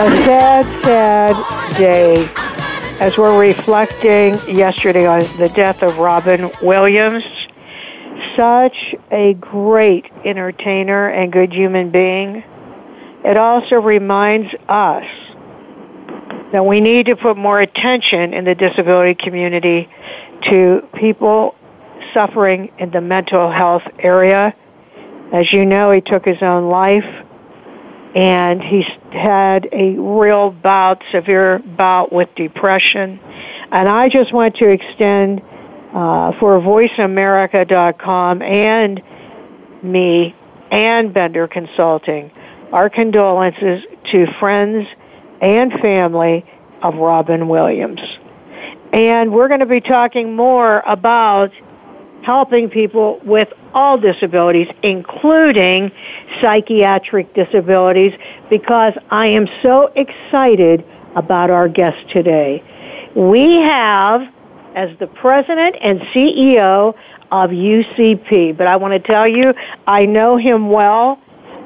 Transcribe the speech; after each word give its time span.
A 0.00 0.08
sad, 0.24 0.64
sad 0.82 1.76
day 1.76 2.26
as 3.00 3.18
we're 3.18 3.38
reflecting 3.38 4.32
yesterday 4.48 5.04
on 5.04 5.20
the 5.36 5.50
death 5.50 5.82
of 5.82 5.98
Robin 5.98 6.50
Williams. 6.62 7.22
Such 8.34 8.94
a 9.10 9.34
great 9.34 10.06
entertainer 10.24 11.10
and 11.10 11.30
good 11.30 11.52
human 11.52 11.90
being. 11.90 12.42
It 13.26 13.36
also 13.36 13.74
reminds 13.74 14.48
us 14.70 15.04
that 16.52 16.64
we 16.64 16.80
need 16.80 17.04
to 17.04 17.16
put 17.16 17.36
more 17.36 17.60
attention 17.60 18.32
in 18.32 18.46
the 18.46 18.54
disability 18.54 19.22
community 19.22 19.86
to 20.48 20.88
people 20.98 21.56
suffering 22.14 22.72
in 22.78 22.90
the 22.90 23.02
mental 23.02 23.52
health 23.52 23.82
area. 23.98 24.54
As 25.34 25.52
you 25.52 25.66
know, 25.66 25.92
he 25.92 26.00
took 26.00 26.24
his 26.24 26.40
own 26.40 26.70
life 26.70 27.04
and 28.14 28.62
he's 28.62 28.86
had 29.12 29.68
a 29.72 29.92
real 29.98 30.50
bout, 30.50 31.02
severe 31.12 31.60
bout 31.60 32.12
with 32.12 32.28
depression. 32.34 33.20
And 33.70 33.88
I 33.88 34.08
just 34.08 34.32
want 34.32 34.56
to 34.56 34.68
extend 34.68 35.40
uh, 35.94 36.32
for 36.40 36.60
VoiceAmerica.com 36.60 38.42
and 38.42 39.02
me 39.82 40.34
and 40.70 41.14
Bender 41.14 41.48
Consulting 41.48 42.30
our 42.72 42.88
condolences 42.88 43.82
to 44.12 44.26
friends 44.38 44.86
and 45.40 45.72
family 45.80 46.44
of 46.82 46.94
Robin 46.94 47.48
Williams. 47.48 48.00
And 48.92 49.32
we're 49.32 49.48
going 49.48 49.60
to 49.60 49.66
be 49.66 49.80
talking 49.80 50.34
more 50.34 50.80
about 50.80 51.50
helping 52.22 52.68
people 52.68 53.20
with 53.24 53.48
all 53.74 53.98
disabilities, 53.98 54.68
including 54.82 55.90
psychiatric 56.40 57.32
disabilities, 57.34 58.12
because 58.48 58.92
I 59.10 59.26
am 59.26 59.46
so 59.62 59.92
excited 59.96 60.84
about 61.16 61.50
our 61.50 61.68
guest 61.68 62.08
today. 62.10 62.62
We 63.14 63.56
have, 63.56 64.22
as 64.74 64.96
the 64.98 65.06
president 65.06 65.76
and 65.80 66.00
CEO 66.14 66.94
of 67.32 67.50
UCP, 67.50 68.56
but 68.56 68.66
I 68.66 68.76
want 68.76 68.92
to 68.92 69.00
tell 69.00 69.26
you, 69.26 69.54
I 69.86 70.06
know 70.06 70.36
him 70.36 70.70
well. 70.70 71.20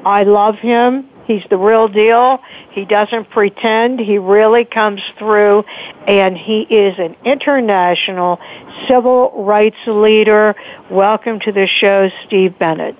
I 0.05 0.23
love 0.23 0.55
him. 0.55 1.09
He's 1.25 1.43
the 1.49 1.57
real 1.57 1.87
deal. 1.87 2.39
He 2.71 2.85
doesn't 2.85 3.29
pretend. 3.31 3.99
He 3.99 4.17
really 4.17 4.65
comes 4.65 5.01
through 5.17 5.63
and 6.07 6.37
he 6.37 6.61
is 6.61 6.95
an 6.99 7.15
international 7.25 8.39
civil 8.87 9.43
rights 9.43 9.77
leader. 9.87 10.55
Welcome 10.91 11.39
to 11.41 11.51
the 11.51 11.67
show, 11.79 12.09
Steve 12.27 12.57
Bennett. 12.59 12.95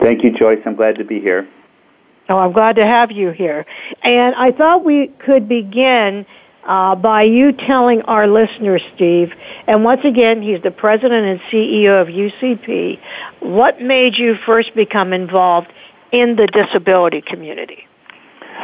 Thank 0.00 0.24
you, 0.24 0.32
Joyce. 0.36 0.60
I'm 0.64 0.76
glad 0.76 0.96
to 0.96 1.04
be 1.04 1.20
here. 1.20 1.48
Oh, 2.28 2.38
I'm 2.38 2.52
glad 2.52 2.76
to 2.76 2.86
have 2.86 3.10
you 3.10 3.30
here. 3.30 3.66
And 4.02 4.34
I 4.34 4.52
thought 4.52 4.84
we 4.84 5.08
could 5.24 5.48
begin 5.48 6.24
uh, 6.66 6.94
by 6.94 7.24
you 7.24 7.52
telling 7.52 8.02
our 8.02 8.26
listeners, 8.26 8.82
Steve, 8.94 9.32
and 9.66 9.84
once 9.84 10.02
again, 10.04 10.40
he's 10.40 10.62
the 10.62 10.70
president 10.70 11.26
and 11.26 11.40
CEO 11.52 12.00
of 12.00 12.08
UCP. 12.08 13.00
What 13.40 13.80
made 13.80 14.16
you 14.16 14.36
first 14.46 14.74
become 14.74 15.12
involved 15.12 15.72
in 16.12 16.36
the 16.36 16.46
disability 16.46 17.22
community? 17.22 17.86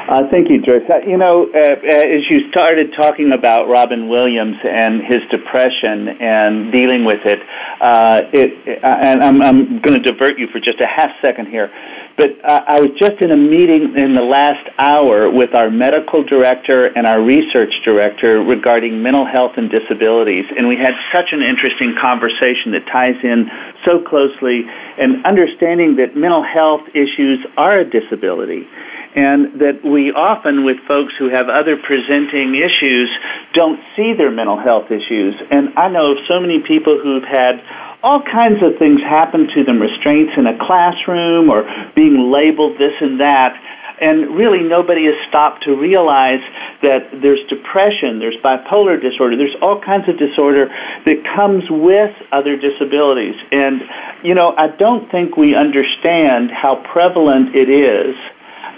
Uh, 0.09 0.23
thank 0.31 0.49
you, 0.49 0.63
Joyce. 0.63 0.83
Uh, 0.89 0.99
you 1.07 1.19
know, 1.19 1.51
uh, 1.55 1.59
uh, 1.59 2.17
as 2.17 2.31
you 2.31 2.49
started 2.51 2.95
talking 2.95 3.33
about 3.33 3.69
Robin 3.69 4.09
Williams 4.09 4.57
and 4.65 5.03
his 5.03 5.21
depression 5.31 6.09
and 6.21 6.73
dealing 6.73 7.05
with 7.05 7.21
it, 7.27 7.41
uh, 7.81 8.23
it 8.33 8.83
and 8.83 9.23
I'm, 9.23 9.43
I'm 9.43 9.81
going 9.81 10.01
to 10.01 10.13
divert 10.13 10.39
you 10.39 10.47
for 10.49 10.61
just 10.61 10.81
a 10.81 10.87
half 10.87 11.11
second 11.21 11.49
here, 11.49 11.71
but 12.19 12.45
I 12.45 12.81
was 12.81 12.91
just 12.99 13.23
in 13.23 13.31
a 13.31 13.37
meeting 13.37 13.97
in 13.97 14.17
the 14.17 14.23
last 14.23 14.69
hour 14.77 15.31
with 15.31 15.55
our 15.55 15.71
medical 15.71 16.25
director 16.25 16.87
and 16.87 17.07
our 17.07 17.23
research 17.23 17.73
director 17.85 18.43
regarding 18.43 19.01
mental 19.01 19.25
health 19.25 19.53
and 19.57 19.71
disabilities, 19.71 20.45
and 20.57 20.67
we 20.67 20.77
had 20.77 20.95
such 21.13 21.27
an 21.31 21.43
interesting 21.43 21.95
conversation 21.99 22.73
that 22.73 22.87
ties 22.91 23.15
in 23.23 23.49
so 23.85 24.03
closely 24.03 24.65
and 24.99 25.25
understanding 25.25 25.95
that 25.97 26.17
mental 26.17 26.43
health 26.43 26.83
issues 26.93 27.39
are 27.57 27.79
a 27.79 27.85
disability 27.89 28.67
and 29.15 29.61
that 29.61 29.85
we 29.85 30.13
often 30.13 30.65
with 30.65 30.77
folks 30.87 31.15
who 31.19 31.29
have 31.29 31.49
other 31.49 31.77
presenting 31.77 32.55
issues 32.55 33.09
don't 33.55 33.81
see 33.97 34.13
their 34.13 34.31
mental 34.31 34.59
health 34.59 34.91
issues. 34.91 35.35
And 35.51 35.71
i 35.79 35.89
know 35.89 36.17
so 36.27 36.41
many 36.41 36.61
people 36.61 37.01
who've 37.01 37.25
had 37.25 37.63
all 38.03 38.23
kinds 38.23 38.63
of 38.63 38.79
things 38.79 39.01
happen 39.01 39.49
to 39.55 39.65
them 39.65 39.81
restraints 39.81 40.33
in 40.37 40.47
a 40.47 40.57
classroom 40.59 41.51
or 41.51 41.65
being 41.95 42.31
labeled 42.31 42.79
this 42.79 42.95
and 43.01 43.21
that 43.21 43.61
and 44.01 44.37
really 44.37 44.63
nobody 44.63 45.07
has 45.07 45.15
stopped 45.29 45.65
to 45.65 45.75
realize 45.75 46.41
that 46.83 47.09
there's 47.21 47.41
depression, 47.49 48.19
there's 48.19 48.37
bipolar 48.37 49.01
disorder, 49.01 49.37
there's 49.37 49.57
all 49.61 49.81
kinds 49.81 50.09
of 50.09 50.19
disorder 50.19 50.69
that 51.05 51.25
comes 51.35 51.65
with 51.69 52.15
other 52.33 52.57
disabilities. 52.57 53.35
And, 53.51 53.83
you 54.23 54.35
know, 54.35 54.55
I 54.57 54.69
don't 54.69 55.11
think 55.11 55.37
we 55.37 55.55
understand 55.55 56.51
how 56.51 56.77
prevalent 56.93 57.55
it 57.55 57.69
is. 57.69 58.15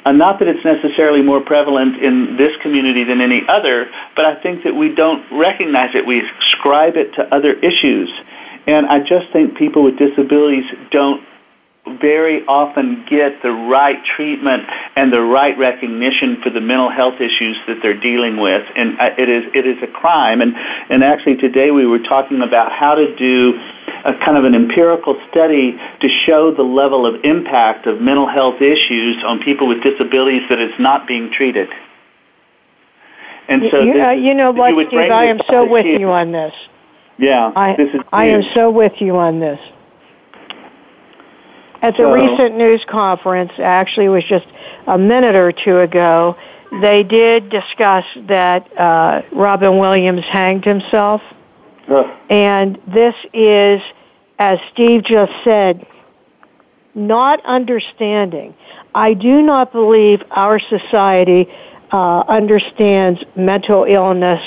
Uh, 0.07 0.13
not 0.13 0.39
that 0.39 0.49
it's 0.49 0.65
necessarily 0.65 1.21
more 1.21 1.43
prevalent 1.43 2.03
in 2.03 2.37
this 2.39 2.57
community 2.63 3.05
than 3.05 3.21
any 3.21 3.43
other, 3.47 3.91
but 4.17 4.25
I 4.25 4.41
think 4.43 4.65
that 4.65 4.75
we 4.75 4.95
don't 4.95 5.23
recognize 5.31 5.95
it. 5.95 6.07
We 6.07 6.23
ascribe 6.23 6.97
it 6.97 7.13
to 7.17 7.35
other 7.35 7.53
issues. 7.53 8.11
And 8.71 8.87
I 8.87 9.01
just 9.01 9.33
think 9.33 9.57
people 9.59 9.83
with 9.83 9.99
disabilities 9.99 10.63
don't 10.93 11.27
very 12.01 12.47
often 12.47 13.05
get 13.11 13.43
the 13.43 13.51
right 13.51 13.99
treatment 14.15 14.63
and 14.95 15.13
the 15.13 15.21
right 15.21 15.59
recognition 15.59 16.41
for 16.41 16.51
the 16.51 16.61
mental 16.61 16.89
health 16.89 17.21
issues 17.21 17.57
that 17.67 17.79
they're 17.83 17.99
dealing 17.99 18.37
with. 18.37 18.63
And 18.77 18.95
it 19.19 19.29
is 19.29 19.51
it 19.57 19.67
is 19.67 19.83
a 19.83 19.89
crime. 19.89 20.41
And 20.41 20.55
and 20.55 21.03
actually 21.03 21.37
today 21.39 21.73
we 21.73 21.85
were 21.85 21.99
talking 21.99 22.43
about 22.43 22.71
how 22.71 22.95
to 22.95 23.17
do 23.17 23.59
a 24.05 24.15
kind 24.25 24.37
of 24.37 24.45
an 24.45 24.55
empirical 24.55 25.21
study 25.33 25.77
to 26.01 26.09
show 26.25 26.55
the 26.55 26.63
level 26.63 27.07
of 27.07 27.25
impact 27.25 27.89
of 27.89 28.01
mental 28.01 28.29
health 28.29 28.63
issues 28.63 29.17
on 29.27 29.43
people 29.43 29.67
with 29.67 29.83
disabilities 29.83 30.43
that 30.49 30.61
is 30.61 30.73
not 30.79 31.09
being 31.09 31.33
treated. 31.33 31.69
And 33.49 33.63
so 33.69 33.81
you, 33.81 33.95
this, 33.95 34.07
uh, 34.07 34.11
you 34.13 34.35
know 34.35 34.53
what 34.53 34.73
Steve, 34.87 35.11
I 35.11 35.25
am 35.25 35.41
so 35.51 35.69
with 35.69 35.87
you 35.87 36.09
on 36.09 36.31
this 36.31 36.55
yeah 37.21 37.53
I, 37.55 37.77
I 38.13 38.27
am 38.27 38.43
so 38.55 38.71
with 38.71 38.95
you 38.99 39.17
on 39.17 39.39
this 39.39 39.61
at 41.83 41.97
the 41.97 42.03
so, 42.03 42.13
recent 42.13 42.59
news 42.59 42.85
conference, 42.91 43.53
actually, 43.59 44.07
it 44.07 44.11
was 44.11 44.25
just 44.25 44.47
a 44.87 44.99
minute 44.99 45.35
or 45.35 45.51
two 45.51 45.79
ago, 45.79 46.37
they 46.83 47.03
did 47.03 47.49
discuss 47.49 48.05
that 48.29 48.79
uh, 48.79 49.23
Robin 49.33 49.79
Williams 49.79 50.25
hanged 50.31 50.65
himself. 50.65 51.23
Uh, 51.91 52.03
and 52.29 52.79
this 52.87 53.15
is, 53.33 53.81
as 54.39 54.59
Steve 54.73 55.05
just 55.05 55.33
said, 55.43 55.87
not 56.95 57.45
understanding. 57.47 58.55
I 58.95 59.15
do 59.15 59.41
not 59.41 59.73
believe 59.73 60.21
our 60.31 60.61
society 60.61 61.49
uh, 61.93 62.21
understands 62.29 63.21
mental 63.37 63.85
illness 63.85 64.43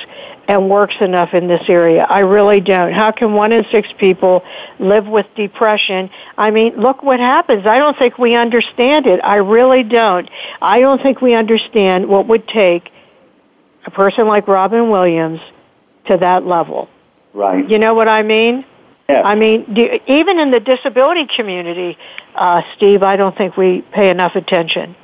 and 0.48 0.70
works 0.70 0.96
enough 1.00 1.34
in 1.34 1.48
this 1.48 1.64
area. 1.70 2.04
I 2.04 2.20
really 2.20 2.60
don't. 2.60 2.94
How 2.94 3.12
can 3.12 3.34
one 3.34 3.52
in 3.52 3.66
six 3.72 3.88
people 3.98 4.44
live 4.80 5.08
with 5.08 5.26
depression? 5.36 6.10
I 6.38 6.52
mean, 6.52 6.76
look 6.76 7.02
what 7.02 7.20
happens. 7.20 7.66
I 7.66 7.78
don't 7.78 7.98
think 7.98 8.18
we 8.18 8.36
understand 8.36 9.06
it. 9.06 9.22
I 9.24 9.36
really 9.36 9.84
don't. 9.84 10.30
I 10.62 10.82
don't 10.82 11.02
think 11.02 11.22
we 11.22 11.34
understand 11.34 12.08
what 12.08 12.28
would 12.28 12.48
take 12.48 12.90
a 13.86 13.92
person 13.92 14.28
like 14.28 14.48
Robin 14.48 14.90
Williams 14.90 15.40
to 16.08 16.18
that 16.18 16.46
level. 16.46 16.90
Right. 17.34 17.68
You 17.70 17.80
know 17.80 17.94
what 17.94 18.08
I 18.08 18.22
mean? 18.22 18.66
Yeah. 19.10 19.22
I 19.22 19.36
mean, 19.36 19.74
do, 19.74 20.00
even 20.08 20.40
in 20.40 20.52
the 20.52 20.60
disability 20.60 21.28
community, 21.36 21.98
uh, 22.36 22.62
Steve, 22.76 23.04
I 23.04 23.16
don't 23.16 23.38
think 23.38 23.58
we 23.58 23.84
pay 23.94 24.10
enough 24.10 24.36
attention. 24.36 24.96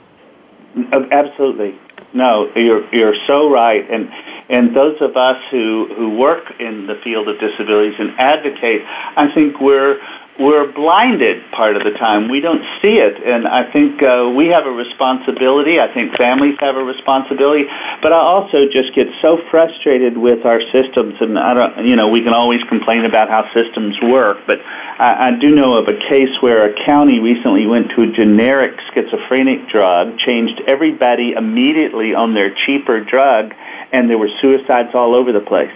Absolutely. 1.12 1.78
No, 2.14 2.52
you're 2.56 2.94
you're 2.94 3.16
so 3.28 3.50
right, 3.52 3.90
and 3.90 4.10
and 4.50 4.76
those 4.76 4.98
of 5.02 5.16
us 5.16 5.38
who 5.52 5.88
who 5.96 6.18
work 6.18 6.44
in 6.60 6.88
the 6.88 6.96
field 7.04 7.28
of 7.28 7.40
disabilities 7.40 7.96
and 8.00 8.12
advocate, 8.20 8.82
I 8.86 9.32
think 9.34 9.60
we're 9.60 10.00
we're 10.40 10.72
blinded 10.72 11.44
part 11.52 11.76
of 11.76 11.84
the 11.84 11.92
time. 11.92 12.30
We 12.30 12.40
don't 12.40 12.64
see 12.82 12.98
it, 12.98 13.22
and 13.22 13.46
I 13.46 13.70
think 13.72 14.02
uh, 14.02 14.32
we 14.34 14.48
have 14.48 14.66
a 14.66 14.72
responsibility. 14.72 15.82
I 15.82 15.94
think 15.94 16.16
families 16.16 16.56
have 16.62 16.78
a 16.78 16.84
responsibility, 16.84 17.66
but 18.02 18.14
I 18.14 18.20
also 18.20 18.66
just 18.72 18.96
get 18.96 19.08
so 19.22 19.40
frustrated 19.52 20.18
with 20.18 20.46
our 20.46 20.62
systems. 20.72 21.16
And 21.20 21.38
I 21.38 21.54
don't, 21.54 21.86
you 21.86 21.98
know, 21.98 22.08
we 22.08 22.24
can 22.24 22.34
always 22.34 22.64
complain 22.70 23.04
about 23.04 23.30
how 23.30 23.52
systems 23.54 23.98
work, 24.02 24.38
but 24.48 24.60
I, 24.64 25.28
I 25.28 25.40
do 25.40 25.54
know 25.54 25.74
of 25.74 25.90
a 25.90 26.00
case 26.08 26.32
where 26.40 26.72
a 26.72 26.86
county 26.86 27.20
recently 27.20 27.68
went 27.68 27.90
to 27.92 28.04
a 28.04 28.12
generic 28.12 28.80
schizophrenic 28.94 29.68
drug, 29.68 30.18
changed 30.20 30.62
everybody 30.68 31.34
immediately 31.34 32.14
on 32.14 32.34
their 32.34 32.56
cheaper 32.66 33.04
drug, 33.04 33.54
and 33.92 34.10
there 34.10 34.18
were 34.18 34.30
suicides 34.40 34.92
all 34.94 35.16
over 35.16 35.34
the 35.34 35.42
place. 35.42 35.76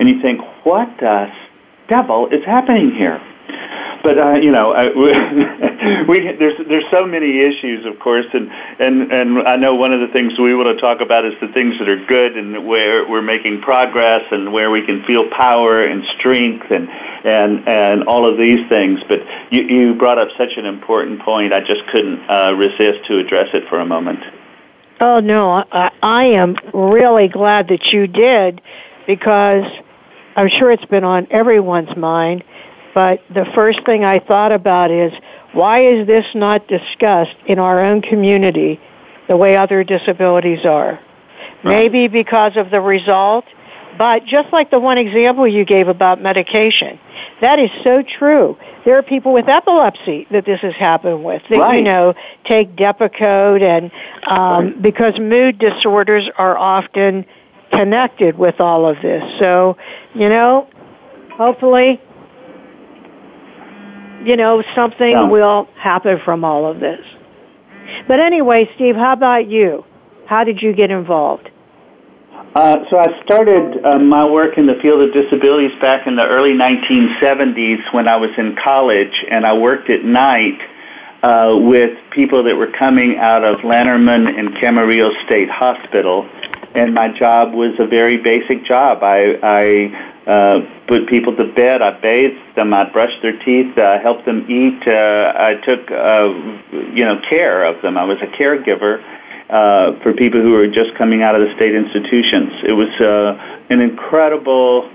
And 0.00 0.08
you 0.08 0.20
think, 0.20 0.40
what 0.64 0.88
the 0.98 1.30
devil 1.88 2.26
is 2.26 2.44
happening 2.44 2.90
here? 2.90 3.22
But 4.02 4.18
uh, 4.18 4.34
you 4.34 4.50
know, 4.50 4.72
I, 4.72 4.88
we, 6.08 6.34
there's 6.38 6.58
there's 6.68 6.84
so 6.90 7.06
many 7.06 7.40
issues, 7.40 7.86
of 7.86 7.98
course, 8.00 8.26
and 8.32 8.50
and 8.80 9.12
and 9.12 9.48
I 9.48 9.56
know 9.56 9.74
one 9.74 9.92
of 9.92 10.00
the 10.00 10.08
things 10.12 10.38
we 10.38 10.54
want 10.54 10.76
to 10.76 10.80
talk 10.80 11.00
about 11.00 11.24
is 11.24 11.34
the 11.40 11.48
things 11.48 11.78
that 11.78 11.88
are 11.88 12.04
good 12.06 12.36
and 12.36 12.66
where 12.66 13.08
we're 13.08 13.22
making 13.22 13.62
progress 13.62 14.22
and 14.30 14.52
where 14.52 14.70
we 14.70 14.84
can 14.84 15.04
feel 15.04 15.30
power 15.30 15.84
and 15.84 16.04
strength 16.18 16.66
and 16.70 16.88
and 16.88 17.68
and 17.68 18.04
all 18.04 18.28
of 18.30 18.38
these 18.38 18.68
things. 18.68 19.00
But 19.08 19.20
you, 19.50 19.62
you 19.62 19.94
brought 19.94 20.18
up 20.18 20.28
such 20.36 20.56
an 20.56 20.66
important 20.66 21.22
point. 21.22 21.52
I 21.52 21.60
just 21.60 21.86
couldn't 21.90 22.28
uh, 22.28 22.52
resist 22.54 23.06
to 23.06 23.18
address 23.18 23.48
it 23.54 23.68
for 23.68 23.80
a 23.80 23.86
moment. 23.86 24.20
Oh 25.00 25.20
no, 25.20 25.64
I, 25.70 25.90
I 26.02 26.24
am 26.24 26.56
really 26.74 27.28
glad 27.28 27.68
that 27.68 27.86
you 27.92 28.06
did 28.06 28.60
because 29.06 29.64
I'm 30.36 30.48
sure 30.48 30.70
it's 30.70 30.84
been 30.86 31.04
on 31.04 31.26
everyone's 31.30 31.96
mind 31.96 32.44
but 32.94 33.20
the 33.32 33.46
first 33.54 33.84
thing 33.86 34.04
I 34.04 34.18
thought 34.18 34.52
about 34.52 34.90
is 34.90 35.12
why 35.52 35.84
is 35.84 36.06
this 36.06 36.26
not 36.34 36.66
discussed 36.68 37.36
in 37.46 37.58
our 37.58 37.84
own 37.84 38.02
community 38.02 38.80
the 39.28 39.36
way 39.36 39.56
other 39.56 39.84
disabilities 39.84 40.64
are? 40.64 41.00
Right. 41.64 41.64
Maybe 41.64 42.08
because 42.08 42.56
of 42.56 42.70
the 42.70 42.80
result, 42.80 43.44
but 43.98 44.24
just 44.24 44.52
like 44.52 44.70
the 44.70 44.78
one 44.78 44.98
example 44.98 45.46
you 45.46 45.64
gave 45.64 45.88
about 45.88 46.20
medication, 46.20 46.98
that 47.40 47.58
is 47.58 47.70
so 47.84 48.02
true. 48.02 48.56
There 48.84 48.96
are 48.96 49.02
people 49.02 49.32
with 49.32 49.48
epilepsy 49.48 50.26
that 50.30 50.44
this 50.44 50.60
has 50.60 50.74
happened 50.74 51.24
with. 51.24 51.42
That, 51.50 51.58
right. 51.58 51.76
you 51.76 51.82
know, 51.82 52.14
take 52.44 52.74
Depakote 52.74 53.62
and 53.62 53.90
um, 54.26 54.66
right. 54.66 54.82
because 54.82 55.18
mood 55.18 55.58
disorders 55.58 56.28
are 56.36 56.56
often 56.56 57.26
connected 57.70 58.36
with 58.36 58.60
all 58.60 58.88
of 58.88 58.96
this. 59.02 59.22
So, 59.38 59.76
you 60.14 60.28
know, 60.28 60.68
hopefully 61.36 62.00
you 64.24 64.36
know, 64.36 64.62
something 64.74 65.10
yeah. 65.10 65.28
will 65.28 65.68
happen 65.76 66.20
from 66.24 66.44
all 66.44 66.70
of 66.70 66.80
this. 66.80 67.00
But 68.06 68.20
anyway, 68.20 68.68
Steve, 68.74 68.96
how 68.96 69.12
about 69.12 69.48
you? 69.48 69.84
How 70.26 70.44
did 70.44 70.62
you 70.62 70.72
get 70.72 70.90
involved? 70.90 71.50
Uh, 72.54 72.84
so 72.90 72.98
I 72.98 73.22
started 73.24 73.84
uh, 73.84 73.98
my 73.98 74.28
work 74.28 74.58
in 74.58 74.66
the 74.66 74.74
field 74.82 75.00
of 75.00 75.12
disabilities 75.14 75.72
back 75.80 76.06
in 76.06 76.16
the 76.16 76.26
early 76.26 76.52
1970s 76.52 77.92
when 77.94 78.08
I 78.08 78.16
was 78.16 78.30
in 78.36 78.56
college, 78.62 79.24
and 79.30 79.46
I 79.46 79.54
worked 79.54 79.88
at 79.88 80.04
night 80.04 80.60
uh, 81.22 81.56
with 81.56 81.96
people 82.10 82.42
that 82.44 82.56
were 82.56 82.70
coming 82.78 83.16
out 83.16 83.42
of 83.44 83.60
Lanterman 83.60 84.38
and 84.38 84.54
Camarillo 84.56 85.12
State 85.24 85.48
Hospital, 85.48 86.28
and 86.74 86.94
my 86.94 87.08
job 87.08 87.54
was 87.54 87.74
a 87.78 87.86
very 87.86 88.16
basic 88.16 88.64
job. 88.64 89.02
I, 89.02 89.38
I 89.42 90.30
uh, 90.30 90.60
put 90.86 91.08
people 91.08 91.36
to 91.36 91.52
bed. 91.52 91.82
I 91.82 91.98
bathed 92.00 92.56
them. 92.56 92.72
I 92.72 92.90
brushed 92.90 93.20
their 93.22 93.38
teeth. 93.44 93.76
I 93.78 93.98
helped 93.98 94.24
them 94.24 94.50
eat. 94.50 94.86
Uh, 94.86 95.32
I 95.36 95.54
took, 95.64 95.90
uh, 95.90 96.28
you 96.94 97.04
know, 97.04 97.20
care 97.28 97.64
of 97.64 97.82
them. 97.82 97.98
I 97.98 98.04
was 98.04 98.18
a 98.22 98.26
caregiver 98.26 99.02
uh, 99.50 100.00
for 100.02 100.14
people 100.14 100.40
who 100.40 100.52
were 100.52 100.68
just 100.68 100.94
coming 100.96 101.22
out 101.22 101.34
of 101.34 101.46
the 101.46 101.54
state 101.56 101.74
institutions. 101.74 102.52
It 102.64 102.72
was 102.72 102.88
uh, 103.00 103.64
an 103.68 103.80
incredible, 103.80 104.90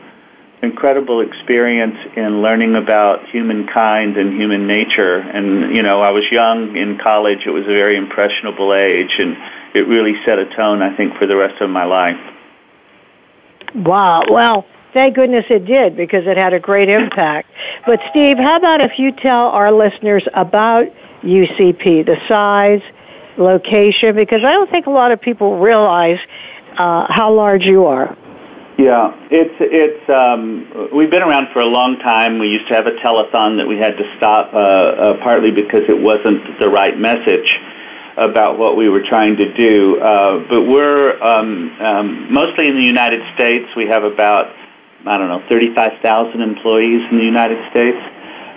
incredible 0.62 1.22
experience 1.22 1.98
in 2.16 2.42
learning 2.42 2.76
about 2.76 3.28
humankind 3.30 4.18
and 4.18 4.40
human 4.40 4.68
nature. 4.68 5.20
And 5.20 5.76
you 5.76 5.84
know, 5.84 6.02
I 6.02 6.12
was 6.12 6.24
young 6.32 6.76
in 6.76 6.98
college. 6.98 7.46
It 7.46 7.52
was 7.52 7.64
a 7.64 7.74
very 7.74 7.96
impressionable 7.96 8.74
age, 8.74 9.16
and 9.20 9.38
it 9.76 9.88
really 9.88 10.14
set 10.26 10.40
a 10.40 10.46
tone, 10.56 10.82
I 10.82 10.96
think, 10.96 11.18
for 11.18 11.28
the 11.28 11.36
rest 11.36 11.62
of 11.62 11.70
my 11.70 11.86
life. 11.86 12.18
Wow. 13.76 14.24
Well 14.30 14.66
Thank 14.98 15.16
goodness 15.16 15.46
it 15.50 15.66
did 15.66 15.96
because 15.96 16.26
it 16.26 16.38
had 16.38 16.54
a 16.54 16.60
great 16.60 16.90
impact. 16.90 17.52
But 17.86 18.00
Steve, 18.10 18.38
how 18.38 18.56
about 18.56 18.82
if 18.82 18.98
you 18.98 19.12
tell 19.12 19.50
our 19.50 19.72
listeners 19.72 20.24
about 20.34 20.88
UCP, 21.22 22.04
the 22.04 22.18
size, 22.28 22.82
location, 23.38 24.16
because 24.16 24.44
I 24.44 24.54
don't 24.54 24.72
think 24.72 24.88
a 24.88 24.90
lot 24.90 25.12
of 25.12 25.22
people 25.22 25.60
realize 25.60 26.18
uh, 26.78 27.06
how 27.12 27.32
large 27.32 27.64
you 27.64 27.86
are. 27.86 28.18
Yeah, 28.78 29.12
it's 29.32 29.56
it's 29.60 30.10
um, 30.10 30.90
we've 30.96 31.10
been 31.10 31.24
around 31.24 31.48
for 31.52 31.62
a 31.62 31.66
long 31.66 31.98
time. 31.98 32.38
We 32.38 32.50
used 32.50 32.68
to 32.68 32.76
have 32.76 32.86
a 32.86 32.92
telethon 32.92 33.58
that 33.58 33.68
we 33.68 33.78
had 33.78 33.98
to 33.98 34.16
stop, 34.18 34.54
uh, 34.54 34.58
uh, 34.58 35.24
partly 35.24 35.50
because 35.50 35.90
it 35.90 36.00
wasn't 36.00 36.60
the 36.60 36.70
right 36.70 36.98
message 36.98 37.60
about 38.18 38.60
what 38.60 38.78
we 38.78 38.88
were 38.88 39.02
trying 39.02 39.36
to 39.38 39.52
do. 39.54 40.00
Uh, 40.00 40.46
but 40.48 40.64
we're 40.64 41.22
um, 41.24 41.76
um, 41.82 42.32
mostly 42.34 42.68
in 42.68 42.76
the 42.76 42.84
United 42.84 43.22
States. 43.34 43.66
We 43.76 43.88
have 43.88 44.04
about 44.04 44.54
I 45.06 45.18
don't 45.18 45.30
know, 45.30 45.44
35,000 45.48 46.42
employees 46.42 47.02
in 47.12 47.18
the 47.18 47.24
United 47.24 47.58
States. 47.72 47.98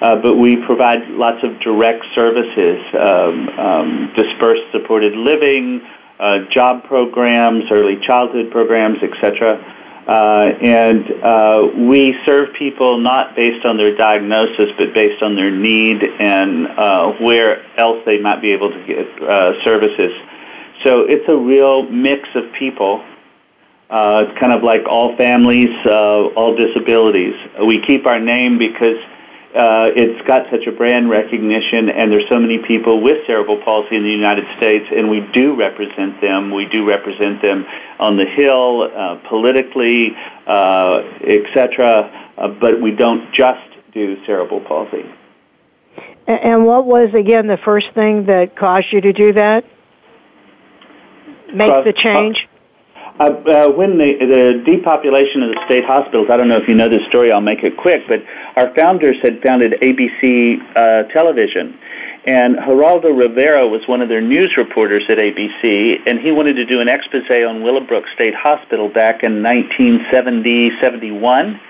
Uh, 0.00 0.16
but 0.16 0.36
we 0.36 0.56
provide 0.64 1.06
lots 1.10 1.44
of 1.44 1.60
direct 1.60 2.04
services, 2.14 2.80
um, 2.98 3.48
um, 3.58 4.12
dispersed 4.16 4.64
supported 4.72 5.14
living, 5.14 5.82
uh, 6.18 6.38
job 6.50 6.84
programs, 6.84 7.64
early 7.70 7.98
childhood 8.00 8.50
programs, 8.50 8.98
etc. 9.02 9.60
Uh, 10.06 10.52
and 10.60 11.10
uh, 11.22 11.68
we 11.88 12.18
serve 12.24 12.52
people 12.54 12.98
not 12.98 13.36
based 13.36 13.64
on 13.64 13.76
their 13.76 13.94
diagnosis, 13.94 14.70
but 14.76 14.92
based 14.92 15.22
on 15.22 15.36
their 15.36 15.50
need 15.50 16.02
and 16.02 16.66
uh, 16.68 17.12
where 17.20 17.64
else 17.78 18.02
they 18.06 18.18
might 18.18 18.40
be 18.40 18.50
able 18.52 18.70
to 18.70 18.86
get 18.86 19.22
uh, 19.22 19.62
services. 19.62 20.12
So 20.82 21.00
it's 21.02 21.28
a 21.28 21.36
real 21.36 21.82
mix 21.90 22.28
of 22.34 22.44
people 22.58 23.04
uh, 23.90 24.24
it's 24.28 24.38
kind 24.38 24.52
of 24.52 24.62
like 24.62 24.86
all 24.86 25.16
families, 25.16 25.74
uh, 25.84 26.30
all 26.38 26.54
disabilities. 26.54 27.34
We 27.58 27.82
keep 27.84 28.06
our 28.06 28.20
name 28.20 28.56
because 28.56 28.98
uh, 29.54 29.90
it's 29.96 30.24
got 30.28 30.46
such 30.50 30.66
a 30.68 30.72
brand 30.72 31.10
recognition, 31.10 31.88
and 31.88 32.12
there's 32.12 32.28
so 32.28 32.38
many 32.38 32.58
people 32.58 33.02
with 33.02 33.26
cerebral 33.26 33.60
palsy 33.64 33.96
in 33.96 34.04
the 34.04 34.10
United 34.10 34.44
States, 34.56 34.86
and 34.94 35.10
we 35.10 35.20
do 35.32 35.56
represent 35.56 36.20
them. 36.20 36.54
We 36.54 36.66
do 36.66 36.86
represent 36.86 37.42
them 37.42 37.66
on 37.98 38.16
the 38.16 38.26
Hill, 38.26 38.82
uh, 38.82 39.16
politically, 39.28 40.14
uh, 40.46 41.02
etc. 41.26 42.30
Uh, 42.38 42.48
but 42.60 42.80
we 42.80 42.92
don't 42.92 43.32
just 43.32 43.66
do 43.92 44.24
cerebral 44.24 44.60
palsy. 44.60 45.04
And 46.28 46.64
what 46.64 46.86
was 46.86 47.12
again 47.12 47.48
the 47.48 47.58
first 47.64 47.88
thing 47.92 48.26
that 48.26 48.54
caused 48.56 48.86
you 48.92 49.00
to 49.00 49.12
do 49.12 49.32
that? 49.32 49.64
Make 51.52 51.84
the 51.84 51.92
change. 51.92 52.48
Uh, 53.18 53.24
uh, 53.24 53.68
when 53.72 53.98
the, 53.98 54.16
the 54.20 54.62
depopulation 54.64 55.42
of 55.42 55.50
the 55.50 55.60
state 55.66 55.84
hospitals, 55.84 56.28
I 56.30 56.36
don't 56.36 56.48
know 56.48 56.56
if 56.56 56.68
you 56.68 56.74
know 56.74 56.88
this 56.88 57.06
story, 57.08 57.32
I'll 57.32 57.40
make 57.40 57.62
it 57.62 57.76
quick, 57.76 58.02
but 58.08 58.22
our 58.56 58.74
founders 58.74 59.16
had 59.22 59.42
founded 59.42 59.72
ABC 59.82 60.58
uh, 60.76 61.08
Television. 61.12 61.78
And 62.26 62.56
Geraldo 62.56 63.16
Rivera 63.16 63.66
was 63.66 63.86
one 63.88 64.02
of 64.02 64.08
their 64.08 64.20
news 64.20 64.54
reporters 64.56 65.04
at 65.08 65.18
ABC, 65.18 66.00
and 66.06 66.18
he 66.18 66.30
wanted 66.30 66.54
to 66.54 66.66
do 66.66 66.80
an 66.80 66.88
expose 66.88 67.28
on 67.30 67.62
Willowbrook 67.62 68.04
State 68.14 68.34
Hospital 68.34 68.88
back 68.88 69.22
in 69.22 69.42
1970 69.42 70.72
71 70.80 71.60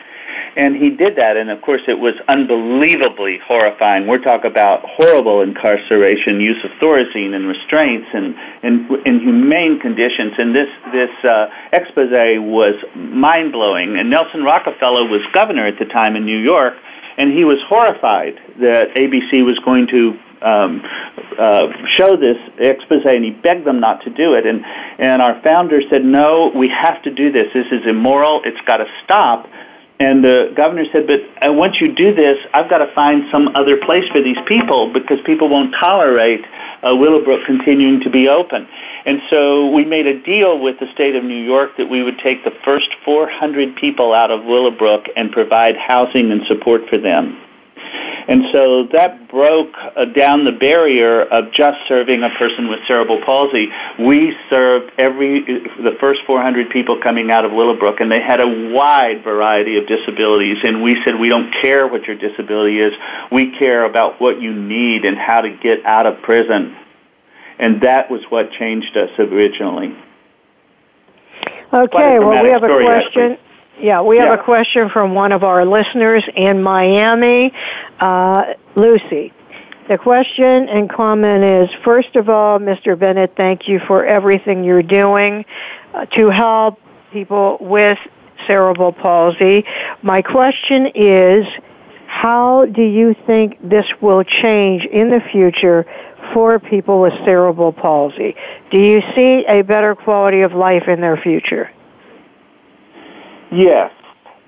and 0.57 0.77
he 0.77 0.91
did 0.91 1.17
that, 1.17 1.37
and 1.37 1.51
of 1.51 1.63
course 1.63 1.83
it 1.87 1.99
was 1.99 2.15
unbelievably 2.29 3.39
horrifying. 3.47 4.07
We're 4.07 4.19
talking 4.19 4.51
about 4.51 4.81
horrible 4.85 5.43
incarceration, 5.43 6.41
use 6.41 6.63
of 6.65 6.71
thorazine 6.83 7.35
and 7.35 7.47
restraints, 7.47 8.09
and 8.13 8.35
in 8.63 8.89
inhumane 9.07 9.79
conditions. 9.81 10.33
And 10.39 10.55
this 10.55 10.69
this 10.93 11.11
uh, 11.25 11.49
expose 11.73 12.11
was 12.11 12.75
mind 12.95 13.53
blowing. 13.53 13.97
And 13.97 14.11
Nelson 14.11 14.43
Rockefeller 14.43 15.07
was 15.07 15.23
governor 15.33 15.67
at 15.67 15.79
the 15.79 15.85
time 15.85 16.17
in 16.17 16.25
New 16.25 16.39
York, 16.39 16.75
and 17.17 17.33
he 17.33 17.45
was 17.45 17.59
horrified 17.69 18.35
that 18.61 18.95
ABC 18.97 19.45
was 19.45 19.59
going 19.61 19.87
to 19.89 20.19
um, 20.43 20.83
uh, 21.39 21.69
show 21.97 22.17
this 22.17 22.39
expose, 22.59 23.03
and 23.05 23.25
he 23.25 23.31
begged 23.31 23.67
them 23.67 23.81
not 23.81 24.03
to 24.05 24.11
do 24.11 24.35
it. 24.35 24.47
And 24.47 24.65
and 24.99 25.23
our 25.23 25.41
founder 25.43 25.81
said, 25.89 26.05
"No, 26.05 26.51
we 26.55 26.69
have 26.69 27.03
to 27.03 27.11
do 27.11 27.31
this. 27.31 27.53
This 27.53 27.67
is 27.71 27.87
immoral. 27.87 28.43
It's 28.45 28.61
got 28.67 28.79
to 28.79 28.87
stop." 29.05 29.49
And 30.01 30.25
the 30.25 30.51
governor 30.57 30.87
said, 30.91 31.07
but 31.07 31.21
uh, 31.47 31.53
once 31.53 31.79
you 31.79 31.95
do 31.95 32.15
this, 32.15 32.39
I've 32.55 32.71
got 32.71 32.79
to 32.79 32.91
find 32.95 33.25
some 33.31 33.55
other 33.55 33.77
place 33.77 34.09
for 34.09 34.23
these 34.23 34.39
people 34.47 34.91
because 34.91 35.19
people 35.27 35.51
won't 35.51 35.75
tolerate 35.79 36.41
uh, 36.83 36.97
Willowbrook 36.97 37.45
continuing 37.45 38.01
to 38.01 38.09
be 38.09 38.27
open. 38.27 38.67
And 39.05 39.21
so 39.29 39.71
we 39.71 39.85
made 39.85 40.07
a 40.07 40.19
deal 40.19 40.59
with 40.59 40.81
the 40.81 40.91
state 40.95 41.17
of 41.17 41.25
New 41.25 41.45
York 41.45 41.77
that 41.77 41.91
we 41.91 42.03
would 42.03 42.19
take 42.19 42.45
the 42.45 42.53
first 42.65 42.89
400 43.05 43.77
people 43.77 44.15
out 44.15 44.31
of 44.31 44.45
Willowbrook 44.45 45.05
and 45.17 45.31
provide 45.31 45.77
housing 45.77 46.33
and 46.33 46.47
support 46.47 46.89
for 46.89 46.97
them. 46.97 47.39
And 48.31 48.45
so 48.53 48.87
that 48.93 49.29
broke 49.29 49.75
uh, 49.75 50.05
down 50.05 50.45
the 50.45 50.53
barrier 50.53 51.23
of 51.23 51.53
just 51.53 51.79
serving 51.89 52.23
a 52.23 52.31
person 52.39 52.69
with 52.69 52.79
cerebral 52.87 53.21
palsy. 53.25 53.69
We 53.99 54.37
served 54.49 54.93
every 54.99 55.41
the 55.43 55.97
first 55.99 56.21
400 56.29 56.71
people 56.71 57.01
coming 57.03 57.33
out 57.33 57.45
of 57.45 57.51
Willowbrook, 57.51 57.99
and 57.99 58.09
they 58.11 58.21
had 58.21 58.41
a 58.41 58.71
wide 58.73 59.25
variety 59.25 59.79
of 59.79 59.89
disabilities. 59.89 60.59
And 60.63 60.81
we 60.81 61.03
said, 61.05 61.19
we 61.19 61.29
don't 61.29 61.53
care 61.61 61.89
what 61.89 62.05
your 62.05 62.17
disability 62.17 62.79
is. 62.79 62.93
We 63.33 63.51
care 63.59 63.85
about 63.85 64.21
what 64.21 64.41
you 64.41 64.55
need 64.55 65.05
and 65.05 65.19
how 65.19 65.41
to 65.41 65.51
get 65.51 65.85
out 65.85 66.07
of 66.07 66.23
prison. 66.23 66.77
And 67.59 67.83
that 67.83 68.13
was 68.13 68.21
what 68.29 68.53
changed 68.53 68.97
us 68.97 69.11
originally. 69.19 69.93
Okay, 71.73 72.19
well, 72.21 72.45
we 72.45 72.51
have 72.51 72.63
a 72.63 72.69
question. 72.69 73.33
Actually. 73.33 73.50
Yeah, 73.81 74.03
we 74.03 74.19
have 74.19 74.29
yeah. 74.29 74.35
a 74.35 74.45
question 74.45 74.91
from 74.91 75.15
one 75.15 75.33
of 75.33 75.43
our 75.43 75.65
listeners 75.65 76.23
in 76.37 76.63
Miami, 76.63 77.53
uh, 77.99 78.55
Lucy. 78.77 79.33
The 79.89 79.97
question 79.97 80.69
and 80.69 80.89
comment 80.89 81.43
is, 81.43 81.71
first 81.83 82.15
of 82.15 82.29
all, 82.29 82.59
Mr. 82.59 82.99
Bennett, 82.99 83.35
thank 83.37 83.69
you 83.69 83.81
for 83.89 84.05
everything 84.05 84.65
you're 84.65 84.83
doing 84.83 85.47
uh, 85.95 86.05
to 86.17 86.29
help 86.29 86.79
people 87.11 87.57
with 87.61 87.99
cerebral 88.47 88.93
palsy. 88.93 89.65
My 90.03 90.21
question 90.21 90.87
is, 90.95 91.47
how 92.07 92.67
do 92.67 92.83
you 92.83 93.15
think 93.27 93.59
this 93.67 93.87
will 94.03 94.25
change 94.25 94.85
in 94.85 95.09
the 95.09 95.21
future 95.33 95.87
for 96.35 96.59
people 96.59 97.01
with 97.01 97.15
cerebral 97.25 97.73
palsy? 97.73 98.37
Do 98.71 98.79
you 98.79 99.01
see 99.15 99.45
a 99.49 99.63
better 99.63 99.95
quality 99.95 100.43
of 100.43 100.53
life 100.53 100.87
in 100.87 101.01
their 101.01 101.17
future? 101.17 101.71
Yes, 103.53 103.93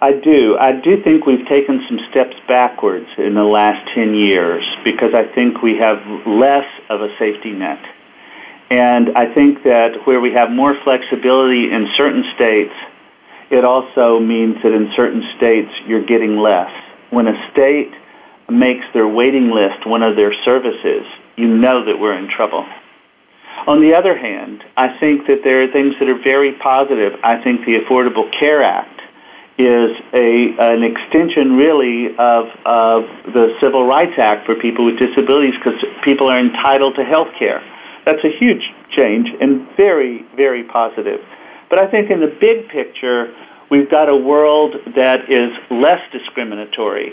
I 0.00 0.12
do. 0.12 0.56
I 0.58 0.72
do 0.72 1.02
think 1.02 1.26
we've 1.26 1.46
taken 1.46 1.84
some 1.88 1.98
steps 2.10 2.36
backwards 2.46 3.08
in 3.18 3.34
the 3.34 3.44
last 3.44 3.88
10 3.94 4.14
years 4.14 4.64
because 4.84 5.14
I 5.14 5.24
think 5.34 5.62
we 5.62 5.78
have 5.78 5.98
less 6.26 6.66
of 6.88 7.02
a 7.02 7.08
safety 7.18 7.52
net. 7.52 7.80
And 8.70 9.16
I 9.16 9.32
think 9.34 9.64
that 9.64 10.06
where 10.06 10.20
we 10.20 10.32
have 10.32 10.50
more 10.50 10.74
flexibility 10.82 11.70
in 11.70 11.88
certain 11.96 12.24
states, 12.34 12.72
it 13.50 13.64
also 13.64 14.18
means 14.18 14.56
that 14.62 14.72
in 14.72 14.92
certain 14.96 15.22
states 15.36 15.70
you're 15.86 16.04
getting 16.04 16.38
less. 16.38 16.70
When 17.10 17.26
a 17.26 17.50
state 17.52 17.92
makes 18.48 18.84
their 18.94 19.06
waiting 19.06 19.50
list 19.50 19.86
one 19.86 20.02
of 20.02 20.16
their 20.16 20.32
services, 20.44 21.04
you 21.36 21.48
know 21.48 21.84
that 21.84 21.98
we're 21.98 22.16
in 22.16 22.28
trouble. 22.28 22.66
On 23.66 23.80
the 23.80 23.94
other 23.94 24.16
hand, 24.16 24.64
I 24.76 24.98
think 24.98 25.26
that 25.28 25.44
there 25.44 25.62
are 25.62 25.70
things 25.70 25.94
that 26.00 26.08
are 26.08 26.20
very 26.20 26.52
positive. 26.54 27.20
I 27.22 27.40
think 27.42 27.64
the 27.64 27.78
Affordable 27.78 28.32
Care 28.36 28.62
Act 28.62 28.91
is 29.64 29.96
a 30.12 30.54
an 30.58 30.82
extension 30.82 31.56
really 31.56 32.14
of 32.18 32.46
of 32.64 33.04
the 33.32 33.56
Civil 33.60 33.86
Rights 33.86 34.18
Act 34.18 34.46
for 34.46 34.54
people 34.54 34.84
with 34.86 34.98
disabilities 34.98 35.54
because 35.54 35.82
people 36.04 36.28
are 36.28 36.38
entitled 36.38 36.96
to 36.96 37.04
health 37.04 37.28
care. 37.38 37.62
That's 38.04 38.24
a 38.24 38.30
huge 38.30 38.62
change 38.90 39.28
and 39.40 39.66
very 39.76 40.24
very 40.36 40.64
positive. 40.64 41.20
But 41.70 41.78
I 41.78 41.90
think 41.90 42.10
in 42.10 42.20
the 42.20 42.34
big 42.40 42.68
picture, 42.68 43.34
we've 43.70 43.90
got 43.90 44.08
a 44.08 44.16
world 44.16 44.76
that 44.94 45.30
is 45.30 45.50
less 45.70 46.00
discriminatory 46.12 47.12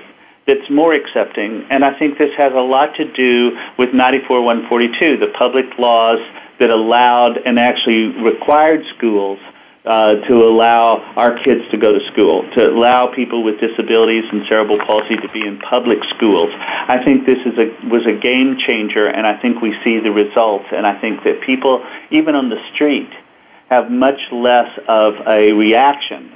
that's 0.49 0.69
more 0.69 0.93
accepting. 0.93 1.65
And 1.69 1.85
I 1.85 1.97
think 1.97 2.17
this 2.17 2.35
has 2.35 2.53
a 2.53 2.61
lot 2.61 2.95
to 2.95 3.05
do 3.13 3.55
with 3.77 3.93
94142, 3.93 5.17
the 5.17 5.31
public 5.37 5.65
laws 5.77 6.19
that 6.59 6.71
allowed 6.71 7.37
and 7.45 7.59
actually 7.59 8.07
required 8.21 8.81
schools 8.97 9.39
uh, 9.85 10.15
to 10.27 10.43
allow 10.43 10.97
our 11.15 11.41
kids 11.43 11.61
to 11.71 11.77
go 11.77 11.97
to 11.97 12.05
school, 12.11 12.43
to 12.53 12.69
allow 12.69 13.13
people 13.13 13.43
with 13.43 13.59
disabilities 13.59 14.25
and 14.31 14.45
cerebral 14.47 14.77
palsy 14.85 15.15
to 15.15 15.29
be 15.29 15.45
in 15.45 15.57
public 15.59 15.99
schools. 16.15 16.49
I 16.53 17.01
think 17.03 17.25
this 17.25 17.39
is 17.45 17.57
a, 17.57 17.87
was 17.87 18.05
a 18.05 18.19
game 18.19 18.57
changer, 18.59 19.07
and 19.07 19.25
I 19.25 19.39
think 19.41 19.61
we 19.61 19.73
see 19.83 19.99
the 19.99 20.11
results. 20.11 20.65
And 20.71 20.85
I 20.85 20.99
think 20.99 21.23
that 21.23 21.41
people, 21.41 21.85
even 22.11 22.35
on 22.35 22.49
the 22.49 22.61
street, 22.73 23.09
have 23.69 23.89
much 23.89 24.19
less 24.31 24.69
of 24.87 25.13
a 25.27 25.53
reaction 25.53 26.33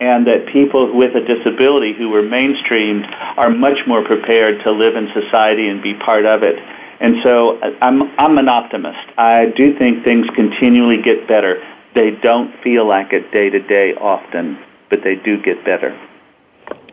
and 0.00 0.26
that 0.26 0.46
people 0.52 0.94
with 0.94 1.14
a 1.16 1.20
disability 1.20 1.94
who 1.94 2.10
were 2.10 2.22
mainstreamed 2.22 3.06
are 3.36 3.50
much 3.50 3.78
more 3.86 4.04
prepared 4.04 4.62
to 4.62 4.70
live 4.70 4.94
in 4.94 5.08
society 5.14 5.68
and 5.68 5.82
be 5.82 5.94
part 5.94 6.26
of 6.26 6.42
it. 6.42 6.56
And 7.00 7.22
so 7.22 7.58
I'm, 7.80 8.02
I'm 8.18 8.38
an 8.38 8.48
optimist. 8.48 9.08
I 9.18 9.46
do 9.56 9.76
think 9.78 10.04
things 10.04 10.26
continually 10.34 11.02
get 11.02 11.26
better. 11.28 11.62
They 11.96 12.10
don't 12.22 12.52
feel 12.62 12.86
like 12.86 13.12
it 13.12 13.32
day 13.32 13.48
to 13.48 13.58
day 13.58 13.94
often, 13.94 14.58
but 14.90 15.00
they 15.02 15.14
do 15.16 15.42
get 15.42 15.64
better. 15.64 15.98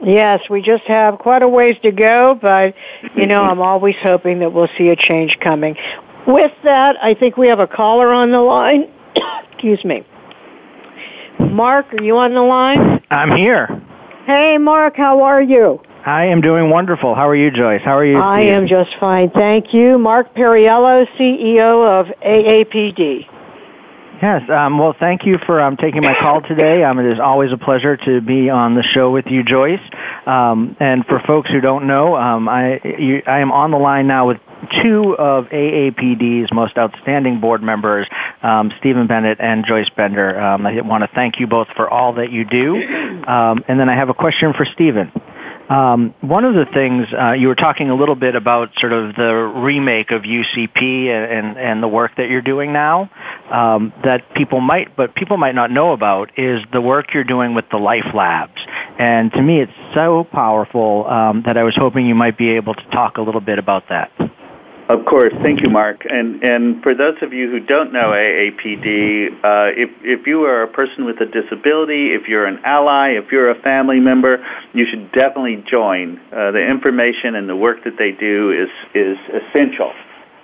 Yes, 0.02 0.42
we 0.50 0.62
just 0.62 0.84
have 0.84 1.20
quite 1.20 1.42
a 1.42 1.48
ways 1.48 1.76
to 1.84 1.92
go, 1.92 2.40
but 2.42 2.74
you 3.16 3.28
know, 3.28 3.42
mm-hmm. 3.42 3.52
I'm 3.52 3.62
always 3.62 3.96
hoping 4.02 4.40
that 4.40 4.54
we'll 4.54 4.70
see 4.78 4.88
a 4.90 4.96
change 4.96 5.38
coming. 5.42 5.76
With 6.26 6.54
that, 6.64 6.96
I 7.02 7.16
think 7.16 7.36
we 7.36 7.50
have 7.50 7.60
a 7.60 7.68
caller 7.68 8.14
on 8.14 8.32
the 8.32 8.40
line. 8.40 8.90
Excuse 9.52 9.84
me. 9.84 10.06
Mark, 11.38 11.94
are 11.94 12.04
you 12.04 12.18
on 12.18 12.34
the 12.34 12.42
line? 12.42 13.02
I'm 13.10 13.36
here. 13.36 13.82
Hey, 14.26 14.58
Mark, 14.58 14.96
how 14.96 15.24
are 15.24 15.42
you? 15.42 15.82
I 16.06 16.26
am 16.26 16.40
doing 16.40 16.70
wonderful. 16.70 17.14
How 17.14 17.28
are 17.28 17.36
you, 17.36 17.52
Joyce? 17.52 17.82
How 17.84 17.98
are 17.98 18.06
you? 18.06 18.18
I 18.18 18.42
am 18.42 18.68
just 18.68 18.92
fine. 19.02 19.32
Thank 19.32 19.74
you. 19.74 19.98
Mark 19.98 20.34
Perriello, 20.34 21.06
CEO 21.18 22.00
of 22.00 22.08
AAPD. 22.22 23.33
Yes. 24.24 24.50
Um, 24.50 24.78
well, 24.78 24.96
thank 24.98 25.26
you 25.26 25.38
for 25.46 25.60
um, 25.60 25.76
taking 25.76 26.02
my 26.02 26.16
call 26.18 26.40
today. 26.42 26.82
Um, 26.82 26.98
it 26.98 27.12
is 27.12 27.20
always 27.20 27.52
a 27.52 27.58
pleasure 27.58 27.98
to 27.98 28.22
be 28.22 28.50
on 28.50 28.74
the 28.74 28.82
show 28.82 29.12
with 29.12 29.26
you, 29.28 29.44
Joyce. 29.44 29.82
Um, 30.26 30.78
and 30.80 31.06
for 31.06 31.20
folks 31.28 31.52
who 31.52 31.60
don't 31.60 31.88
know, 31.88 32.16
um, 32.16 32.48
I, 32.48 32.80
you, 32.86 33.22
I 33.28 33.40
am 33.40 33.52
on 33.52 33.72
the 33.72 33.78
line 33.78 34.08
now 34.08 34.30
with 34.30 34.38
two 34.82 35.14
of 35.20 35.48
AAPD's 35.48 36.54
most 36.54 36.78
outstanding 36.78 37.42
board 37.42 37.62
members, 37.62 38.08
um, 38.42 38.72
Stephen 38.80 39.08
Bennett 39.08 39.42
and 39.42 39.66
Joyce 39.66 39.90
Bender. 39.90 40.40
Um, 40.40 40.66
I 40.66 40.80
want 40.80 41.04
to 41.04 41.10
thank 41.14 41.42
you 41.42 41.48
both 41.48 41.68
for 41.76 41.90
all 41.90 42.14
that 42.14 42.32
you 42.32 42.46
do. 42.46 42.78
Um, 43.28 43.66
and 43.68 43.78
then 43.78 43.90
I 43.90 43.96
have 43.96 44.08
a 44.08 44.14
question 44.14 44.54
for 44.54 44.64
Stephen. 44.64 45.12
Um, 45.70 46.14
one 46.20 46.44
of 46.44 46.56
the 46.56 46.66
things 46.66 47.08
uh, 47.14 47.32
you 47.32 47.48
were 47.48 47.56
talking 47.56 47.90
a 47.90 47.96
little 47.96 48.16
bit 48.16 48.36
about, 48.36 48.72
sort 48.80 48.92
of 48.92 49.16
the 49.16 49.34
remake 49.34 50.12
of 50.12 50.24
UCP 50.24 51.08
and, 51.08 51.58
and, 51.58 51.82
the 51.82 51.88
work 51.88 52.12
that 52.18 52.30
you're 52.30 52.42
doing 52.42 52.74
now, 52.74 53.10
um, 53.50 53.94
that 54.04 54.34
people 54.36 54.60
might, 54.60 54.96
but 54.98 55.16
people 55.16 55.38
might 55.38 55.56
not 55.56 55.72
know 55.72 55.94
about, 55.94 56.38
is 56.38 56.62
the 56.74 56.82
work 56.82 57.14
you're 57.14 57.24
doing 57.24 57.56
with 57.56 57.66
the 57.72 57.78
Life 57.78 58.14
Labs. 58.14 58.60
And 59.00 59.32
to 59.32 59.42
me, 59.42 59.62
it's 59.62 59.72
so 59.94 60.26
powerful 60.30 61.08
um, 61.08 61.44
that 61.46 61.58
I 61.58 61.64
was 61.64 61.76
hoping 61.76 62.06
you 62.06 62.16
might 62.16 62.38
be 62.38 62.52
able 62.52 62.74
to 62.74 62.84
talk 62.92 63.18
a 63.18 63.22
little 63.22 63.42
bit 63.42 63.58
about 63.58 63.88
that. 63.90 64.12
Of 64.90 65.06
course, 65.06 65.32
thank 65.42 65.62
you, 65.62 65.70
Mark. 65.70 66.06
And 66.10 66.44
and 66.44 66.84
for 66.84 66.94
those 66.94 67.16
of 67.22 67.32
you 67.32 67.50
who 67.50 67.62
don't 67.62 67.94
know 67.94 68.12
AAPD, 68.12 69.32
uh, 69.32 69.72
if 69.78 69.90
if 70.04 70.28
you 70.28 70.44
are 70.44 70.64
a 70.64 70.68
person 70.68 71.06
with 71.06 71.22
a 71.22 71.26
disability, 71.26 72.14
if 72.14 72.28
you're 72.28 72.46
an 72.46 72.60
ally, 72.66 73.12
if 73.12 73.32
you're 73.32 73.50
a 73.50 73.60
family 73.62 74.02
member, 74.02 74.46
you 74.74 74.86
should 74.86 75.10
definitely 75.14 75.64
join. 75.72 76.20
Uh, 76.34 76.52
the 76.52 76.60
information 76.60 77.36
and 77.36 77.48
the 77.48 77.56
work 77.56 77.86
that 77.86 77.98
they 77.98 78.12
do 78.12 78.52
is 78.52 78.70
is 78.94 79.18
essential, 79.32 79.94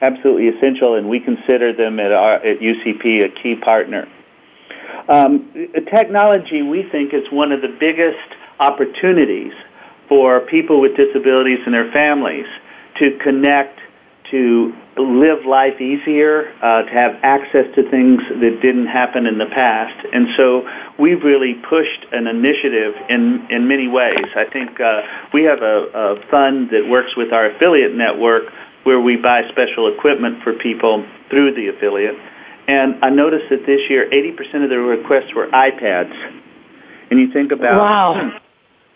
absolutely 0.01 0.47
essential, 0.47 0.95
and 0.95 1.09
we 1.09 1.19
consider 1.19 1.73
them 1.73 1.99
at 1.99 2.13
our 2.13 2.35
at 2.35 2.59
UCP 2.59 3.25
a 3.25 3.29
key 3.43 3.55
partner. 3.55 4.07
Um, 5.09 5.51
technology, 5.91 6.61
we 6.61 6.83
think, 6.83 7.13
is 7.13 7.29
one 7.29 7.51
of 7.51 7.61
the 7.61 7.75
biggest 7.77 8.35
opportunities 8.59 9.51
for 10.07 10.39
people 10.39 10.79
with 10.79 10.95
disabilities 10.95 11.59
and 11.65 11.73
their 11.73 11.91
families 11.91 12.47
to 12.99 13.17
connect 13.21 13.79
to 14.31 14.73
live 14.97 15.45
life 15.45 15.79
easier, 15.79 16.53
uh, 16.61 16.83
to 16.83 16.91
have 16.91 17.15
access 17.23 17.65
to 17.75 17.89
things 17.89 18.21
that 18.29 18.59
didn't 18.61 18.87
happen 18.87 19.25
in 19.25 19.37
the 19.37 19.45
past. 19.45 20.05
And 20.13 20.27
so 20.35 20.67
we've 20.97 21.23
really 21.23 21.55
pushed 21.67 22.05
an 22.11 22.27
initiative 22.27 22.95
in, 23.09 23.47
in 23.49 23.67
many 23.67 23.87
ways. 23.87 24.25
I 24.35 24.45
think 24.45 24.79
uh, 24.79 25.01
we 25.33 25.43
have 25.43 25.61
a, 25.61 25.87
a 25.93 26.29
fund 26.29 26.69
that 26.71 26.87
works 26.87 27.15
with 27.15 27.31
our 27.31 27.47
affiliate 27.51 27.95
network 27.95 28.43
where 28.83 28.99
we 28.99 29.15
buy 29.15 29.47
special 29.49 29.93
equipment 29.93 30.43
for 30.43 30.53
people 30.53 31.05
through 31.29 31.53
the 31.53 31.67
affiliate. 31.67 32.15
And 32.67 33.03
I 33.03 33.09
noticed 33.09 33.49
that 33.49 33.65
this 33.65 33.81
year, 33.89 34.09
80% 34.09 34.63
of 34.63 34.69
the 34.69 34.77
requests 34.77 35.33
were 35.33 35.47
iPads. 35.47 36.13
And 37.09 37.19
you 37.19 37.31
think 37.31 37.51
about 37.51 37.77
wow 37.77 38.39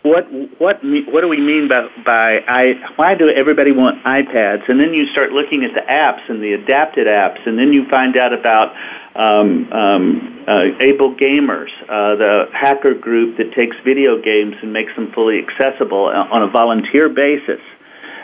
what 0.03 0.29
what 0.59 0.83
what 0.83 1.21
do 1.21 1.27
we 1.29 1.39
mean 1.39 1.69
by 1.69 1.87
by 2.05 2.39
I? 2.47 2.73
Why 2.97 3.15
do 3.15 3.29
everybody 3.29 3.71
want 3.71 4.03
iPads? 4.03 4.67
And 4.69 4.79
then 4.79 4.93
you 4.93 5.07
start 5.07 5.31
looking 5.31 5.63
at 5.63 5.73
the 5.73 5.81
apps 5.81 6.29
and 6.29 6.43
the 6.43 6.53
adapted 6.53 7.07
apps, 7.07 7.47
and 7.47 7.57
then 7.57 7.71
you 7.71 7.87
find 7.87 8.17
out 8.17 8.33
about 8.33 8.75
um, 9.15 9.71
um, 9.71 10.43
uh, 10.47 10.63
Able 10.79 11.15
Gamers, 11.15 11.69
uh, 11.83 12.15
the 12.15 12.49
hacker 12.51 12.93
group 12.93 13.37
that 13.37 13.53
takes 13.53 13.77
video 13.85 14.21
games 14.21 14.55
and 14.61 14.73
makes 14.73 14.93
them 14.95 15.11
fully 15.13 15.39
accessible 15.39 16.05
on 16.05 16.41
a 16.41 16.47
volunteer 16.47 17.07
basis. 17.07 17.61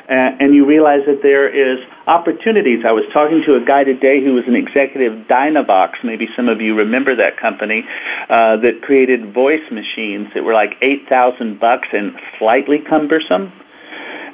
And 0.09 0.55
you 0.55 0.65
realize 0.65 1.01
that 1.05 1.21
there 1.21 1.47
is 1.47 1.79
opportunities. 2.07 2.83
I 2.85 2.91
was 2.91 3.05
talking 3.13 3.43
to 3.45 3.55
a 3.55 3.63
guy 3.63 3.83
today 3.83 4.23
who 4.23 4.33
was 4.33 4.45
an 4.47 4.55
executive 4.55 5.27
Dynavox. 5.27 6.03
Maybe 6.03 6.27
some 6.35 6.49
of 6.49 6.61
you 6.61 6.75
remember 6.75 7.15
that 7.15 7.37
company 7.37 7.85
uh, 8.29 8.57
that 8.57 8.81
created 8.81 9.33
voice 9.33 9.63
machines 9.71 10.29
that 10.33 10.43
were 10.43 10.53
like 10.53 10.75
eight 10.81 11.07
thousand 11.07 11.59
bucks 11.59 11.87
and 11.93 12.13
slightly 12.37 12.79
cumbersome. 12.79 13.53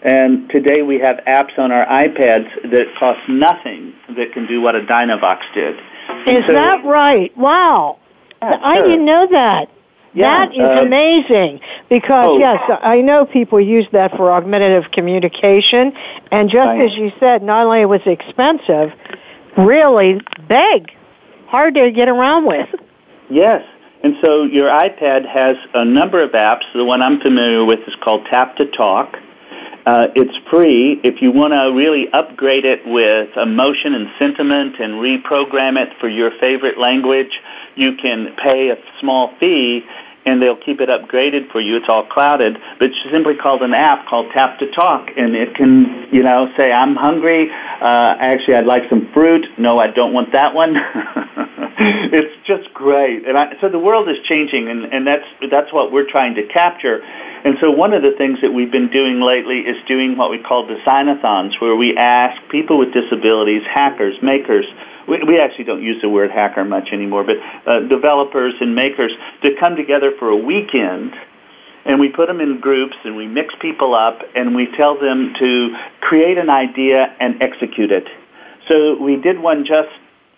And 0.01 0.49
today 0.49 0.81
we 0.81 0.99
have 0.99 1.17
apps 1.27 1.57
on 1.57 1.71
our 1.71 1.85
iPads 1.85 2.71
that 2.71 2.85
cost 2.99 3.27
nothing 3.27 3.93
that 4.15 4.33
can 4.33 4.45
do 4.47 4.61
what 4.61 4.75
a 4.75 4.81
Dynavox 4.81 5.41
did. 5.53 5.75
Is 6.27 6.45
so, 6.45 6.53
that 6.53 6.85
right? 6.85 7.35
Wow. 7.35 7.97
Yeah, 8.41 8.59
I 8.61 8.77
sure. 8.77 8.87
didn't 8.87 9.05
know 9.05 9.27
that. 9.31 9.69
Yeah, 10.15 10.45
that 10.45 10.53
is 10.53 10.59
uh, 10.59 10.85
amazing 10.85 11.59
because 11.89 12.29
oh. 12.31 12.39
yes, 12.39 12.59
I 12.81 13.01
know 13.01 13.25
people 13.25 13.59
use 13.59 13.85
that 13.91 14.15
for 14.15 14.31
augmentative 14.31 14.91
communication, 14.91 15.93
and 16.31 16.49
just 16.49 16.65
right. 16.65 16.89
as 16.89 16.97
you 16.97 17.11
said, 17.19 17.43
not 17.43 17.65
only 17.65 17.85
was 17.85 17.99
it 18.05 18.11
expensive, 18.11 18.91
really 19.57 20.21
big, 20.47 20.91
hard 21.47 21.75
to 21.75 21.91
get 21.91 22.07
around 22.07 22.45
with. 22.45 22.69
Yes, 23.29 23.63
and 24.03 24.15
so 24.21 24.43
your 24.43 24.69
iPad 24.69 25.27
has 25.27 25.57
a 25.73 25.83
number 25.83 26.23
of 26.23 26.31
apps. 26.31 26.63
The 26.73 26.85
one 26.85 27.01
I'm 27.01 27.19
familiar 27.19 27.65
with 27.65 27.79
is 27.87 27.95
called 28.01 28.25
Tap 28.29 28.55
to 28.57 28.65
Talk. 28.71 29.14
Uh, 29.85 30.07
it's 30.15 30.35
free. 30.49 30.99
If 31.03 31.21
you 31.21 31.31
want 31.31 31.53
to 31.53 31.71
really 31.75 32.07
upgrade 32.11 32.65
it 32.65 32.81
with 32.87 33.37
emotion 33.37 33.93
and 33.93 34.07
sentiment 34.17 34.79
and 34.79 34.95
reprogram 34.95 35.77
it 35.77 35.89
for 35.99 36.09
your 36.09 36.31
favorite 36.39 36.79
language, 36.79 37.39
you 37.75 37.95
can 37.95 38.35
pay 38.41 38.69
a 38.69 38.77
small 38.99 39.31
fee 39.39 39.85
and 40.25 40.41
they'll 40.41 40.55
keep 40.57 40.81
it 40.81 40.89
upgraded 40.89 41.51
for 41.51 41.61
you. 41.61 41.77
It's 41.77 41.85
all 41.87 42.03
clouded, 42.03 42.57
but 42.79 42.89
it's 42.89 42.97
simply 43.11 43.35
called 43.35 43.61
an 43.61 43.75
app 43.75 44.07
called 44.07 44.31
Tap 44.33 44.57
to 44.57 44.71
Talk, 44.71 45.09
and 45.15 45.35
it 45.35 45.53
can, 45.53 46.07
you 46.11 46.23
know, 46.23 46.51
say, 46.57 46.71
"I'm 46.71 46.95
hungry. 46.95 47.51
Uh, 47.51 48.15
actually, 48.19 48.55
I'd 48.55 48.65
like 48.65 48.89
some 48.89 49.07
fruit. 49.13 49.45
No, 49.59 49.77
I 49.77 49.87
don't 49.87 50.13
want 50.13 50.31
that 50.31 50.55
one." 50.55 50.75
it's 51.79 52.47
just 52.47 52.73
great, 52.73 53.27
and 53.27 53.37
I, 53.37 53.59
so 53.59 53.69
the 53.69 53.79
world 53.79 54.07
is 54.09 54.17
changing, 54.23 54.69
and, 54.69 54.85
and 54.93 55.05
that's 55.05 55.25
that's 55.51 55.73
what 55.73 55.91
we're 55.91 56.09
trying 56.09 56.35
to 56.35 56.43
capture. 56.47 57.01
And 57.03 57.57
so 57.59 57.69
one 57.69 57.93
of 57.93 58.01
the 58.01 58.13
things 58.17 58.39
that 58.41 58.51
we've 58.51 58.71
been 58.71 58.89
doing 58.89 59.21
lately 59.21 59.59
is 59.59 59.77
doing 59.87 60.17
what 60.17 60.31
we 60.31 60.41
call 60.41 60.67
designathons, 60.67 61.59
where 61.61 61.75
we 61.75 61.95
ask 61.95 62.41
people 62.49 62.79
with 62.79 62.93
disabilities, 62.93 63.63
hackers, 63.71 64.15
makers 64.23 64.65
we, 65.07 65.23
we 65.23 65.39
actually 65.39 65.65
don't 65.65 65.83
use 65.83 66.01
the 66.01 66.09
word 66.09 66.31
hacker 66.31 66.65
much 66.65 66.89
anymore, 66.91 67.23
but 67.23 67.37
uh, 67.65 67.79
developers 67.81 68.53
and 68.59 68.75
makers 68.75 69.11
to 69.43 69.55
come 69.59 69.75
together 69.75 70.11
for 70.17 70.29
a 70.29 70.37
weekend 70.37 71.13
and 71.85 71.99
we 71.99 72.09
put 72.09 72.27
them 72.27 72.41
in 72.41 72.59
groups 72.59 72.95
and 73.03 73.15
we 73.15 73.27
mix 73.27 73.53
people 73.61 73.93
up 73.93 74.19
and 74.35 74.55
we 74.55 74.67
tell 74.75 74.99
them 74.99 75.33
to 75.37 75.75
create 76.01 76.37
an 76.37 76.49
idea 76.49 77.15
and 77.19 77.41
execute 77.41 77.91
it. 77.91 78.07
So 78.67 78.99
we 78.99 79.17
did 79.17 79.39
one 79.39 79.65
just 79.65 79.89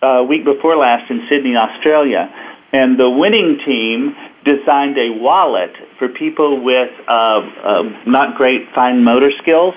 uh, 0.02 0.24
week 0.28 0.44
before 0.44 0.76
last 0.76 1.10
in 1.10 1.26
Sydney, 1.28 1.56
Australia, 1.56 2.32
and 2.72 2.98
the 2.98 3.08
winning 3.08 3.58
team 3.64 4.14
designed 4.44 4.98
a 4.98 5.10
wallet 5.10 5.72
for 5.98 6.08
people 6.08 6.62
with 6.62 6.90
uh, 7.06 7.10
uh, 7.10 7.82
not 8.06 8.36
great 8.36 8.68
fine 8.74 9.04
motor 9.04 9.30
skills 9.38 9.74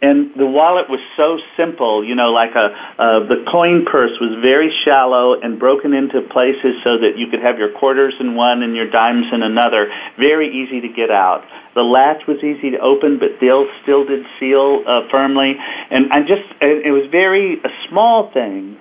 and 0.00 0.30
the 0.36 0.46
wallet 0.46 0.88
was 0.88 1.00
so 1.16 1.38
simple, 1.56 2.04
you 2.04 2.14
know, 2.14 2.30
like 2.30 2.54
a 2.54 2.70
uh, 2.98 3.26
the 3.26 3.44
coin 3.50 3.84
purse 3.84 4.12
was 4.20 4.38
very 4.40 4.72
shallow 4.84 5.40
and 5.40 5.58
broken 5.58 5.92
into 5.92 6.22
places 6.22 6.76
so 6.84 6.98
that 6.98 7.18
you 7.18 7.26
could 7.28 7.40
have 7.40 7.58
your 7.58 7.72
quarters 7.72 8.14
in 8.20 8.36
one 8.36 8.62
and 8.62 8.76
your 8.76 8.88
dimes 8.88 9.26
in 9.32 9.42
another. 9.42 9.90
Very 10.16 10.62
easy 10.62 10.80
to 10.82 10.88
get 10.88 11.10
out. 11.10 11.44
The 11.74 11.82
latch 11.82 12.26
was 12.28 12.38
easy 12.38 12.70
to 12.70 12.78
open, 12.78 13.18
but 13.18 13.30
still 13.38 13.66
still 13.82 14.04
did 14.04 14.24
seal 14.38 14.84
uh, 14.86 15.08
firmly. 15.10 15.56
And 15.90 16.12
I 16.12 16.20
just 16.20 16.46
it 16.60 16.92
was 16.92 17.10
very 17.10 17.58
a 17.58 17.70
small 17.88 18.30
thing, 18.32 18.78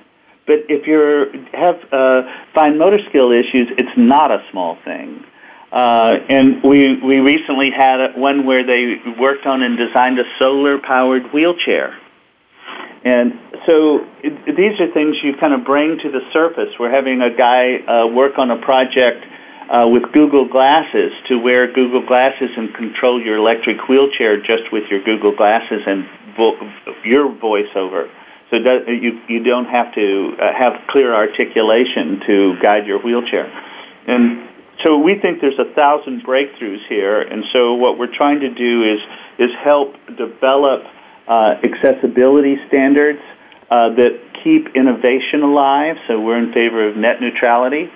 but 0.48 0.60
if 0.70 0.88
you 0.88 1.46
have 1.54 1.75
uh, 1.92 2.22
fine 2.56 2.77
motor 2.77 3.00
skill 3.10 3.32
issues, 3.32 3.68
it's 3.77 3.98
not 3.98 4.32
a 4.32 4.44
small 4.51 4.77
thing. 4.84 5.24
Uh, 5.71 6.17
and 6.30 6.63
we 6.63 6.95
we 7.02 7.19
recently 7.19 7.69
had 7.71 8.15
one 8.15 8.45
where 8.45 8.65
they 8.65 8.95
worked 9.19 9.45
on 9.45 9.62
and 9.62 9.78
designed 9.78 10.17
a 10.17 10.24
solar 10.39 10.80
powered 10.80 11.34
wheelchair. 11.34 11.93
And 13.04 13.34
so 13.65 14.06
it, 14.24 14.56
these 14.56 14.80
are 14.80 14.91
things 14.93 15.17
you 15.21 15.36
kind 15.38 15.54
of 15.54 15.65
bring 15.65 16.00
to 16.00 16.10
the 16.10 16.21
surface. 16.32 16.74
We're 16.80 16.91
having 16.91 17.21
a 17.21 17.36
guy 17.36 17.78
uh, 17.78 18.08
work 18.08 18.38
on 18.38 18.50
a 18.50 18.58
project 18.58 19.26
uh, 19.69 19.88
with 19.91 20.12
Google 20.13 20.48
Glasses 20.48 21.12
to 21.28 21.38
wear 21.38 21.71
Google 21.71 22.06
Glasses 22.06 22.50
and 22.56 22.74
control 22.74 23.21
your 23.21 23.38
electric 23.38 23.89
wheelchair 23.89 24.41
just 24.41 24.71
with 24.71 24.86
your 24.89 25.04
Google 25.04 25.36
Glasses 25.36 25.82
and 25.86 26.06
vo- 26.38 26.58
your 27.04 27.30
voiceover. 27.36 28.10
So 28.49 28.63
that 28.63 28.88
you 28.88 29.19
you 29.27 29.43
don't 29.43 29.65
have 29.65 29.93
to 29.95 30.38
uh, 30.39 30.53
have 30.53 30.88
clear 30.88 31.13
articulation 31.13 32.21
to 32.27 32.57
guide 32.62 32.88
your 32.88 32.99
wheelchair. 32.99 33.45
And 34.07 34.47
so 34.83 34.97
we 34.97 35.19
think 35.19 35.41
there's 35.41 35.60
a 35.60 35.73
thousand 35.73 36.23
breakthroughs 36.23 36.86
here, 36.88 37.19
and 37.21 37.43
so 37.51 37.73
what 37.73 37.97
we're 37.97 38.13
trying 38.13 38.39
to 38.41 38.53
do 38.53 38.83
is 38.83 39.01
is 39.38 39.53
help 39.63 39.95
develop 40.17 40.83
uh, 41.27 41.55
accessibility 41.62 42.57
standards 42.67 43.19
uh, 43.69 43.89
that 43.89 44.17
keep 44.43 44.75
innovation 44.75 45.43
alive. 45.43 45.97
So 46.07 46.21
we're 46.21 46.38
in 46.38 46.53
favor 46.53 46.88
of 46.88 46.95
net 46.95 47.19
neutrality, 47.19 47.89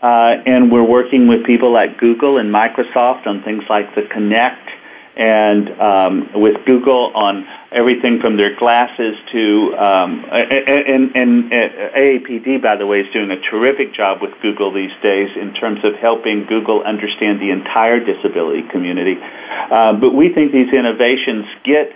uh, 0.00 0.36
and 0.46 0.72
we're 0.72 0.88
working 0.88 1.28
with 1.28 1.44
people 1.44 1.72
like 1.72 1.98
Google 1.98 2.38
and 2.38 2.48
Microsoft 2.48 3.26
on 3.26 3.42
things 3.42 3.64
like 3.68 3.94
the 3.94 4.02
Kinect 4.02 4.79
and 5.20 5.78
um, 5.78 6.30
with 6.34 6.64
Google 6.64 7.12
on 7.14 7.46
everything 7.70 8.20
from 8.20 8.38
their 8.38 8.56
glasses 8.56 9.16
to 9.30 9.76
um, 9.76 10.24
and, 10.32 11.14
and, 11.14 11.14
and 11.14 11.52
AAPD, 11.52 12.62
by 12.62 12.76
the 12.76 12.86
way, 12.86 13.00
is 13.00 13.12
doing 13.12 13.30
a 13.30 13.38
terrific 13.38 13.92
job 13.92 14.22
with 14.22 14.30
Google 14.40 14.72
these 14.72 14.92
days 15.02 15.28
in 15.36 15.52
terms 15.52 15.80
of 15.84 15.94
helping 15.96 16.46
Google 16.46 16.82
understand 16.82 17.38
the 17.38 17.50
entire 17.50 18.00
disability 18.02 18.62
community. 18.70 19.18
Uh, 19.20 19.92
but 19.92 20.14
we 20.14 20.32
think 20.32 20.52
these 20.52 20.72
innovations 20.72 21.44
get 21.64 21.92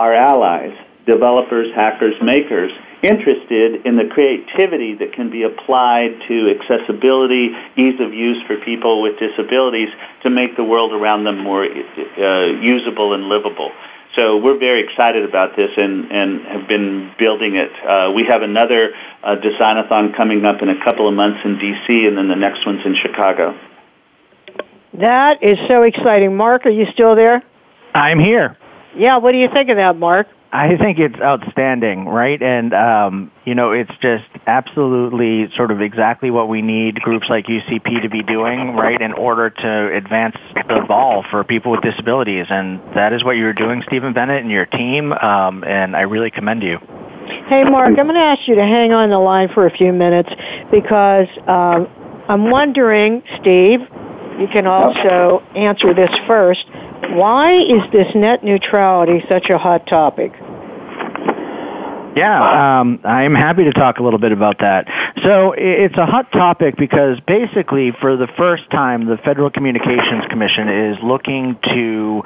our 0.00 0.12
allies, 0.12 0.76
developers, 1.06 1.72
hackers, 1.76 2.14
makers, 2.20 2.72
interested 3.02 3.86
in 3.86 3.96
the 3.96 4.04
creativity 4.10 4.94
that 4.94 5.12
can 5.12 5.30
be 5.30 5.42
applied 5.42 6.10
to 6.28 6.54
accessibility, 6.58 7.50
ease 7.76 8.00
of 8.00 8.12
use 8.12 8.42
for 8.46 8.56
people 8.56 9.02
with 9.02 9.18
disabilities 9.18 9.88
to 10.22 10.30
make 10.30 10.56
the 10.56 10.64
world 10.64 10.92
around 10.92 11.24
them 11.24 11.38
more 11.38 11.64
uh, 11.64 12.46
usable 12.60 13.14
and 13.14 13.28
livable. 13.28 13.70
So 14.16 14.38
we're 14.38 14.58
very 14.58 14.82
excited 14.82 15.24
about 15.24 15.54
this 15.54 15.70
and, 15.76 16.10
and 16.10 16.40
have 16.46 16.68
been 16.68 17.12
building 17.18 17.56
it. 17.56 17.70
Uh, 17.86 18.10
we 18.12 18.24
have 18.24 18.42
another 18.42 18.90
uh, 19.22 19.36
designathon 19.36 20.16
coming 20.16 20.44
up 20.44 20.62
in 20.62 20.68
a 20.68 20.82
couple 20.82 21.06
of 21.06 21.14
months 21.14 21.40
in 21.44 21.58
D.C. 21.58 22.06
and 22.06 22.16
then 22.16 22.28
the 22.28 22.36
next 22.36 22.66
one's 22.66 22.84
in 22.84 22.96
Chicago. 22.96 23.56
That 24.94 25.42
is 25.42 25.58
so 25.68 25.82
exciting. 25.82 26.36
Mark, 26.36 26.66
are 26.66 26.70
you 26.70 26.86
still 26.92 27.14
there? 27.14 27.44
I'm 27.94 28.18
here. 28.18 28.56
Yeah, 28.96 29.18
what 29.18 29.32
do 29.32 29.38
you 29.38 29.48
think 29.48 29.68
of 29.68 29.76
that, 29.76 29.96
Mark? 29.96 30.26
I 30.50 30.76
think 30.78 30.98
it's 30.98 31.20
outstanding, 31.20 32.06
right? 32.06 32.40
And 32.40 32.72
um, 32.72 33.30
you 33.44 33.54
know, 33.54 33.72
it's 33.72 33.90
just 34.00 34.24
absolutely 34.46 35.54
sort 35.54 35.70
of 35.70 35.82
exactly 35.82 36.30
what 36.30 36.48
we 36.48 36.62
need 36.62 36.96
groups 37.00 37.26
like 37.28 37.46
UCP 37.46 38.02
to 38.02 38.08
be 38.08 38.22
doing, 38.22 38.74
right, 38.74 39.00
in 39.00 39.12
order 39.12 39.50
to 39.50 39.94
advance 39.94 40.36
the 40.54 40.84
ball 40.88 41.24
for 41.30 41.44
people 41.44 41.72
with 41.72 41.82
disabilities. 41.82 42.46
And 42.48 42.80
that 42.94 43.12
is 43.12 43.22
what 43.22 43.36
you're 43.36 43.52
doing, 43.52 43.82
Stephen 43.86 44.14
Bennett 44.14 44.42
and 44.42 44.50
your 44.50 44.66
team. 44.66 45.12
Um, 45.12 45.64
and 45.64 45.94
I 45.94 46.02
really 46.02 46.30
commend 46.30 46.62
you. 46.62 46.78
Hey, 47.48 47.64
Mark, 47.64 47.88
I'm 47.88 48.06
going 48.06 48.14
to 48.14 48.20
ask 48.20 48.48
you 48.48 48.54
to 48.54 48.62
hang 48.62 48.92
on 48.92 49.10
the 49.10 49.18
line 49.18 49.50
for 49.52 49.66
a 49.66 49.70
few 49.70 49.92
minutes 49.92 50.30
because 50.70 51.28
um, 51.46 51.86
I'm 52.26 52.50
wondering, 52.50 53.22
Steve, 53.40 53.80
you 54.38 54.48
can 54.48 54.66
also 54.66 55.42
answer 55.54 55.92
this 55.92 56.10
first. 56.26 56.64
Why 57.10 57.54
is 57.54 57.82
this 57.92 58.14
net 58.14 58.44
neutrality 58.44 59.24
such 59.28 59.50
a 59.50 59.58
hot 59.58 59.86
topic? 59.86 60.32
Yeah, 62.16 62.80
um, 62.80 63.00
I'm 63.04 63.34
happy 63.34 63.64
to 63.64 63.72
talk 63.72 63.98
a 63.98 64.02
little 64.02 64.18
bit 64.18 64.32
about 64.32 64.58
that. 64.58 64.86
So 65.22 65.54
it's 65.56 65.96
a 65.96 66.06
hot 66.06 66.32
topic 66.32 66.76
because 66.76 67.20
basically, 67.20 67.92
for 68.00 68.16
the 68.16 68.26
first 68.36 68.68
time, 68.70 69.06
the 69.06 69.18
Federal 69.18 69.50
Communications 69.50 70.24
Commission 70.28 70.68
is 70.68 70.96
looking 71.02 71.56
to 71.62 72.22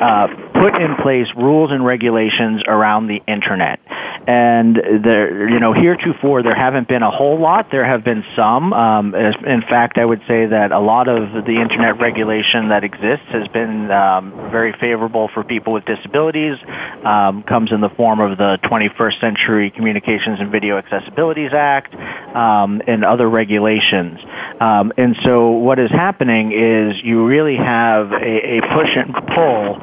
uh, 0.00 0.26
put 0.60 0.80
in 0.80 0.96
place 0.96 1.26
rules 1.36 1.72
and 1.72 1.84
regulations 1.84 2.62
around 2.66 3.06
the 3.06 3.20
internet. 3.26 3.80
And 4.26 4.76
there, 5.02 5.48
you 5.48 5.58
know, 5.58 5.72
heretofore 5.72 6.42
there 6.42 6.54
haven't 6.54 6.88
been 6.88 7.02
a 7.02 7.10
whole 7.10 7.40
lot. 7.40 7.68
There 7.70 7.84
have 7.84 8.04
been 8.04 8.22
some. 8.36 8.72
Um, 8.72 9.14
in 9.14 9.62
fact, 9.62 9.96
I 9.96 10.04
would 10.04 10.20
say 10.28 10.46
that 10.46 10.72
a 10.72 10.78
lot 10.78 11.08
of 11.08 11.44
the 11.46 11.60
internet 11.60 11.98
regulation 11.98 12.68
that 12.68 12.84
exists 12.84 13.26
has 13.30 13.48
been 13.48 13.90
um, 13.90 14.50
very 14.50 14.74
favorable 14.78 15.30
for 15.32 15.42
people 15.42 15.72
with 15.72 15.86
disabilities. 15.86 16.58
Um, 17.04 17.42
comes 17.44 17.72
in 17.72 17.80
the 17.80 17.88
form 17.88 18.20
of 18.20 18.36
the 18.36 18.58
21st 18.64 19.20
Century 19.20 19.70
Communications 19.70 20.38
and 20.38 20.52
Video 20.52 20.80
Accessibilities 20.80 21.54
Act 21.54 21.94
um, 22.36 22.82
and 22.86 23.04
other 23.04 23.28
regulations. 23.28 24.20
Um, 24.60 24.92
and 24.98 25.16
so, 25.24 25.50
what 25.52 25.78
is 25.78 25.90
happening 25.90 26.52
is 26.52 27.02
you 27.02 27.24
really 27.24 27.56
have 27.56 28.12
a, 28.12 28.58
a 28.58 28.60
push 28.60 28.90
and 28.96 29.14
pull 29.34 29.80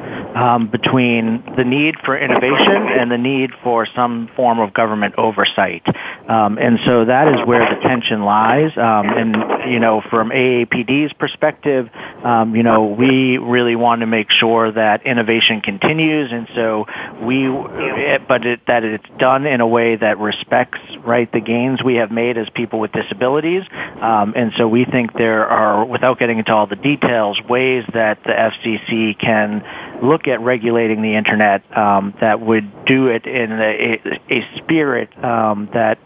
between 0.70 1.42
the 1.56 1.64
need 1.64 1.96
for 2.04 2.18
innovation 2.18 2.88
and 2.88 3.10
the 3.10 3.18
need 3.18 3.50
for 3.62 3.86
some 3.94 4.28
form 4.36 4.60
of 4.60 4.72
government 4.74 5.14
oversight. 5.18 5.82
Um, 6.28 6.58
and 6.58 6.78
so 6.84 7.04
that 7.04 7.28
is 7.28 7.46
where 7.46 7.74
the 7.74 7.80
tension 7.80 8.22
lies. 8.22 8.72
Um, 8.76 9.06
and, 9.08 9.72
you 9.72 9.80
know, 9.80 10.02
from 10.10 10.30
AAPD's 10.30 11.12
perspective, 11.14 11.88
um, 12.24 12.54
you 12.54 12.62
know, 12.62 12.86
we 12.86 13.38
really 13.38 13.76
want 13.76 14.00
to 14.00 14.06
make 14.06 14.30
sure 14.30 14.70
that 14.72 15.06
innovation 15.06 15.60
continues. 15.60 16.30
And 16.32 16.48
so 16.54 16.86
we, 17.22 17.46
but 18.28 18.46
it, 18.46 18.60
that 18.66 18.84
it's 18.84 19.08
done 19.18 19.46
in 19.46 19.60
a 19.60 19.66
way 19.66 19.96
that 19.96 20.18
respects, 20.18 20.78
right, 21.04 21.30
the 21.32 21.40
gains 21.40 21.82
we 21.82 21.96
have 21.96 22.10
made 22.10 22.36
as 22.38 22.48
people 22.50 22.80
with 22.80 22.92
disabilities. 22.92 23.62
Um, 23.72 24.34
and 24.36 24.52
so 24.56 24.68
we 24.68 24.84
think 24.84 25.12
there 25.14 25.46
are, 25.46 25.84
without 25.84 26.18
getting 26.18 26.38
into 26.38 26.52
all 26.52 26.66
the 26.66 26.76
details, 26.76 27.40
ways 27.48 27.84
that 27.94 28.22
the 28.24 28.32
FCC 28.32 29.18
can 29.18 29.62
look 30.02 30.28
at 30.28 30.40
regulating 30.40 31.02
the 31.02 31.16
internet 31.16 31.62
um, 31.76 32.14
that 32.20 32.40
would 32.40 32.86
do 32.86 33.08
it 33.08 33.26
in 33.26 33.52
a, 33.52 34.00
a 34.30 34.58
spirit 34.58 35.08
um, 35.24 35.68
that 35.72 35.98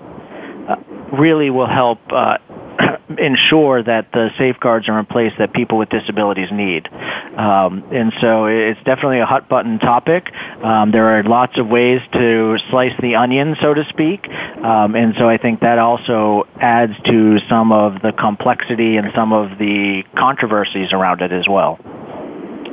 uh, 0.69 0.77
really 1.13 1.51
will 1.51 1.67
help 1.67 1.99
uh, 2.11 2.39
ensure 3.19 3.83
that 3.83 4.13
the 4.13 4.31
safeguards 4.39 4.89
are 4.89 4.99
in 4.99 5.07
place 5.07 5.33
that 5.39 5.53
people 5.53 5.79
with 5.79 5.89
disabilities 5.89 6.51
need. 6.51 6.89
Um, 6.89 7.85
and 7.93 8.13
so 8.21 8.47
it's 8.47 8.83
definitely 8.85 9.21
a 9.21 9.27
hot 9.27 9.49
button 9.49 9.79
topic. 9.79 10.33
Um, 10.63 10.93
there 10.93 11.19
are 11.19 11.23
lots 11.23 11.59
of 11.59 11.69
ways 11.69 12.01
to 12.13 12.59
slice 12.71 12.95
the 13.01 13.17
onion, 13.17 13.57
so 13.61 13.75
to 13.75 13.85
speak. 13.89 14.29
Um, 14.29 14.95
and 14.95 15.15
so 15.19 15.29
I 15.29 15.39
think 15.39 15.61
that 15.61 15.79
also 15.79 16.47
adds 16.61 16.95
to 17.05 17.39
some 17.49 17.73
of 17.73 18.01
the 18.03 18.13
complexity 18.13 18.97
and 18.97 19.09
some 19.15 19.33
of 19.33 19.59
the 19.59 20.05
controversies 20.17 20.93
around 20.93 21.21
it 21.21 21.33
as 21.33 21.47
well. 21.49 21.79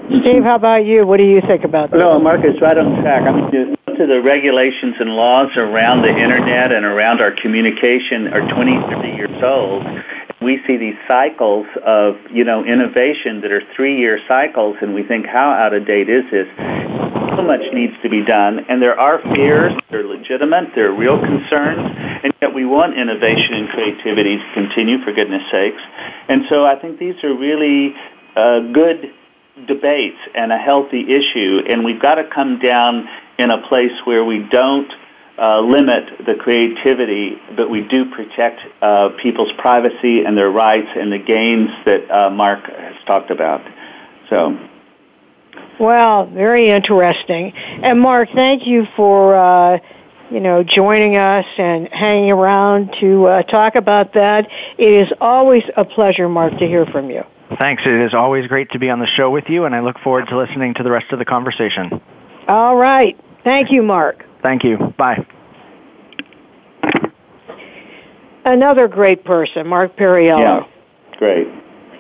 Steve, 0.10 0.44
how 0.44 0.56
about 0.56 0.86
you? 0.86 1.06
What 1.06 1.18
do 1.18 1.24
you 1.24 1.40
think 1.42 1.64
about 1.64 1.92
that? 1.92 1.98
No, 1.98 2.20
Mark's, 2.20 2.60
right 2.62 2.78
on 2.78 3.02
track. 3.02 3.24
I 3.24 3.32
mean, 3.32 3.78
to 4.00 4.08
the 4.08 4.22
regulations 4.22 4.96
and 5.00 5.12
laws 5.12 5.52
around 5.56 6.02
the 6.02 6.10
internet 6.10 6.72
and 6.72 6.84
around 6.84 7.22
our 7.22 7.32
communication 7.32 8.28
are 8.34 8.42
20, 8.42 8.80
30 8.90 9.08
years 9.10 9.44
old. 9.44 9.86
We 10.42 10.62
see 10.66 10.78
these 10.78 10.96
cycles 11.08 11.68
of, 11.86 12.16
you 12.32 12.44
know, 12.44 12.66
innovation 12.66 13.42
that 13.42 13.52
are 13.52 13.62
three-year 13.76 14.20
cycles, 14.28 14.78
and 14.82 14.96
we 14.96 15.04
think, 15.04 15.28
how 15.28 15.52
out 15.52 15.74
of 15.74 15.86
date 15.86 16.10
is 16.10 16.24
this? 16.32 16.48
So 17.36 17.44
much 17.44 17.62
needs 17.72 17.94
to 18.02 18.10
be 18.10 18.26
done, 18.26 18.66
and 18.68 18.82
there 18.82 18.98
are 19.00 19.22
fears. 19.36 19.74
They're 19.92 20.08
legitimate. 20.08 20.74
They're 20.74 20.92
real 20.92 21.20
concerns, 21.20 21.86
and 22.24 22.34
yet 22.42 22.54
we 22.56 22.66
want 22.66 22.98
innovation 22.98 23.54
and 23.54 23.70
creativity 23.70 24.38
to 24.38 24.54
continue, 24.56 25.04
for 25.04 25.14
goodness 25.14 25.44
sakes. 25.52 25.82
And 26.30 26.46
so 26.50 26.66
I 26.66 26.80
think 26.80 26.98
these 26.98 27.22
are 27.24 27.36
really 27.36 27.94
uh, 28.36 28.72
good 28.74 29.14
debates 29.68 30.18
and 30.36 30.52
a 30.52 30.58
healthy 30.58 31.02
issue, 31.02 31.62
and 31.70 31.84
we've 31.84 32.02
got 32.02 32.16
to 32.16 32.24
come 32.34 32.60
down 32.60 33.08
in 33.38 33.52
a 33.52 33.68
place 33.68 33.92
where 34.06 34.24
we 34.24 34.48
don't 34.52 34.92
uh, 35.40 35.62
limit 35.62 36.26
the 36.26 36.36
creativity, 36.36 37.38
but 37.56 37.70
we 37.70 37.82
do 37.88 38.12
protect 38.12 38.60
uh, 38.82 39.10
people's 39.22 39.52
privacy 39.58 40.24
and 40.26 40.38
their 40.38 40.50
rights 40.50 40.90
and 40.96 41.12
the 41.12 41.18
gains 41.18 41.70
that 41.86 42.12
uh, 42.12 42.30
Mark 42.30 42.66
has 42.66 42.96
talked 43.06 43.32
about. 43.32 43.62
So. 44.30 44.58
Well, 45.80 46.26
very 46.28 46.70
interesting. 46.70 47.54
And 47.54 48.02
Mark, 48.02 48.30
thank 48.36 48.68
you 48.68 48.86
for 48.98 49.36
uh, 49.36 49.80
you 50.30 50.42
know 50.42 50.64
joining 50.64 51.16
us 51.16 51.46
and 51.58 51.88
hanging 51.88 52.32
around 52.32 52.96
to 53.00 53.26
uh, 53.26 53.44
talk 53.44 53.76
about 53.76 54.14
that. 54.14 54.48
It 54.78 55.08
is 55.08 55.14
always 55.22 55.64
a 55.78 55.86
pleasure, 55.86 56.28
Mark, 56.28 56.58
to 56.60 56.68
hear 56.68 56.86
from 56.86 57.10
you. 57.10 57.24
Thanks. 57.58 57.84
It 57.86 58.06
is 58.06 58.14
always 58.14 58.48
great 58.48 58.72
to 58.72 58.80
be 58.80 58.90
on 58.90 59.00
the 59.00 59.08
show 59.08 59.30
with 59.30 59.46
you, 59.50 59.66
and 59.66 59.74
I 59.74 59.80
look 59.80 60.00
forward 60.00 60.28
to 60.28 60.38
listening 60.38 60.76
to 60.76 60.84
the 60.84 60.92
rest 60.92 61.12
of 61.12 61.20
the 61.20 61.26
conversation. 61.26 62.02
All 62.48 62.76
right. 62.76 63.20
Thank 63.44 63.72
you, 63.72 63.82
Mark. 63.82 64.26
Thank 64.42 64.64
you. 64.64 64.78
Bye. 64.98 65.26
Another 68.46 68.88
great 68.88 69.26
person, 69.26 69.68
Mark 69.68 69.96
Perriello. 69.96 70.40
Yeah, 70.40 71.18
great. 71.18 71.48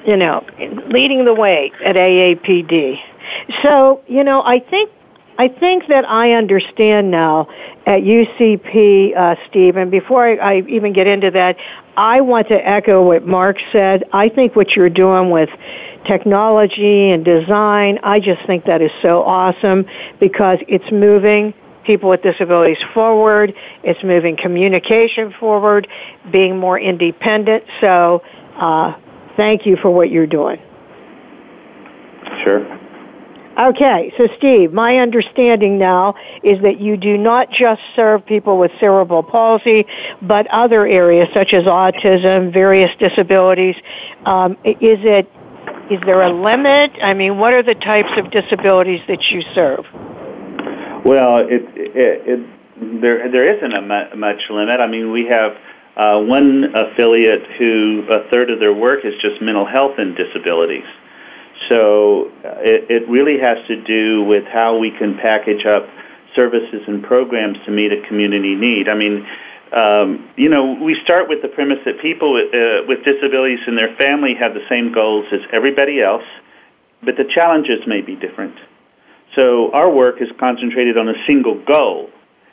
You 0.05 0.17
know, 0.17 0.45
leading 0.87 1.25
the 1.25 1.33
way 1.33 1.71
at 1.83 1.95
AAPD. 1.95 2.99
So, 3.61 4.01
you 4.07 4.23
know, 4.23 4.41
I 4.41 4.59
think 4.59 4.89
I 5.39 5.47
think 5.47 5.87
that 5.87 6.03
I 6.03 6.33
understand 6.33 7.11
now 7.11 7.47
at 7.87 8.01
UCP, 8.01 9.15
uh, 9.15 9.35
Steve, 9.47 9.77
and 9.77 9.89
before 9.89 10.27
I, 10.27 10.35
I 10.35 10.61
even 10.67 10.91
get 10.91 11.07
into 11.07 11.31
that, 11.31 11.55
I 11.95 12.19
want 12.19 12.49
to 12.49 12.55
echo 12.55 13.01
what 13.01 13.25
Mark 13.25 13.55
said. 13.71 14.03
I 14.11 14.27
think 14.27 14.57
what 14.57 14.75
you're 14.75 14.89
doing 14.89 15.29
with 15.29 15.47
technology 16.05 17.11
and 17.11 17.23
design, 17.23 17.99
I 18.03 18.19
just 18.19 18.45
think 18.47 18.65
that 18.65 18.81
is 18.81 18.91
so 19.01 19.23
awesome 19.23 19.85
because 20.19 20.59
it's 20.67 20.91
moving 20.91 21.53
people 21.85 22.09
with 22.09 22.21
disabilities 22.21 22.83
forward, 22.93 23.53
it's 23.81 24.03
moving 24.03 24.35
communication 24.35 25.33
forward, 25.39 25.87
being 26.29 26.57
more 26.57 26.77
independent. 26.77 27.63
So, 27.79 28.23
uh, 28.57 28.93
thank 29.37 29.65
you 29.65 29.77
for 29.77 29.89
what 29.89 30.11
you're 30.11 30.27
doing. 30.27 30.59
Sure. 32.43 32.88
Okay, 33.59 34.13
so 34.17 34.29
Steve, 34.37 34.71
my 34.71 34.99
understanding 34.99 35.77
now 35.77 36.15
is 36.43 36.61
that 36.61 36.79
you 36.79 36.95
do 36.95 37.17
not 37.17 37.51
just 37.51 37.81
serve 37.93 38.25
people 38.25 38.57
with 38.57 38.71
cerebral 38.79 39.21
palsy, 39.21 39.85
but 40.21 40.47
other 40.47 40.87
areas 40.87 41.27
such 41.33 41.51
as 41.53 41.63
autism, 41.63 42.53
various 42.53 42.89
disabilities. 42.99 43.75
Um, 44.25 44.53
is 44.63 44.99
it 45.03 45.29
is 45.91 45.99
there 46.05 46.21
a 46.21 46.31
limit? 46.31 46.91
I 47.03 47.13
mean, 47.13 47.37
what 47.37 47.53
are 47.53 47.63
the 47.63 47.75
types 47.75 48.11
of 48.15 48.31
disabilities 48.31 49.01
that 49.09 49.23
you 49.29 49.41
serve? 49.53 49.83
Well, 51.03 51.39
it, 51.39 51.63
it, 51.75 52.21
it 52.27 53.01
there 53.01 53.29
there 53.29 53.57
isn't 53.57 53.73
a 53.73 54.15
much 54.15 54.41
limit. 54.49 54.79
I 54.79 54.87
mean, 54.87 55.11
we 55.11 55.25
have 55.25 55.51
uh, 55.97 56.21
one 56.21 56.73
affiliate 56.73 57.45
who 57.57 58.05
a 58.09 58.29
third 58.29 58.51
of 58.51 58.59
their 58.59 58.73
work 58.73 59.03
is 59.03 59.15
just 59.21 59.41
mental 59.41 59.65
health 59.65 59.95
and 59.97 60.15
disabilities. 60.15 60.85
So 61.67 62.31
uh, 62.45 62.55
it, 62.59 62.89
it 62.89 63.09
really 63.09 63.39
has 63.39 63.57
to 63.67 63.81
do 63.81 64.23
with 64.23 64.45
how 64.45 64.77
we 64.77 64.91
can 64.91 65.17
package 65.17 65.65
up 65.65 65.87
services 66.35 66.81
and 66.87 67.03
programs 67.03 67.57
to 67.65 67.71
meet 67.71 67.91
a 67.91 68.07
community 68.07 68.55
need. 68.55 68.87
I 68.87 68.95
mean, 68.95 69.27
um, 69.75 70.29
you 70.35 70.49
know, 70.49 70.73
we 70.81 70.95
start 71.03 71.29
with 71.29 71.41
the 71.41 71.47
premise 71.47 71.79
that 71.85 71.99
people 72.01 72.33
with, 72.33 72.53
uh, 72.53 72.87
with 72.87 73.03
disabilities 73.03 73.59
and 73.67 73.77
their 73.77 73.95
family 73.97 74.33
have 74.35 74.53
the 74.53 74.65
same 74.69 74.91
goals 74.93 75.25
as 75.31 75.41
everybody 75.51 76.01
else, 76.01 76.23
but 77.03 77.17
the 77.17 77.25
challenges 77.25 77.85
may 77.85 78.01
be 78.01 78.15
different. 78.15 78.55
So 79.35 79.71
our 79.73 79.89
work 79.89 80.21
is 80.21 80.29
concentrated 80.39 80.97
on 80.97 81.07
a 81.07 81.25
single 81.27 81.63
goal, 81.63 82.09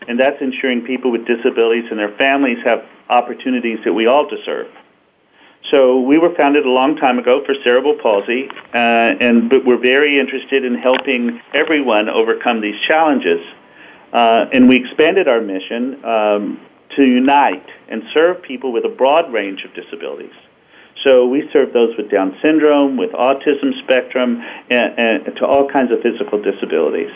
and 0.06 0.20
that's 0.20 0.40
ensuring 0.42 0.82
people 0.82 1.10
with 1.10 1.26
disabilities 1.26 1.84
and 1.90 1.98
their 1.98 2.14
families 2.16 2.58
have 2.64 2.84
opportunities 3.08 3.78
that 3.84 3.94
we 3.94 4.06
all 4.06 4.28
deserve. 4.28 4.68
So 5.70 6.00
we 6.00 6.18
were 6.18 6.34
founded 6.34 6.64
a 6.64 6.70
long 6.70 6.96
time 6.96 7.18
ago 7.18 7.42
for 7.44 7.54
cerebral 7.64 7.98
palsy, 8.00 8.48
uh, 8.72 8.76
and 8.76 9.50
but 9.50 9.64
we're 9.64 9.80
very 9.80 10.20
interested 10.20 10.64
in 10.64 10.76
helping 10.76 11.40
everyone 11.54 12.08
overcome 12.08 12.60
these 12.60 12.80
challenges. 12.86 13.40
Uh, 14.12 14.46
and 14.52 14.68
we 14.68 14.76
expanded 14.76 15.26
our 15.26 15.40
mission 15.40 16.04
um, 16.04 16.60
to 16.94 17.02
unite 17.02 17.66
and 17.88 18.04
serve 18.14 18.40
people 18.42 18.72
with 18.72 18.84
a 18.84 18.88
broad 18.88 19.32
range 19.32 19.64
of 19.64 19.74
disabilities. 19.74 20.32
So 21.02 21.26
we 21.26 21.48
serve 21.52 21.72
those 21.72 21.96
with 21.96 22.10
Down 22.10 22.36
syndrome, 22.40 22.96
with 22.96 23.10
autism 23.10 23.78
spectrum, 23.82 24.42
and, 24.70 24.98
and 24.98 25.36
to 25.36 25.46
all 25.46 25.68
kinds 25.68 25.90
of 25.90 26.00
physical 26.00 26.40
disabilities. 26.40 27.10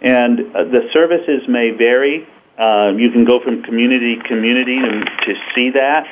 And 0.00 0.40
uh, 0.56 0.64
the 0.64 0.88
services 0.92 1.46
may 1.48 1.70
vary. 1.70 2.26
Uh, 2.58 2.92
you 2.96 3.10
can 3.10 3.24
go 3.24 3.40
from 3.40 3.62
community 3.62 4.16
to 4.16 4.22
community 4.22 4.78
to 4.78 5.34
see 5.54 5.70
that. 5.70 6.06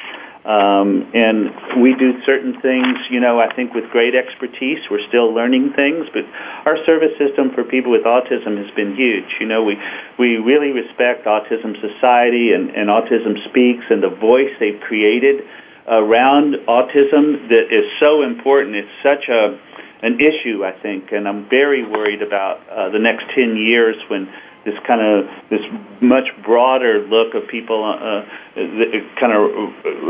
Um, 0.45 1.11
and 1.15 1.83
we 1.83 1.95
do 1.95 2.23
certain 2.25 2.61
things, 2.61 2.97
you 3.11 3.21
know, 3.21 3.41
I 3.41 3.55
think 3.55 3.75
with 3.75 3.91
great 3.91 4.15
expertise. 4.15 4.79
We're 4.91 5.07
still 5.09 5.35
learning 5.35 5.73
things, 5.75 6.07
but 6.13 6.25
our 6.65 6.83
service 6.87 7.17
system 7.19 7.53
for 7.55 7.65
people 7.65 7.91
with 7.91 8.05
autism 8.05 8.57
has 8.63 8.71
been 8.75 8.95
huge. 8.95 9.37
You 9.41 9.47
know, 9.47 9.65
we, 9.65 9.79
we 10.19 10.37
really 10.37 10.71
respect 10.71 11.27
Autism 11.27 11.79
Society 11.81 12.53
and, 12.53 12.71
and 12.71 12.89
Autism 12.89 13.45
Speaks 13.51 13.85
and 13.91 14.03
the 14.03 14.11
voice 14.11 14.51
they've 14.59 14.81
created 14.81 15.45
around 15.89 16.55
autism 16.67 17.49
that 17.49 17.73
is 17.73 17.91
so 17.99 18.23
important. 18.23 18.77
It's 18.77 18.89
such 19.03 19.29
a, 19.29 19.59
an 20.03 20.21
issue, 20.21 20.65
I 20.65 20.73
think, 20.73 21.13
and 21.13 21.27
I'm 21.27 21.49
very 21.49 21.85
worried 21.85 22.23
about 22.23 22.67
uh, 22.69 22.91
the 22.91 22.99
next 22.99 23.27
10 23.35 23.57
years 23.57 23.97
when 24.09 24.33
this 24.69 24.79
kind 24.87 25.01
of 25.01 25.27
this 25.51 25.61
much 26.01 26.29
broader 26.45 27.05
look 27.09 27.35
of 27.35 27.49
people 27.49 27.83
uh, 27.85 27.89
uh 27.89 28.25
that 28.55 29.03
kind 29.21 29.33
of 29.33 29.43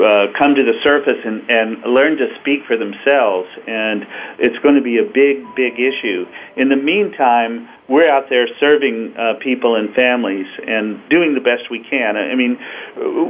uh, 0.02 0.26
come 0.38 0.54
to 0.54 0.64
the 0.64 0.78
surface 0.82 1.18
and, 1.24 1.48
and 1.50 1.82
learn 1.82 2.16
to 2.16 2.28
speak 2.40 2.64
for 2.66 2.76
themselves. 2.76 3.48
And 3.66 4.06
it's 4.38 4.58
going 4.62 4.74
to 4.74 4.82
be 4.82 4.98
a 4.98 5.04
big, 5.04 5.54
big 5.54 5.78
issue. 5.78 6.26
In 6.56 6.68
the 6.68 6.76
meantime, 6.76 7.68
we're 7.88 8.08
out 8.08 8.28
there 8.28 8.48
serving 8.58 9.14
uh, 9.16 9.34
people 9.40 9.76
and 9.76 9.94
families 9.94 10.46
and 10.66 11.00
doing 11.08 11.34
the 11.34 11.40
best 11.40 11.70
we 11.70 11.84
can. 11.84 12.16
I 12.16 12.34
mean, 12.34 12.58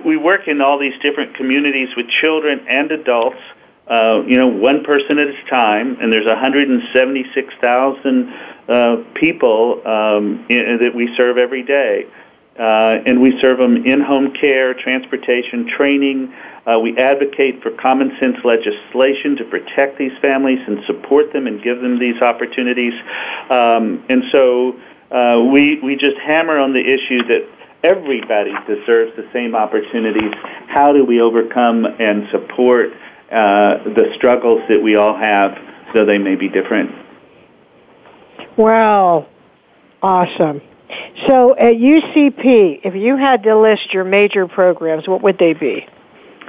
we 0.04 0.16
work 0.16 0.48
in 0.48 0.60
all 0.60 0.78
these 0.78 0.98
different 1.02 1.36
communities 1.36 1.88
with 1.96 2.06
children 2.20 2.66
and 2.68 2.90
adults. 2.90 3.38
uh, 3.88 4.22
you 4.26 4.36
know, 4.36 4.48
one 4.48 4.84
person 4.84 5.18
at 5.18 5.28
a 5.28 5.44
time, 5.48 5.96
and 6.00 6.12
there's 6.12 6.26
176,000 6.26 8.34
uh, 8.68 8.96
people 9.14 9.82
um, 9.86 10.46
in, 10.48 10.78
that 10.82 10.94
we 10.94 11.14
serve 11.16 11.38
every 11.38 11.62
day. 11.62 12.06
Uh, 12.58 12.98
and 13.06 13.22
we 13.22 13.38
serve 13.40 13.58
them 13.58 13.86
in-home 13.86 14.32
care, 14.32 14.74
transportation, 14.74 15.68
training. 15.68 16.34
Uh, 16.66 16.76
we 16.80 16.98
advocate 16.98 17.62
for 17.62 17.70
common 17.70 18.10
sense 18.18 18.36
legislation 18.44 19.36
to 19.36 19.44
protect 19.44 19.96
these 19.96 20.10
families 20.20 20.58
and 20.66 20.84
support 20.84 21.32
them 21.32 21.46
and 21.46 21.62
give 21.62 21.80
them 21.80 22.00
these 22.00 22.20
opportunities. 22.20 22.94
Um, 23.48 24.04
and 24.08 24.24
so 24.32 24.74
uh, 25.12 25.40
we 25.52 25.78
we 25.80 25.94
just 25.94 26.18
hammer 26.18 26.58
on 26.58 26.72
the 26.72 26.80
issue 26.80 27.22
that 27.28 27.48
everybody 27.84 28.52
deserves 28.66 29.14
the 29.16 29.28
same 29.32 29.54
opportunities. 29.54 30.34
How 30.66 30.92
do 30.92 31.04
we 31.04 31.20
overcome 31.20 31.86
and 31.86 32.28
support 32.30 32.92
uh, 33.30 33.84
the 33.84 34.12
struggles 34.16 34.62
that 34.68 34.82
we 34.82 34.96
all 34.96 35.16
have, 35.16 35.56
though 35.94 36.04
they 36.04 36.18
may 36.18 36.34
be 36.34 36.48
different? 36.48 37.07
Wow, 38.58 39.28
awesome. 40.02 40.60
So 41.28 41.56
at 41.56 41.74
UCP, 41.74 42.80
if 42.82 42.94
you 42.96 43.16
had 43.16 43.44
to 43.44 43.56
list 43.56 43.94
your 43.94 44.02
major 44.02 44.48
programs, 44.48 45.06
what 45.06 45.22
would 45.22 45.38
they 45.38 45.52
be? 45.52 45.86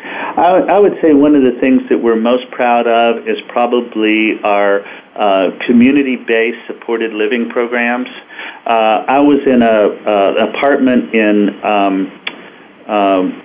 I, 0.04 0.66
I 0.70 0.80
would 0.80 0.98
say 1.04 1.14
one 1.14 1.36
of 1.36 1.44
the 1.44 1.60
things 1.60 1.82
that 1.90 2.02
we're 2.02 2.16
most 2.16 2.50
proud 2.52 2.88
of 2.88 3.28
is 3.28 3.38
probably 3.50 4.40
our 4.44 4.82
uh, 5.16 5.52
community-based 5.68 6.66
supported 6.66 7.14
living 7.14 7.50
programs. 7.50 8.08
Uh, 8.66 9.06
I 9.08 9.20
was 9.20 9.40
in 9.46 9.62
a, 9.62 9.68
uh, 9.68 10.50
apartment 10.50 11.14
in 11.14 11.64
um, 11.64 12.22
um, 12.88 13.44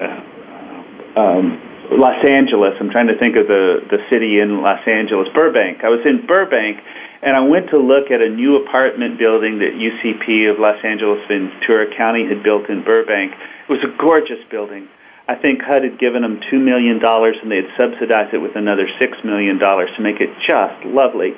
uh, 0.00 1.20
um, 1.20 1.62
Los 1.92 2.24
Angeles. 2.24 2.74
I'm 2.80 2.90
trying 2.90 3.06
to 3.06 3.18
think 3.18 3.36
of 3.36 3.46
the 3.46 3.80
the 3.88 3.98
city 4.10 4.40
in 4.40 4.60
Los 4.60 4.86
Angeles, 4.86 5.28
Burbank. 5.32 5.84
I 5.84 5.88
was 5.88 6.00
in 6.04 6.26
Burbank, 6.26 6.78
and 7.26 7.34
I 7.34 7.40
went 7.40 7.70
to 7.70 7.78
look 7.78 8.12
at 8.12 8.22
a 8.22 8.28
new 8.28 8.54
apartment 8.54 9.18
building 9.18 9.58
that 9.58 9.72
UCP 9.72 10.48
of 10.48 10.60
Los 10.60 10.78
Angeles 10.84 11.18
Ventura 11.26 11.92
County 11.96 12.24
had 12.24 12.44
built 12.44 12.70
in 12.70 12.84
Burbank. 12.84 13.32
It 13.32 13.68
was 13.68 13.82
a 13.82 13.92
gorgeous 13.98 14.38
building. 14.48 14.86
I 15.26 15.34
think 15.34 15.60
HUD 15.60 15.82
had 15.82 15.98
given 15.98 16.22
them 16.22 16.38
$2 16.52 16.62
million 16.62 17.04
and 17.04 17.50
they 17.50 17.56
had 17.56 17.70
subsidized 17.76 18.32
it 18.32 18.38
with 18.38 18.54
another 18.54 18.86
$6 18.86 19.24
million 19.24 19.58
to 19.58 20.00
make 20.00 20.20
it 20.20 20.30
just 20.46 20.86
lovely. 20.86 21.34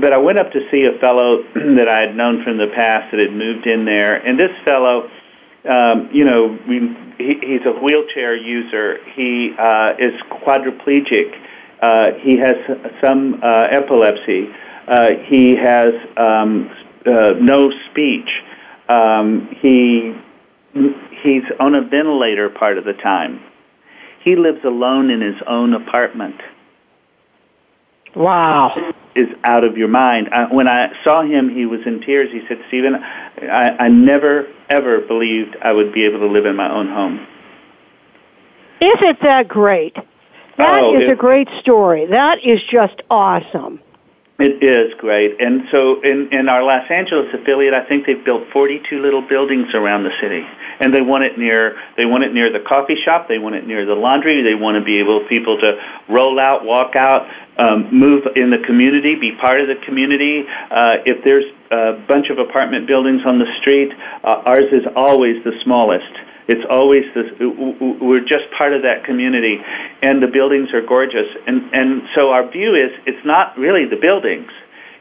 But 0.00 0.12
I 0.12 0.18
went 0.18 0.38
up 0.38 0.52
to 0.52 0.60
see 0.70 0.84
a 0.84 0.96
fellow 1.00 1.42
that 1.54 1.88
I 1.88 2.02
had 2.02 2.14
known 2.14 2.44
from 2.44 2.58
the 2.58 2.68
past 2.68 3.10
that 3.10 3.18
had 3.18 3.32
moved 3.32 3.66
in 3.66 3.84
there, 3.84 4.14
and 4.14 4.38
this 4.38 4.52
fellow, 4.64 5.10
um, 5.68 6.08
you 6.12 6.24
know, 6.24 6.56
he, 7.18 7.34
he's 7.42 7.66
a 7.66 7.72
wheelchair 7.72 8.36
user. 8.36 8.98
He 9.14 9.54
uh, 9.58 9.94
is 9.98 10.14
quadriplegic. 10.30 11.34
Uh, 11.82 12.12
he 12.20 12.36
has 12.38 12.56
some 13.00 13.40
uh, 13.42 13.66
epilepsy. 13.70 14.50
Uh, 14.86 15.10
he 15.24 15.56
has 15.56 15.92
um, 16.16 16.70
uh, 17.04 17.32
no 17.40 17.72
speech. 17.90 18.28
Um, 18.88 19.48
he 19.60 20.14
he's 21.22 21.42
on 21.58 21.74
a 21.74 21.82
ventilator 21.82 22.48
part 22.50 22.78
of 22.78 22.84
the 22.84 22.92
time. 22.92 23.42
He 24.22 24.36
lives 24.36 24.64
alone 24.64 25.10
in 25.10 25.20
his 25.20 25.36
own 25.46 25.72
apartment. 25.74 26.40
Wow. 28.14 28.92
Is 29.14 29.28
out 29.44 29.64
of 29.64 29.76
your 29.76 29.88
mind. 29.88 30.28
I, 30.32 30.52
when 30.52 30.68
I 30.68 30.92
saw 31.04 31.22
him, 31.22 31.54
he 31.54 31.66
was 31.66 31.80
in 31.86 32.00
tears. 32.00 32.30
He 32.32 32.40
said, 32.48 32.58
Stephen, 32.68 32.94
I, 32.96 33.76
I 33.78 33.88
never, 33.88 34.46
ever 34.68 35.00
believed 35.00 35.56
I 35.62 35.72
would 35.72 35.92
be 35.92 36.04
able 36.04 36.20
to 36.20 36.26
live 36.26 36.46
in 36.46 36.56
my 36.56 36.70
own 36.70 36.88
home. 36.88 37.26
Isn't 38.80 39.20
that 39.22 39.48
great? 39.48 39.96
That 40.58 40.82
oh, 40.82 40.96
is 40.96 41.04
it, 41.04 41.10
a 41.10 41.16
great 41.16 41.48
story. 41.60 42.06
That 42.06 42.44
is 42.44 42.60
just 42.70 43.02
awesome. 43.10 43.80
It 44.38 44.62
is 44.62 44.92
great. 44.98 45.40
And 45.40 45.62
so 45.70 46.02
in, 46.02 46.28
in 46.30 46.50
our 46.50 46.62
Los 46.62 46.90
Angeles 46.90 47.32
affiliate, 47.32 47.72
I 47.72 47.86
think 47.88 48.04
they've 48.04 48.22
built 48.22 48.42
42 48.52 49.00
little 49.00 49.26
buildings 49.26 49.72
around 49.72 50.04
the 50.04 50.12
city. 50.20 50.44
And 50.78 50.92
they 50.92 51.00
want 51.00 51.24
it 51.24 51.38
near, 51.38 51.74
they 51.96 52.04
want 52.04 52.24
it 52.24 52.34
near 52.34 52.52
the 52.52 52.60
coffee 52.60 52.96
shop, 53.02 53.28
they 53.28 53.38
want 53.38 53.54
it 53.54 53.66
near 53.66 53.86
the 53.86 53.94
laundry, 53.94 54.42
they 54.42 54.54
want 54.54 54.76
to 54.76 54.84
be 54.84 54.98
able 54.98 55.26
people 55.26 55.58
to 55.60 55.80
roll 56.10 56.38
out, 56.38 56.66
walk 56.66 56.94
out, 56.96 57.26
um, 57.56 57.88
move 57.98 58.24
in 58.36 58.50
the 58.50 58.58
community, 58.66 59.14
be 59.14 59.32
part 59.32 59.62
of 59.62 59.68
the 59.68 59.76
community. 59.86 60.44
Uh, 60.46 60.96
if 61.06 61.24
there's 61.24 61.46
a 61.70 62.04
bunch 62.06 62.28
of 62.28 62.38
apartment 62.38 62.86
buildings 62.86 63.22
on 63.24 63.38
the 63.38 63.46
street, 63.60 63.90
uh, 64.22 64.42
ours 64.44 64.66
is 64.70 64.84
always 64.94 65.42
the 65.44 65.52
smallest. 65.64 66.12
It's 66.48 66.64
always 66.70 67.04
this. 67.14 67.26
We're 67.40 68.24
just 68.24 68.50
part 68.56 68.72
of 68.72 68.82
that 68.82 69.04
community, 69.04 69.58
and 70.02 70.22
the 70.22 70.28
buildings 70.28 70.72
are 70.72 70.82
gorgeous. 70.82 71.26
And 71.46 71.74
and 71.74 72.02
so 72.14 72.30
our 72.30 72.48
view 72.48 72.74
is 72.74 72.90
it's 73.04 73.24
not 73.26 73.58
really 73.58 73.84
the 73.84 73.96
buildings. 73.96 74.50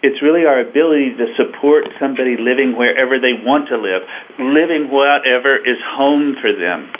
It's 0.01 0.21
really 0.21 0.45
our 0.45 0.59
ability 0.59 1.15
to 1.17 1.35
support 1.35 1.85
somebody 1.99 2.37
living 2.37 2.75
wherever 2.75 3.19
they 3.19 3.33
want 3.33 3.69
to 3.69 3.77
live, 3.77 4.01
living 4.39 4.89
whatever 4.89 5.55
is 5.55 5.77
home 5.83 6.35
for 6.41 6.51
them. 6.51 6.91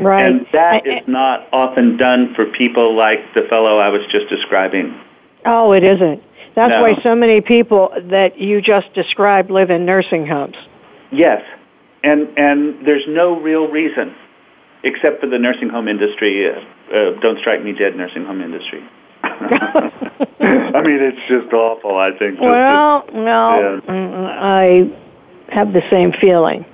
Right. 0.00 0.24
And 0.26 0.46
that 0.52 0.86
is 0.86 1.06
not 1.06 1.48
often 1.52 1.96
done 1.96 2.34
for 2.34 2.46
people 2.46 2.96
like 2.96 3.34
the 3.34 3.42
fellow 3.42 3.78
I 3.78 3.88
was 3.88 4.02
just 4.10 4.28
describing. 4.28 4.98
Oh, 5.44 5.72
it 5.72 5.84
isn't. 5.84 6.22
That's 6.54 6.70
No. 6.70 6.82
why 6.82 6.94
so 7.02 7.14
many 7.14 7.40
people 7.40 7.92
that 8.04 8.38
you 8.38 8.60
just 8.60 8.92
described 8.94 9.50
live 9.50 9.70
in 9.70 9.84
nursing 9.84 10.26
homes. 10.26 10.56
Yes, 11.10 11.42
and 12.04 12.28
and 12.38 12.86
there's 12.86 13.04
no 13.08 13.40
real 13.40 13.68
reason, 13.68 14.14
except 14.84 15.20
for 15.20 15.26
the 15.28 15.38
nursing 15.38 15.68
home 15.68 15.88
industry. 15.88 16.48
Uh, 16.48 16.60
uh, 16.94 17.20
don't 17.20 17.38
strike 17.38 17.62
me 17.64 17.72
dead, 17.72 17.96
nursing 17.96 18.24
home 18.24 18.40
industry. 18.42 18.82
I 19.24 20.82
mean, 20.84 21.00
it's 21.00 21.20
just 21.28 21.52
awful. 21.52 21.96
I 21.96 22.10
think. 22.18 22.36
just- 22.36 22.42
Well, 22.42 23.04
no, 23.12 23.80
Yeah. 23.86 23.92
mm, 23.92 24.38
I 24.40 24.90
have 25.52 25.72
the 25.72 25.82
same 25.90 26.12
feeling. 26.12 26.64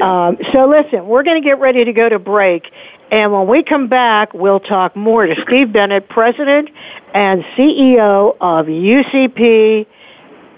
Um, 0.00 0.38
so 0.52 0.66
listen, 0.66 1.06
we're 1.06 1.22
going 1.22 1.40
to 1.40 1.46
get 1.46 1.58
ready 1.60 1.84
to 1.84 1.92
go 1.92 2.08
to 2.08 2.18
break, 2.18 2.70
and 3.10 3.32
when 3.32 3.46
we 3.46 3.62
come 3.62 3.88
back, 3.88 4.32
we'll 4.34 4.60
talk 4.60 4.96
more 4.96 5.26
to 5.26 5.40
Steve 5.42 5.72
Bennett, 5.72 6.08
President 6.08 6.68
and 7.14 7.44
CEO 7.56 8.36
of 8.40 8.66
UCP 8.66 9.86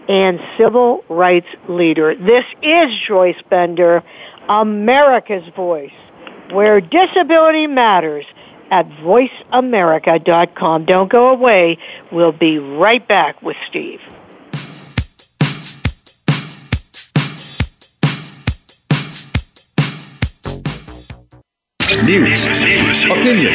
and 0.08 0.40
civil 0.58 1.04
rights 1.08 1.48
leader. 1.68 2.14
This 2.14 2.44
is 2.62 2.90
Joyce 3.06 3.40
Bender, 3.48 4.02
America's 4.48 5.48
Voice, 5.54 5.92
where 6.50 6.80
disability 6.80 7.66
matters 7.66 8.24
at 8.70 8.88
voiceamerica.com. 8.88 10.84
Don't 10.84 11.10
go 11.10 11.28
away. 11.28 11.78
We'll 12.10 12.32
be 12.32 12.58
right 12.58 13.06
back 13.06 13.40
with 13.42 13.56
Steve. 13.68 14.00
News, 22.04 22.44
opinion, 23.06 23.54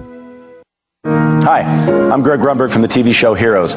Hi, 1.04 1.60
I'm 2.12 2.22
Greg 2.22 2.40
Grunberg 2.40 2.72
from 2.72 2.82
the 2.82 2.88
TV 2.88 3.14
show 3.14 3.32
Heroes. 3.32 3.76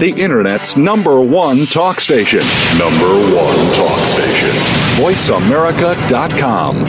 the 0.00 0.10
Internet's 0.16 0.78
number 0.78 1.20
one 1.20 1.66
talk 1.66 2.00
station. 2.00 2.40
Number 2.78 3.06
one 3.36 3.74
talk 3.76 3.98
station. 4.00 4.48
VoiceAmerica.com. 4.96 6.84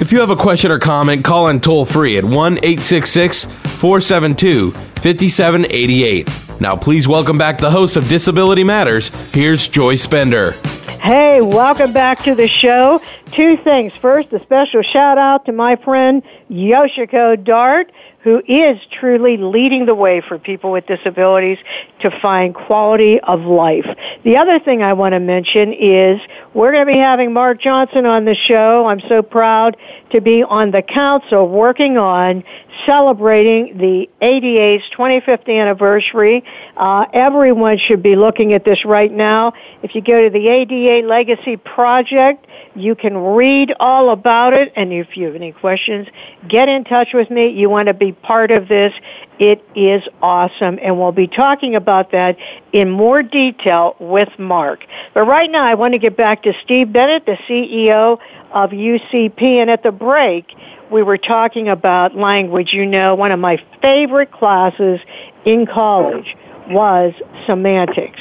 If 0.00 0.12
you 0.12 0.20
have 0.20 0.28
a 0.28 0.36
question 0.36 0.70
or 0.70 0.78
comment, 0.78 1.24
call 1.24 1.48
in 1.48 1.60
toll 1.60 1.86
free 1.86 2.18
at 2.18 2.24
1 2.24 2.58
866 2.58 3.46
472 3.46 4.72
5788. 4.72 6.60
Now, 6.60 6.76
please 6.76 7.08
welcome 7.08 7.38
back 7.38 7.58
the 7.58 7.70
host 7.70 7.96
of 7.96 8.08
Disability 8.08 8.62
Matters. 8.62 9.08
Here's 9.32 9.68
Joyce 9.68 10.06
Bender. 10.06 10.52
Hey, 11.00 11.40
welcome 11.40 11.92
back 11.92 12.18
to 12.24 12.34
the 12.34 12.48
show. 12.48 13.00
Two 13.30 13.56
things. 13.56 13.92
First, 13.94 14.32
a 14.32 14.40
special 14.40 14.82
shout 14.82 15.16
out 15.16 15.46
to 15.46 15.52
my 15.52 15.76
friend 15.76 16.22
Yoshiko 16.50 17.42
Dart 17.42 17.90
who 18.22 18.42
is 18.48 18.78
truly 18.90 19.36
leading 19.36 19.86
the 19.86 19.94
way 19.94 20.20
for 20.20 20.38
people 20.38 20.72
with 20.72 20.86
disabilities 20.86 21.58
to 22.00 22.10
find 22.20 22.54
quality 22.54 23.20
of 23.20 23.40
life. 23.42 23.86
The 24.24 24.36
other 24.36 24.58
thing 24.58 24.82
I 24.82 24.92
want 24.94 25.12
to 25.12 25.20
mention 25.20 25.72
is 25.72 26.20
we're 26.52 26.72
going 26.72 26.86
to 26.86 26.92
be 26.92 26.98
having 26.98 27.32
Mark 27.32 27.60
Johnson 27.60 28.06
on 28.06 28.24
the 28.24 28.34
show. 28.34 28.86
I'm 28.86 29.00
so 29.08 29.22
proud 29.22 29.76
to 30.10 30.20
be 30.20 30.42
on 30.42 30.72
the 30.72 30.82
council 30.82 31.48
working 31.48 31.96
on 31.96 32.42
celebrating 32.86 33.78
the 33.78 34.08
ADA's 34.20 34.82
25th 34.96 35.48
anniversary. 35.48 36.42
Uh, 36.76 37.06
everyone 37.12 37.78
should 37.78 38.02
be 38.02 38.16
looking 38.16 38.52
at 38.52 38.64
this 38.64 38.84
right 38.84 39.12
now. 39.12 39.52
If 39.82 39.94
you 39.94 40.00
go 40.00 40.24
to 40.24 40.30
the 40.30 40.48
ADA 40.48 41.06
Legacy 41.06 41.56
Project, 41.56 42.46
you 42.78 42.94
can 42.94 43.16
read 43.16 43.74
all 43.80 44.10
about 44.10 44.54
it, 44.54 44.72
and 44.76 44.92
if 44.92 45.16
you 45.16 45.26
have 45.26 45.34
any 45.34 45.52
questions, 45.52 46.06
get 46.48 46.68
in 46.68 46.84
touch 46.84 47.08
with 47.12 47.30
me. 47.30 47.48
You 47.48 47.68
want 47.68 47.88
to 47.88 47.94
be 47.94 48.12
part 48.12 48.50
of 48.50 48.68
this. 48.68 48.92
It 49.38 49.64
is 49.74 50.02
awesome, 50.22 50.78
and 50.82 50.98
we'll 50.98 51.12
be 51.12 51.26
talking 51.26 51.74
about 51.74 52.12
that 52.12 52.36
in 52.72 52.90
more 52.90 53.22
detail 53.22 53.96
with 53.98 54.28
Mark. 54.38 54.84
But 55.14 55.24
right 55.24 55.50
now, 55.50 55.64
I 55.64 55.74
want 55.74 55.92
to 55.94 55.98
get 55.98 56.16
back 56.16 56.42
to 56.44 56.52
Steve 56.64 56.92
Bennett, 56.92 57.26
the 57.26 57.38
CEO 57.48 58.18
of 58.52 58.70
UCP, 58.70 59.42
and 59.42 59.70
at 59.70 59.82
the 59.82 59.92
break, 59.92 60.46
we 60.90 61.02
were 61.02 61.18
talking 61.18 61.68
about 61.68 62.16
language. 62.16 62.72
You 62.72 62.86
know, 62.86 63.14
one 63.14 63.32
of 63.32 63.38
my 63.38 63.62
favorite 63.82 64.32
classes 64.32 65.00
in 65.44 65.66
college 65.66 66.36
was 66.70 67.14
semantics 67.46 68.20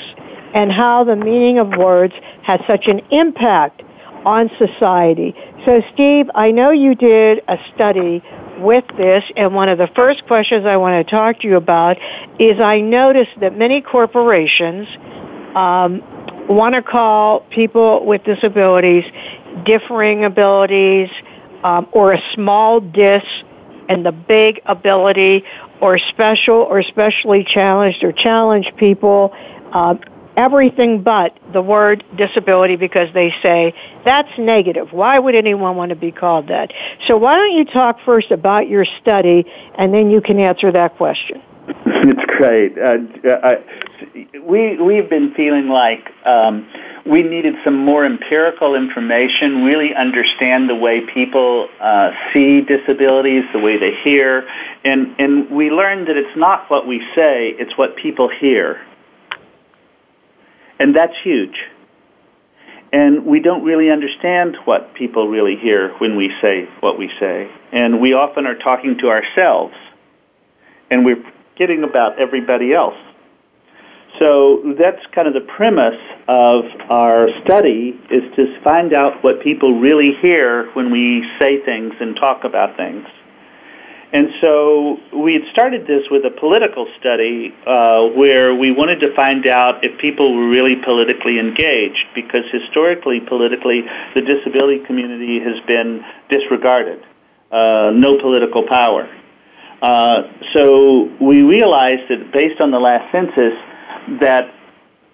and 0.54 0.72
how 0.72 1.04
the 1.04 1.16
meaning 1.16 1.60
of 1.60 1.70
words 1.78 2.14
has 2.42 2.60
such 2.68 2.88
an 2.88 3.02
impact 3.12 3.84
on 4.28 4.52
society. 4.58 5.34
So, 5.66 5.82
Steve, 5.94 6.30
I 6.36 6.52
know 6.52 6.72
you 6.72 6.96
did 6.96 7.42
a 7.48 7.58
study 7.74 8.22
with 8.60 8.84
this, 8.98 9.24
and 9.38 9.56
one 9.56 9.70
of 9.70 9.78
the 9.78 9.88
first 9.96 10.28
questions 10.28 10.66
I 10.66 10.76
want 10.76 11.08
to 11.08 11.10
talk 11.10 11.40
to 11.40 11.48
you 11.48 11.56
about 11.56 11.96
is 12.38 12.60
I 12.60 12.82
noticed 12.82 13.40
that 13.40 13.58
many 13.58 13.80
corporations 13.80 14.86
um, 15.56 16.04
want 16.50 16.76
to 16.76 16.82
call 16.82 17.40
people 17.52 18.06
with 18.06 18.26
disabilities 18.26 19.06
differing 19.66 20.26
abilities 20.26 21.10
um, 21.64 21.88
or 21.94 22.12
a 22.12 22.22
small 22.34 22.82
dis 22.82 23.24
and 23.88 24.06
the 24.06 24.12
big 24.12 24.60
ability 24.66 25.44
or 25.82 25.98
special 25.98 26.56
or 26.56 26.84
specially 26.84 27.46
challenged 27.46 28.04
or 28.04 28.12
challenged 28.12 28.76
people. 28.76 29.34
Uh, 29.72 29.96
everything 30.38 31.02
but 31.02 31.38
the 31.52 31.62
word 31.62 32.06
disability 32.16 32.76
because 32.76 33.10
they 33.14 33.34
say 33.42 33.74
that's 34.06 34.30
negative. 34.38 34.94
Why 34.94 35.18
would 35.20 35.36
anyone 35.36 35.76
want 35.76 35.90
to 35.90 35.96
be 35.96 36.12
called 36.12 36.48
that? 36.48 36.72
So 37.08 37.18
why 37.18 37.36
don't 37.36 37.58
you 37.58 37.66
talk 37.66 38.00
first 38.06 38.32
about 38.32 38.70
your 38.70 38.86
study 39.02 39.46
and 39.78 39.94
then 39.94 40.12
you 40.12 40.22
can 40.22 40.40
answer 40.40 40.72
that 40.72 40.96
question. 40.96 41.42
It's 42.10 42.24
great. 42.38 42.78
Uh, 42.78 43.00
I, 43.44 43.58
we 44.40 44.78
we've 44.78 45.10
been 45.10 45.34
feeling 45.34 45.68
like 45.68 46.10
um, 46.26 46.66
we 47.06 47.22
needed 47.22 47.56
some 47.66 47.76
more 47.76 48.06
empirical 48.06 48.76
information, 48.76 49.64
really 49.64 49.94
understand 49.94 50.70
the 50.70 50.76
way 50.76 51.02
people 51.14 51.68
uh, 51.82 52.12
see 52.32 52.62
disabilities, 52.62 53.44
the 53.52 53.60
way 53.60 53.78
they 53.78 53.94
hear, 54.04 54.48
and 54.86 55.16
and 55.20 55.50
we 55.50 55.70
learned 55.70 56.08
that 56.08 56.16
it's 56.16 56.38
not 56.38 56.70
what 56.70 56.88
we 56.88 57.00
say, 57.14 57.50
it's 57.60 57.78
what 57.78 57.98
people 57.98 58.30
hear. 58.30 58.80
And 60.80 60.96
that's 60.96 61.16
huge. 61.24 61.58
And 62.94 63.26
we 63.26 63.42
don't 63.42 63.64
really 63.64 63.90
understand 63.90 64.58
what 64.66 64.94
people 64.94 65.28
really 65.28 65.58
hear 65.58 65.94
when 65.98 66.16
we 66.16 66.32
say 66.42 66.70
what 66.80 66.98
we 66.98 67.12
say. 67.20 67.50
And 67.72 68.00
we 68.00 68.14
often 68.14 68.46
are 68.46 68.56
talking 68.56 68.98
to 69.00 69.10
ourselves. 69.10 69.76
And 70.90 71.04
we're 71.04 71.24
forgetting 71.52 71.84
about 71.84 72.20
everybody 72.20 72.74
else. 72.74 72.96
So 74.20 74.74
that's 74.80 75.06
kind 75.14 75.28
of 75.28 75.34
the 75.34 75.42
premise 75.42 76.00
of 76.28 76.64
our 76.90 77.28
study 77.44 78.00
is 78.10 78.24
to 78.36 78.60
find 78.64 78.94
out 78.94 79.24
what 79.24 79.42
people 79.42 79.80
really 79.80 80.14
hear 80.22 80.72
when 80.74 80.92
we 80.92 81.30
say 81.40 81.64
things 81.64 81.94
and 82.00 82.16
talk 82.16 82.44
about 82.44 82.78
things. 82.78 83.06
And 84.14 84.30
so 84.40 85.00
we 85.14 85.34
had 85.34 85.44
started 85.52 85.86
this 85.86 86.04
with 86.10 86.24
a 86.24 86.32
political 86.32 86.88
study 86.98 87.54
uh, 87.66 88.08
where 88.08 88.56
we 88.56 88.72
wanted 88.72 89.02
to 89.02 89.14
find 89.14 89.46
out 89.46 89.84
if 89.84 90.00
people 90.00 90.34
were 90.34 90.48
really 90.48 90.78
politically 90.78 91.40
engaged, 91.40 92.06
because 92.16 92.44
historically, 92.52 93.20
politically, 93.20 93.84
the 94.16 94.22
disability 94.22 94.80
community 94.86 95.42
has 95.42 95.60
been 95.68 96.06
disregarded, 96.30 97.04
uh, 97.52 97.92
no 97.94 98.18
political 98.20 98.66
power. 98.66 99.10
Uh, 99.82 100.24
so 100.54 101.12
we 101.22 101.42
realized 101.42 102.10
that 102.10 102.32
based 102.32 102.62
on 102.62 102.72
the 102.72 102.80
last 102.80 103.12
census, 103.12 103.54
that 104.22 104.54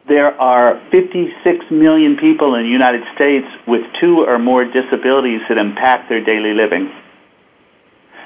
there 0.07 0.39
are 0.39 0.81
56 0.91 1.65
million 1.71 2.17
people 2.17 2.55
in 2.55 2.63
the 2.63 2.69
United 2.69 3.03
States 3.15 3.47
with 3.67 3.81
two 3.99 4.23
or 4.23 4.37
more 4.37 4.65
disabilities 4.65 5.41
that 5.49 5.57
impact 5.57 6.09
their 6.09 6.23
daily 6.23 6.53
living. 6.53 6.91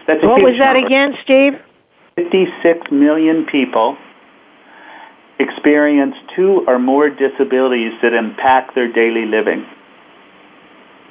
That's 0.07 0.23
what 0.23 0.41
was 0.41 0.57
that 0.57 0.73
number. 0.73 0.87
again, 0.87 1.17
Steve? 1.23 1.53
56 2.15 2.91
million 2.91 3.45
people 3.45 3.97
experience 5.39 6.15
two 6.35 6.63
or 6.67 6.79
more 6.79 7.09
disabilities 7.09 7.93
that 8.01 8.13
impact 8.13 8.73
their 8.73 8.91
daily 8.91 9.25
living. 9.25 9.65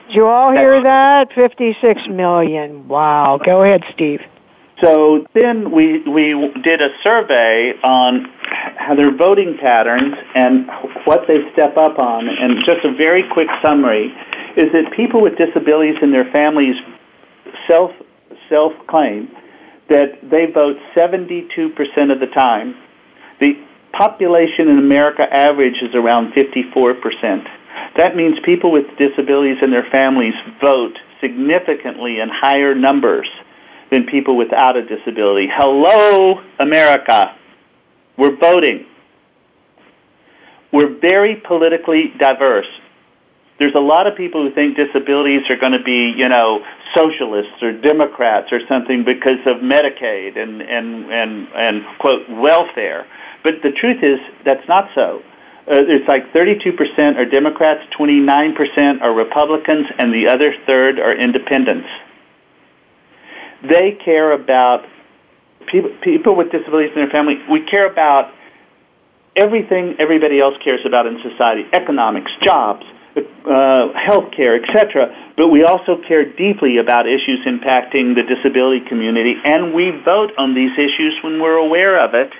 Did 0.08 0.16
you 0.16 0.26
all 0.26 0.52
hear 0.52 0.82
that? 0.82 1.32
56 1.34 2.02
million. 2.08 2.88
Wow. 2.88 3.38
Go 3.44 3.62
ahead, 3.62 3.82
Steve. 3.92 4.20
So 4.80 5.26
then 5.34 5.70
we, 5.70 6.02
we 6.02 6.52
did 6.62 6.82
a 6.82 6.90
survey 7.02 7.72
on 7.82 8.26
how 8.76 8.94
their 8.94 9.14
voting 9.14 9.56
patterns 9.58 10.14
and 10.34 10.68
what 11.04 11.22
they 11.26 11.38
step 11.52 11.76
up 11.76 11.98
on. 11.98 12.28
And 12.28 12.62
just 12.64 12.84
a 12.84 12.92
very 12.94 13.24
quick 13.32 13.48
summary 13.62 14.12
is 14.56 14.72
that 14.72 14.92
people 14.94 15.22
with 15.22 15.36
disabilities 15.38 15.96
and 16.02 16.12
their 16.12 16.30
families 16.30 16.76
self 17.66 17.90
self-claim 18.48 19.28
that 19.88 20.18
they 20.22 20.46
vote 20.46 20.76
72% 20.94 22.12
of 22.12 22.20
the 22.20 22.26
time. 22.34 22.74
The 23.40 23.54
population 23.92 24.68
in 24.68 24.78
America 24.78 25.22
average 25.32 25.80
is 25.82 25.94
around 25.94 26.32
54%. 26.32 27.46
That 27.96 28.16
means 28.16 28.38
people 28.44 28.72
with 28.72 28.84
disabilities 28.98 29.58
and 29.62 29.72
their 29.72 29.88
families 29.90 30.34
vote 30.60 30.98
significantly 31.20 32.20
in 32.20 32.28
higher 32.28 32.74
numbers 32.74 33.28
than 33.90 34.04
people 34.06 34.36
without 34.36 34.76
a 34.76 34.84
disability. 34.84 35.48
Hello, 35.50 36.42
America. 36.58 37.34
We're 38.18 38.36
voting. 38.36 38.86
We're 40.72 40.98
very 40.98 41.36
politically 41.36 42.12
diverse 42.18 42.66
there's 43.58 43.74
a 43.74 43.80
lot 43.80 44.06
of 44.06 44.16
people 44.16 44.46
who 44.46 44.54
think 44.54 44.76
disabilities 44.76 45.42
are 45.48 45.56
going 45.56 45.72
to 45.72 45.82
be, 45.82 46.12
you 46.16 46.28
know, 46.28 46.64
socialists 46.94 47.62
or 47.62 47.72
Democrats 47.72 48.52
or 48.52 48.60
something 48.68 49.04
because 49.04 49.38
of 49.46 49.58
Medicaid 49.58 50.36
and, 50.36 50.60
and, 50.60 51.10
and, 51.10 51.48
and 51.54 51.98
quote, 51.98 52.28
welfare. 52.28 53.06
But 53.42 53.62
the 53.62 53.70
truth 53.70 54.02
is, 54.02 54.18
that's 54.44 54.66
not 54.68 54.90
so. 54.94 55.22
Uh, 55.68 55.82
it's 55.88 56.06
like 56.06 56.32
32% 56.32 57.16
are 57.16 57.24
Democrats, 57.24 57.82
29% 57.98 59.00
are 59.00 59.12
Republicans, 59.12 59.86
and 59.98 60.12
the 60.12 60.28
other 60.28 60.54
third 60.66 61.00
are 61.00 61.14
independents. 61.14 61.88
They 63.62 63.98
care 64.04 64.32
about 64.32 64.84
people, 65.66 65.90
people 66.02 66.36
with 66.36 66.52
disabilities 66.52 66.92
in 66.94 67.02
their 67.02 67.10
family, 67.10 67.38
we 67.50 67.64
care 67.64 67.90
about 67.90 68.32
everything 69.34 69.96
everybody 69.98 70.40
else 70.40 70.54
cares 70.62 70.80
about 70.84 71.06
in 71.06 71.20
society: 71.22 71.64
economics, 71.72 72.30
jobs, 72.42 72.86
uh, 73.16 73.92
health 73.94 74.32
care, 74.36 74.62
etc. 74.62 75.32
But 75.36 75.48
we 75.48 75.64
also 75.64 76.00
care 76.06 76.24
deeply 76.24 76.78
about 76.78 77.06
issues 77.06 77.40
impacting 77.46 78.14
the 78.14 78.22
disability 78.22 78.84
community, 78.86 79.34
and 79.44 79.72
we 79.74 79.90
vote 79.90 80.32
on 80.38 80.54
these 80.54 80.72
issues 80.72 81.14
when 81.22 81.40
we're 81.40 81.56
aware 81.56 81.98
of 81.98 82.14
it. 82.14 82.32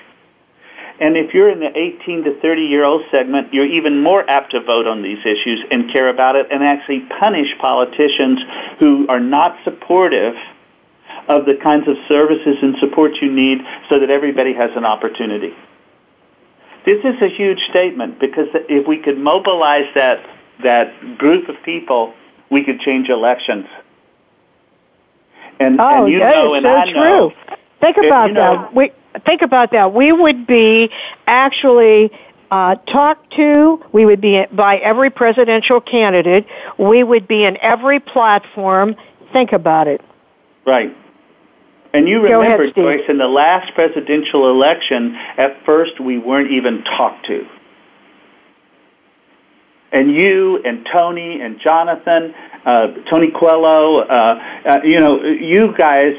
And 0.99 1.15
if 1.15 1.33
you're 1.33 1.51
in 1.51 1.59
the 1.59 1.77
18 1.77 2.23
to 2.23 2.41
30 2.41 2.61
year 2.63 2.83
old 2.83 3.03
segment, 3.11 3.53
you're 3.53 3.67
even 3.67 4.01
more 4.01 4.27
apt 4.27 4.51
to 4.51 4.61
vote 4.61 4.87
on 4.87 5.03
these 5.03 5.19
issues 5.19 5.63
and 5.69 5.91
care 5.91 6.09
about 6.09 6.35
it 6.35 6.47
and 6.51 6.63
actually 6.63 7.01
punish 7.19 7.47
politicians 7.59 8.39
who 8.79 9.07
are 9.07 9.19
not 9.19 9.57
supportive 9.63 10.33
of 11.27 11.45
the 11.45 11.55
kinds 11.61 11.87
of 11.87 11.95
services 12.07 12.57
and 12.61 12.77
support 12.79 13.11
you 13.21 13.31
need 13.31 13.59
so 13.89 13.99
that 13.99 14.09
everybody 14.09 14.53
has 14.53 14.71
an 14.75 14.85
opportunity. 14.85 15.53
This 16.85 17.03
is 17.03 17.21
a 17.21 17.27
huge 17.27 17.59
statement 17.69 18.19
because 18.19 18.47
if 18.53 18.87
we 18.87 18.97
could 18.97 19.19
mobilize 19.19 19.93
that, 19.93 20.25
that 20.63 21.17
group 21.17 21.49
of 21.49 21.55
people, 21.63 22.13
we 22.49 22.63
could 22.63 22.79
change 22.79 23.09
elections. 23.09 23.67
And, 25.59 25.79
oh, 25.79 26.03
and 26.03 26.11
you 26.11 26.19
know, 26.19 26.53
and 26.53 26.63
so 26.63 26.69
I 26.69 26.91
know, 26.91 27.29
true. 27.39 27.57
Think 27.81 27.97
about 27.97 28.29
you 28.29 28.33
know, 28.33 28.61
that. 28.63 28.75
We 28.75 28.91
think 29.25 29.41
about 29.41 29.71
that. 29.71 29.93
We 29.93 30.11
would 30.11 30.45
be 30.45 30.89
actually 31.25 32.11
uh, 32.51 32.75
talked 32.75 33.33
to. 33.35 33.83
We 33.91 34.05
would 34.05 34.21
be 34.21 34.45
by 34.51 34.77
every 34.77 35.09
presidential 35.09 35.81
candidate. 35.81 36.45
We 36.77 37.03
would 37.03 37.27
be 37.27 37.43
in 37.43 37.57
every 37.57 37.99
platform. 37.99 38.95
Think 39.33 39.51
about 39.51 39.87
it. 39.87 40.01
Right. 40.65 40.95
And 41.93 42.07
you 42.07 42.21
remember, 42.21 42.63
ahead, 42.63 42.75
Joyce, 42.75 43.09
in 43.09 43.17
the 43.17 43.27
last 43.27 43.73
presidential 43.73 44.51
election, 44.51 45.15
at 45.37 45.65
first 45.65 45.99
we 45.99 46.17
weren't 46.17 46.51
even 46.51 46.83
talked 46.83 47.25
to. 47.27 47.47
And 49.91 50.13
you 50.13 50.61
and 50.63 50.85
Tony 50.91 51.39
and 51.41 51.59
Jonathan, 51.59 52.33
uh, 52.65 52.87
Tony 53.09 53.31
Coelho, 53.31 53.99
uh, 53.99 54.59
uh, 54.65 54.79
you 54.83 54.99
know, 54.99 55.23
you 55.23 55.73
guys 55.77 56.13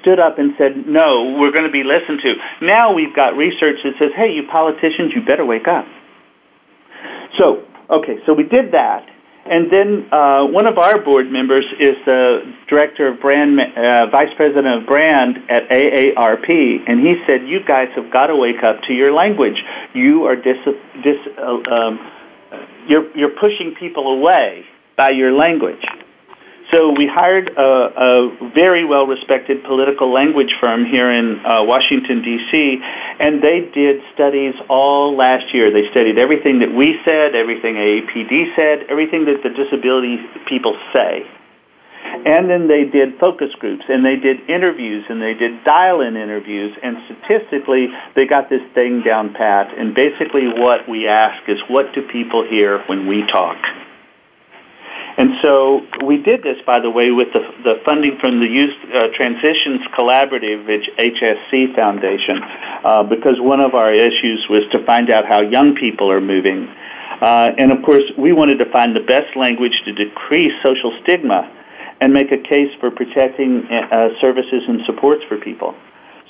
stood 0.00 0.20
up 0.20 0.38
and 0.38 0.54
said, 0.56 0.86
no, 0.86 1.36
we're 1.38 1.50
going 1.50 1.64
to 1.64 1.72
be 1.72 1.82
listened 1.82 2.20
to. 2.22 2.34
Now 2.62 2.92
we've 2.92 3.14
got 3.14 3.36
research 3.36 3.76
that 3.82 3.94
says, 3.98 4.10
hey, 4.14 4.32
you 4.32 4.46
politicians, 4.46 5.12
you 5.14 5.24
better 5.24 5.44
wake 5.44 5.66
up. 5.66 5.86
So, 7.38 7.64
okay, 7.90 8.18
so 8.24 8.32
we 8.32 8.44
did 8.44 8.72
that. 8.72 9.08
And 9.48 9.70
then 9.70 10.08
uh, 10.10 10.44
one 10.46 10.66
of 10.66 10.76
our 10.76 11.00
board 11.00 11.30
members 11.30 11.64
is 11.78 11.94
the 12.04 12.52
director 12.68 13.08
of 13.08 13.20
brand, 13.20 13.60
uh, 13.60 14.06
vice 14.06 14.34
president 14.36 14.66
of 14.82 14.86
brand 14.86 15.38
at 15.48 15.68
AARP, 15.68 16.48
and 16.88 16.98
he 16.98 17.22
said, 17.28 17.46
"You 17.46 17.60
guys 17.64 17.88
have 17.94 18.12
got 18.12 18.26
to 18.26 18.34
wake 18.34 18.64
up 18.64 18.82
to 18.88 18.92
your 18.92 19.12
language. 19.12 19.62
You 19.94 20.24
are 20.24 20.34
dis, 20.34 20.56
dis 21.04 21.16
uh, 21.38 21.60
um, 21.72 22.00
you're 22.88 23.16
you're 23.16 23.36
pushing 23.40 23.74
people 23.74 24.08
away 24.08 24.64
by 24.96 25.10
your 25.10 25.32
language." 25.32 25.84
So 26.70 26.90
we 26.90 27.06
hired 27.06 27.48
a, 27.50 27.62
a 27.62 28.50
very 28.52 28.84
well-respected 28.84 29.62
political 29.62 30.12
language 30.12 30.52
firm 30.60 30.84
here 30.84 31.12
in 31.12 31.38
uh, 31.46 31.62
Washington 31.62 32.22
D.C., 32.22 32.82
and 33.20 33.40
they 33.40 33.70
did 33.72 34.02
studies 34.14 34.54
all 34.68 35.16
last 35.16 35.54
year. 35.54 35.70
They 35.70 35.88
studied 35.90 36.18
everything 36.18 36.58
that 36.60 36.74
we 36.74 36.98
said, 37.04 37.36
everything 37.36 37.76
AAPD 37.76 38.56
said, 38.56 38.86
everything 38.88 39.26
that 39.26 39.44
the 39.44 39.50
disability 39.50 40.18
people 40.48 40.76
say. 40.92 41.24
And 42.26 42.50
then 42.50 42.66
they 42.68 42.84
did 42.84 43.18
focus 43.18 43.50
groups, 43.58 43.84
and 43.88 44.04
they 44.04 44.16
did 44.16 44.48
interviews, 44.50 45.04
and 45.08 45.22
they 45.22 45.34
did 45.34 45.62
dial-in 45.64 46.16
interviews, 46.16 46.76
and 46.82 46.96
statistically, 47.06 47.88
they 48.14 48.26
got 48.26 48.50
this 48.50 48.62
thing 48.74 49.02
down 49.02 49.32
pat. 49.32 49.76
And 49.78 49.94
basically, 49.94 50.48
what 50.48 50.88
we 50.88 51.06
ask 51.06 51.48
is, 51.48 51.58
what 51.68 51.94
do 51.94 52.02
people 52.02 52.44
hear 52.44 52.82
when 52.88 53.06
we 53.06 53.26
talk? 53.26 53.56
And 55.18 55.30
so 55.40 55.80
we 56.04 56.18
did 56.18 56.42
this, 56.42 56.58
by 56.66 56.80
the 56.80 56.90
way, 56.90 57.10
with 57.10 57.28
the, 57.32 57.40
the 57.64 57.80
funding 57.84 58.18
from 58.20 58.40
the 58.40 58.46
Youth 58.46 58.74
uh, 58.92 59.08
Transitions 59.14 59.80
Collaborative 59.96 60.66
which 60.66 60.90
HSC 60.98 61.74
Foundation, 61.74 62.42
uh, 62.84 63.02
because 63.04 63.40
one 63.40 63.60
of 63.60 63.74
our 63.74 63.92
issues 63.92 64.46
was 64.50 64.64
to 64.72 64.84
find 64.84 65.10
out 65.10 65.24
how 65.24 65.40
young 65.40 65.74
people 65.74 66.10
are 66.10 66.20
moving. 66.20 66.68
Uh, 67.22 67.52
and 67.56 67.72
of 67.72 67.82
course, 67.82 68.04
we 68.18 68.32
wanted 68.32 68.58
to 68.58 68.70
find 68.70 68.94
the 68.94 69.00
best 69.00 69.34
language 69.36 69.80
to 69.86 69.92
decrease 69.92 70.52
social 70.62 70.92
stigma 71.02 71.50
and 72.00 72.12
make 72.12 72.32
a 72.32 72.38
case 72.38 72.72
for 72.80 72.90
protecting 72.90 73.66
uh, 73.70 74.08
services 74.20 74.62
and 74.68 74.84
supports 74.84 75.22
for 75.28 75.38
people. 75.38 75.74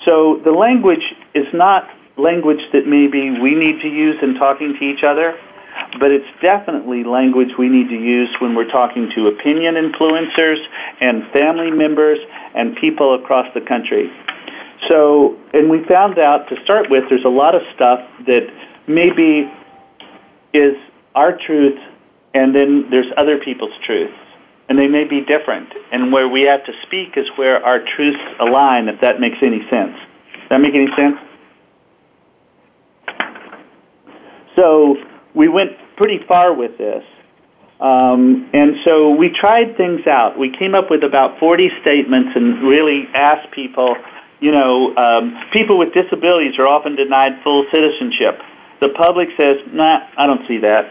So 0.04 0.40
the 0.44 0.52
language 0.52 1.14
is 1.34 1.46
not 1.52 1.88
language 2.16 2.60
that 2.72 2.86
maybe 2.86 3.30
we 3.40 3.54
need 3.54 3.80
to 3.82 3.88
use 3.88 4.16
in 4.22 4.34
talking 4.34 4.76
to 4.78 4.84
each 4.84 5.02
other 5.02 5.36
but 5.98 6.10
it's 6.10 6.26
definitely 6.40 7.04
language 7.04 7.50
we 7.58 7.68
need 7.68 7.88
to 7.88 7.94
use 7.94 8.28
when 8.40 8.54
we're 8.54 8.70
talking 8.70 9.10
to 9.14 9.28
opinion 9.28 9.74
influencers 9.74 10.58
and 11.00 11.24
family 11.32 11.70
members 11.70 12.18
and 12.54 12.76
people 12.76 13.14
across 13.14 13.46
the 13.54 13.60
country. 13.60 14.10
So, 14.88 15.36
and 15.52 15.70
we 15.70 15.84
found 15.84 16.18
out 16.18 16.48
to 16.48 16.56
start 16.62 16.90
with, 16.90 17.04
there's 17.08 17.24
a 17.24 17.30
lot 17.30 17.54
of 17.54 17.62
stuff 17.74 18.00
that 18.26 18.46
maybe 18.86 19.50
is 20.52 20.76
our 21.14 21.36
truth, 21.36 21.78
and 22.34 22.54
then 22.54 22.90
there's 22.90 23.06
other 23.16 23.38
people's 23.38 23.72
truths, 23.84 24.14
and 24.68 24.78
they 24.78 24.88
may 24.88 25.04
be 25.04 25.20
different. 25.20 25.68
And 25.92 26.12
where 26.12 26.28
we 26.28 26.42
have 26.42 26.64
to 26.64 26.72
speak 26.82 27.16
is 27.16 27.26
where 27.36 27.64
our 27.64 27.80
truths 27.96 28.22
align, 28.40 28.88
if 28.88 29.00
that 29.00 29.20
makes 29.20 29.38
any 29.42 29.60
sense. 29.70 29.96
Does 30.32 30.48
that 30.50 30.60
make 30.60 30.74
any 30.74 30.88
sense? 30.96 31.16
So, 34.56 34.96
we 35.34 35.48
went 35.48 35.72
pretty 35.96 36.20
far 36.26 36.52
with 36.52 36.78
this. 36.78 37.04
Um, 37.80 38.48
and 38.54 38.76
so 38.84 39.10
we 39.10 39.28
tried 39.28 39.76
things 39.76 40.06
out. 40.06 40.38
We 40.38 40.50
came 40.50 40.74
up 40.74 40.90
with 40.90 41.04
about 41.04 41.38
40 41.38 41.70
statements 41.82 42.30
and 42.34 42.62
really 42.62 43.04
asked 43.14 43.50
people, 43.52 43.96
you 44.40 44.50
know, 44.50 44.96
um, 44.96 45.38
people 45.52 45.76
with 45.78 45.92
disabilities 45.92 46.58
are 46.58 46.66
often 46.66 46.96
denied 46.96 47.32
full 47.44 47.66
citizenship. 47.70 48.40
The 48.80 48.88
public 48.90 49.28
says, 49.36 49.56
nah, 49.72 50.00
I 50.16 50.26
don't 50.26 50.46
see 50.48 50.58
that. 50.58 50.86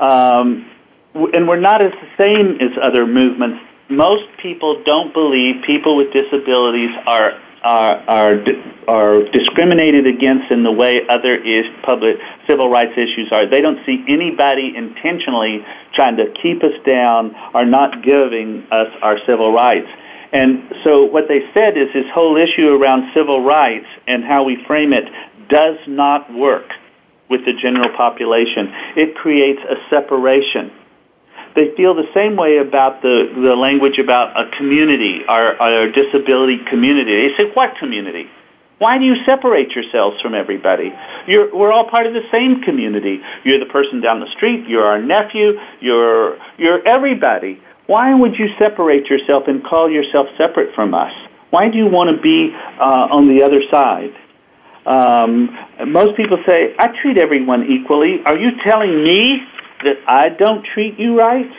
Um, 0.00 0.70
and 1.14 1.48
we're 1.48 1.60
not 1.60 1.82
as 1.82 1.92
the 1.92 2.08
same 2.16 2.58
as 2.60 2.76
other 2.80 3.06
movements. 3.06 3.58
Most 3.88 4.24
people 4.40 4.82
don't 4.84 5.12
believe 5.12 5.62
people 5.64 5.96
with 5.96 6.12
disabilities 6.12 6.90
are 7.06 7.32
are 7.62 7.96
are 8.08 8.44
are 8.88 9.22
discriminated 9.30 10.06
against 10.06 10.50
in 10.50 10.62
the 10.62 10.72
way 10.72 11.06
other 11.08 11.34
is 11.34 11.66
public 11.82 12.16
civil 12.46 12.70
rights 12.70 12.92
issues 12.96 13.28
are. 13.32 13.46
They 13.46 13.60
don't 13.60 13.84
see 13.84 14.04
anybody 14.08 14.72
intentionally 14.74 15.64
trying 15.94 16.16
to 16.16 16.32
keep 16.42 16.62
us 16.62 16.72
down 16.86 17.34
or 17.54 17.64
not 17.64 18.02
giving 18.02 18.66
us 18.70 18.88
our 19.02 19.18
civil 19.26 19.52
rights. 19.52 19.88
And 20.32 20.72
so 20.84 21.04
what 21.04 21.26
they 21.26 21.40
said 21.52 21.76
is 21.76 21.88
this 21.92 22.06
whole 22.14 22.36
issue 22.36 22.68
around 22.68 23.12
civil 23.14 23.42
rights 23.42 23.86
and 24.06 24.24
how 24.24 24.44
we 24.44 24.64
frame 24.64 24.92
it 24.92 25.04
does 25.48 25.76
not 25.88 26.32
work 26.32 26.70
with 27.28 27.44
the 27.44 27.52
general 27.52 27.90
population. 27.96 28.72
It 28.96 29.16
creates 29.16 29.60
a 29.68 29.74
separation 29.90 30.70
they 31.54 31.74
feel 31.76 31.94
the 31.94 32.08
same 32.14 32.36
way 32.36 32.58
about 32.58 33.02
the, 33.02 33.30
the 33.34 33.54
language 33.56 33.98
about 33.98 34.38
a 34.38 34.50
community, 34.56 35.22
our, 35.26 35.60
our 35.60 35.90
disability 35.90 36.58
community. 36.68 37.28
They 37.28 37.36
say, 37.36 37.50
what 37.54 37.76
community? 37.76 38.28
Why 38.78 38.96
do 38.98 39.04
you 39.04 39.16
separate 39.24 39.72
yourselves 39.72 40.20
from 40.22 40.34
everybody? 40.34 40.90
You're, 41.26 41.54
we're 41.54 41.70
all 41.70 41.88
part 41.90 42.06
of 42.06 42.14
the 42.14 42.22
same 42.32 42.62
community. 42.62 43.20
You're 43.44 43.58
the 43.58 43.66
person 43.66 44.00
down 44.00 44.20
the 44.20 44.30
street. 44.32 44.66
You're 44.66 44.86
our 44.86 45.02
nephew. 45.02 45.58
You're, 45.80 46.38
you're 46.56 46.86
everybody. 46.88 47.60
Why 47.86 48.14
would 48.14 48.38
you 48.38 48.48
separate 48.58 49.06
yourself 49.06 49.48
and 49.48 49.62
call 49.62 49.90
yourself 49.90 50.28
separate 50.38 50.74
from 50.74 50.94
us? 50.94 51.12
Why 51.50 51.68
do 51.68 51.76
you 51.76 51.88
want 51.88 52.16
to 52.16 52.22
be 52.22 52.54
uh, 52.54 53.08
on 53.10 53.28
the 53.28 53.42
other 53.42 53.60
side? 53.70 54.14
Um, 54.86 55.58
most 55.88 56.16
people 56.16 56.38
say, 56.46 56.74
I 56.78 56.88
treat 57.02 57.18
everyone 57.18 57.66
equally. 57.70 58.22
Are 58.24 58.36
you 58.36 58.52
telling 58.62 59.02
me 59.04 59.42
that 59.84 59.96
I 60.06 60.28
don't 60.28 60.64
treat 60.64 60.98
you 60.98 61.18
right, 61.18 61.50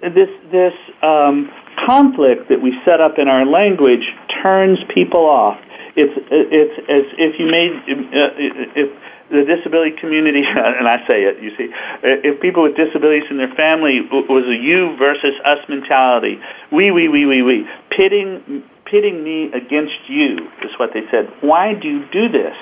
this 0.00 0.28
this 0.50 0.74
um, 1.02 1.50
conflict 1.84 2.48
that 2.48 2.60
we 2.60 2.78
set 2.84 3.00
up 3.00 3.18
in 3.18 3.28
our 3.28 3.46
language 3.46 4.04
turns 4.42 4.78
people 4.92 5.26
off. 5.26 5.58
It's 5.94 6.12
it's 6.30 6.78
as 6.88 7.14
if 7.18 7.38
you 7.38 7.46
made 7.46 7.72
uh, 7.72 8.34
if 8.74 8.90
the 9.32 9.44
disability 9.44 9.96
community, 9.98 10.42
and 10.46 10.86
I 10.86 10.98
say 11.08 11.24
it, 11.24 11.42
you 11.42 11.50
see, 11.56 11.72
if 12.02 12.40
people 12.40 12.62
with 12.62 12.76
disabilities 12.76 13.24
in 13.30 13.38
their 13.38 13.52
family 13.54 14.00
was 14.12 14.44
a 14.46 14.54
you 14.54 14.94
versus 14.98 15.34
us 15.44 15.58
mentality, 15.68 16.38
we, 16.70 16.90
we, 16.90 17.08
we, 17.08 17.24
we, 17.24 17.42
we, 17.42 17.66
pitting, 17.90 18.62
pitting 18.84 19.24
me 19.24 19.50
against 19.52 19.94
you 20.06 20.36
is 20.62 20.70
what 20.78 20.90
they 20.92 21.02
said. 21.10 21.32
Why 21.40 21.72
do 21.74 21.88
you 21.88 22.04
do 22.12 22.28
this? 22.28 22.54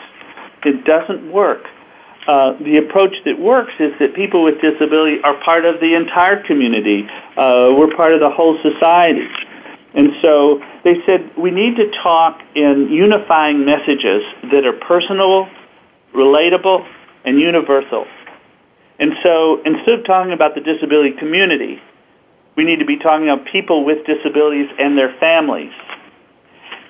It 0.65 0.85
doesn't 0.85 1.33
work. 1.33 1.65
Uh, 2.27 2.53
the 2.63 2.77
approach 2.77 3.15
that 3.25 3.39
works 3.39 3.73
is 3.81 3.93
that 3.99 4.15
people 4.15 4.43
with 4.45 4.61
disability 4.61 5.21
are 5.25 5.35
part 5.43 5.65
of 5.65 5.81
the 5.81 5.95
entire 5.95 6.43
community. 6.43 7.09
Uh, 7.37 7.73
we're 7.77 7.95
part 7.97 8.13
of 8.13 8.21
the 8.21 8.31
whole 8.31 8.59
society. 8.63 9.27
And 9.95 10.13
so 10.23 10.63
they 10.85 10.97
said 11.07 11.31
we 11.37 11.51
need 11.51 11.77
to 11.77 11.91
talk 12.03 12.41
in 12.55 12.89
unifying 12.91 13.65
messages 13.65 14.23
that 14.53 14.65
are 14.65 14.73
personal, 14.73 15.49
relatable, 16.15 16.87
and 17.25 17.41
universal. 17.41 18.07
And 18.99 19.15
so 19.23 19.63
instead 19.65 20.01
of 20.01 20.05
talking 20.05 20.33
about 20.33 20.55
the 20.55 20.61
disability 20.61 21.13
community, 21.13 21.81
we 22.57 22.65
need 22.65 22.81
to 22.81 22.85
be 22.85 22.99
talking 22.99 23.29
about 23.29 23.47
people 23.47 23.85
with 23.85 24.07
disabilities 24.07 24.69
and 24.79 24.97
their 24.97 25.15
families. 25.19 25.73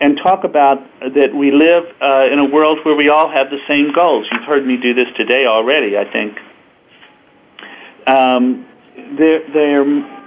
And 0.01 0.17
talk 0.17 0.45
about 0.45 0.79
that 1.01 1.35
we 1.35 1.51
live 1.51 1.85
uh, 2.01 2.27
in 2.33 2.39
a 2.39 2.47
world 2.47 2.79
where 2.85 2.97
we 2.97 3.11
all 3.11 3.31
have 3.31 3.51
the 3.51 3.61
same 3.69 3.93
goals. 3.93 4.27
You've 4.33 4.45
heard 4.45 4.67
me 4.67 4.79
do 4.79 4.95
this 4.95 5.09
today 5.15 5.47
already, 5.47 5.99
I 5.99 6.11
think. 6.11 6.39
Um, 8.07 8.67
they're 9.19 10.21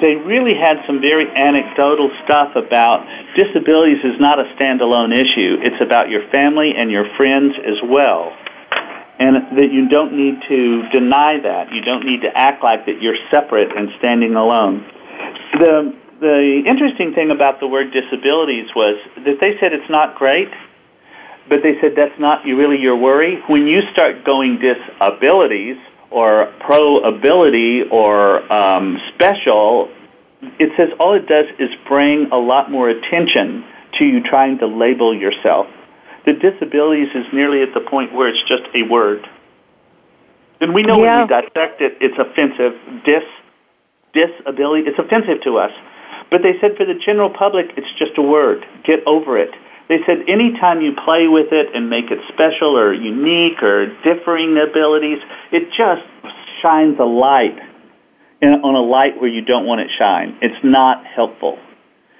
they 0.00 0.14
really 0.14 0.54
had 0.54 0.78
some 0.86 1.00
very 1.00 1.28
anecdotal 1.28 2.10
stuff 2.24 2.54
about 2.54 3.06
disabilities 3.34 3.98
is 4.04 4.20
not 4.20 4.38
a 4.38 4.44
standalone 4.54 5.12
issue. 5.12 5.58
It's 5.60 5.80
about 5.80 6.10
your 6.10 6.28
family 6.30 6.74
and 6.76 6.90
your 6.90 7.06
friends 7.16 7.56
as 7.58 7.78
well. 7.82 8.36
And 9.18 9.58
that 9.58 9.72
you 9.72 9.88
don't 9.88 10.12
need 10.12 10.40
to 10.48 10.88
deny 10.90 11.40
that. 11.40 11.72
You 11.72 11.82
don't 11.82 12.06
need 12.06 12.22
to 12.22 12.36
act 12.38 12.62
like 12.62 12.86
that 12.86 13.02
you're 13.02 13.18
separate 13.30 13.76
and 13.76 13.90
standing 13.98 14.36
alone. 14.36 14.86
The, 15.58 15.94
the 16.20 16.62
interesting 16.66 17.14
thing 17.14 17.30
about 17.30 17.60
the 17.60 17.66
word 17.66 17.92
disabilities 17.92 18.68
was 18.76 18.96
that 19.16 19.38
they 19.40 19.58
said 19.58 19.72
it's 19.72 19.90
not 19.90 20.16
great, 20.16 20.48
but 21.48 21.62
they 21.62 21.80
said 21.80 21.92
that's 21.96 22.18
not 22.20 22.44
really 22.44 22.78
your 22.78 22.96
worry. 22.96 23.40
When 23.46 23.66
you 23.66 23.82
start 23.92 24.24
going 24.24 24.58
disabilities, 24.58 25.76
or 26.10 26.52
pro 26.60 26.98
ability 26.98 27.82
or 27.90 28.52
um, 28.52 28.98
special, 29.14 29.88
it 30.58 30.72
says 30.76 30.88
all 30.98 31.14
it 31.14 31.26
does 31.26 31.46
is 31.58 31.70
bring 31.86 32.30
a 32.32 32.36
lot 32.36 32.70
more 32.70 32.88
attention 32.88 33.64
to 33.98 34.04
you 34.04 34.22
trying 34.22 34.58
to 34.58 34.66
label 34.66 35.14
yourself. 35.14 35.66
The 36.26 36.32
disabilities 36.32 37.08
is 37.14 37.26
nearly 37.32 37.62
at 37.62 37.72
the 37.74 37.80
point 37.80 38.12
where 38.12 38.28
it's 38.28 38.42
just 38.48 38.62
a 38.74 38.82
word. 38.82 39.26
And 40.60 40.74
we 40.74 40.82
know 40.82 41.02
yeah. 41.02 41.20
when 41.20 41.28
we 41.28 41.28
dissect 41.28 41.80
it, 41.80 41.96
it's 42.00 42.18
offensive. 42.18 42.74
Dis, 43.04 43.22
disability, 44.12 44.84
it's 44.86 44.98
offensive 44.98 45.42
to 45.44 45.56
us. 45.56 45.72
But 46.30 46.42
they 46.42 46.54
said 46.60 46.76
for 46.76 46.84
the 46.84 46.94
general 46.94 47.30
public, 47.30 47.72
it's 47.76 47.90
just 47.98 48.12
a 48.16 48.22
word. 48.22 48.64
Get 48.84 49.00
over 49.06 49.38
it. 49.38 49.50
They 49.88 49.98
said 50.06 50.28
anytime 50.28 50.80
you 50.80 50.94
play 51.04 51.26
with 51.26 51.52
it 51.52 51.74
and 51.74 51.90
make 51.90 52.12
it 52.12 52.20
special 52.32 52.78
or 52.78 52.92
unique 52.94 53.60
or 53.62 53.86
differing 54.04 54.56
abilities, 54.56 55.18
it 55.50 55.72
just 55.76 56.02
shines 56.62 56.96
a 57.00 57.04
light 57.04 57.58
on 58.42 58.74
a 58.74 58.80
light 58.80 59.20
where 59.20 59.28
you 59.28 59.44
don't 59.44 59.66
want 59.66 59.80
it 59.80 59.90
shine. 59.98 60.38
It's 60.40 60.62
not 60.64 61.04
helpful. 61.04 61.58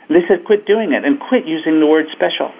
They 0.08 0.26
said 0.26 0.44
quit 0.44 0.66
doing 0.66 0.92
it 0.92 1.04
and 1.04 1.20
quit 1.20 1.46
using 1.46 1.78
the 1.78 1.86
word 1.86 2.06
special. 2.10 2.52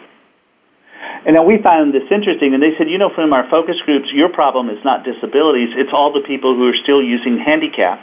And 1.27 1.35
now 1.35 1.45
we 1.45 1.61
found 1.61 1.93
this 1.93 2.05
interesting, 2.11 2.55
and 2.55 2.63
they 2.63 2.77
said, 2.79 2.89
you 2.89 2.97
know, 2.97 3.11
from 3.13 3.33
our 3.33 3.49
focus 3.51 3.77
groups, 3.85 4.09
your 4.13 4.29
problem 4.29 4.71
is 4.71 4.79
not 4.85 5.05
disabilities, 5.05 5.71
it's 5.73 5.91
all 5.93 6.13
the 6.13 6.21
people 6.21 6.55
who 6.55 6.69
are 6.69 6.77
still 6.77 7.03
using 7.03 7.39
handicap. 7.39 8.03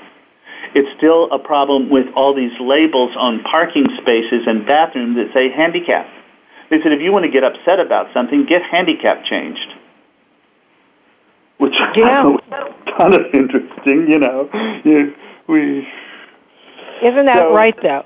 It's 0.76 0.90
still 0.98 1.32
a 1.32 1.40
problem 1.40 1.90
with 1.90 2.06
all 2.16 2.36
these 2.36 2.52
labels 2.60 3.12
on 3.18 3.44
parking 3.44 3.88
spaces 4.02 4.44
and 4.48 4.66
bathrooms 4.66 5.16
that 5.18 5.34
say 5.34 5.50
handicap. 5.50 6.08
They 6.70 6.82
said 6.82 6.92
if 6.92 7.02
you 7.02 7.12
want 7.12 7.26
to 7.26 7.32
get 7.32 7.44
upset 7.44 7.80
about 7.80 8.14
something, 8.14 8.46
get 8.46 8.62
handicap 8.64 9.24
changed. 9.26 9.74
Which 11.58 11.74
yeah. 11.96 12.24
kind 12.98 13.14
of 13.14 13.22
interesting, 13.34 14.08
you 14.08 14.20
know. 14.20 14.50
We. 15.48 15.88
Isn't 17.02 17.26
that 17.26 17.38
so, 17.38 17.54
right, 17.54 17.76
though? 17.82 18.04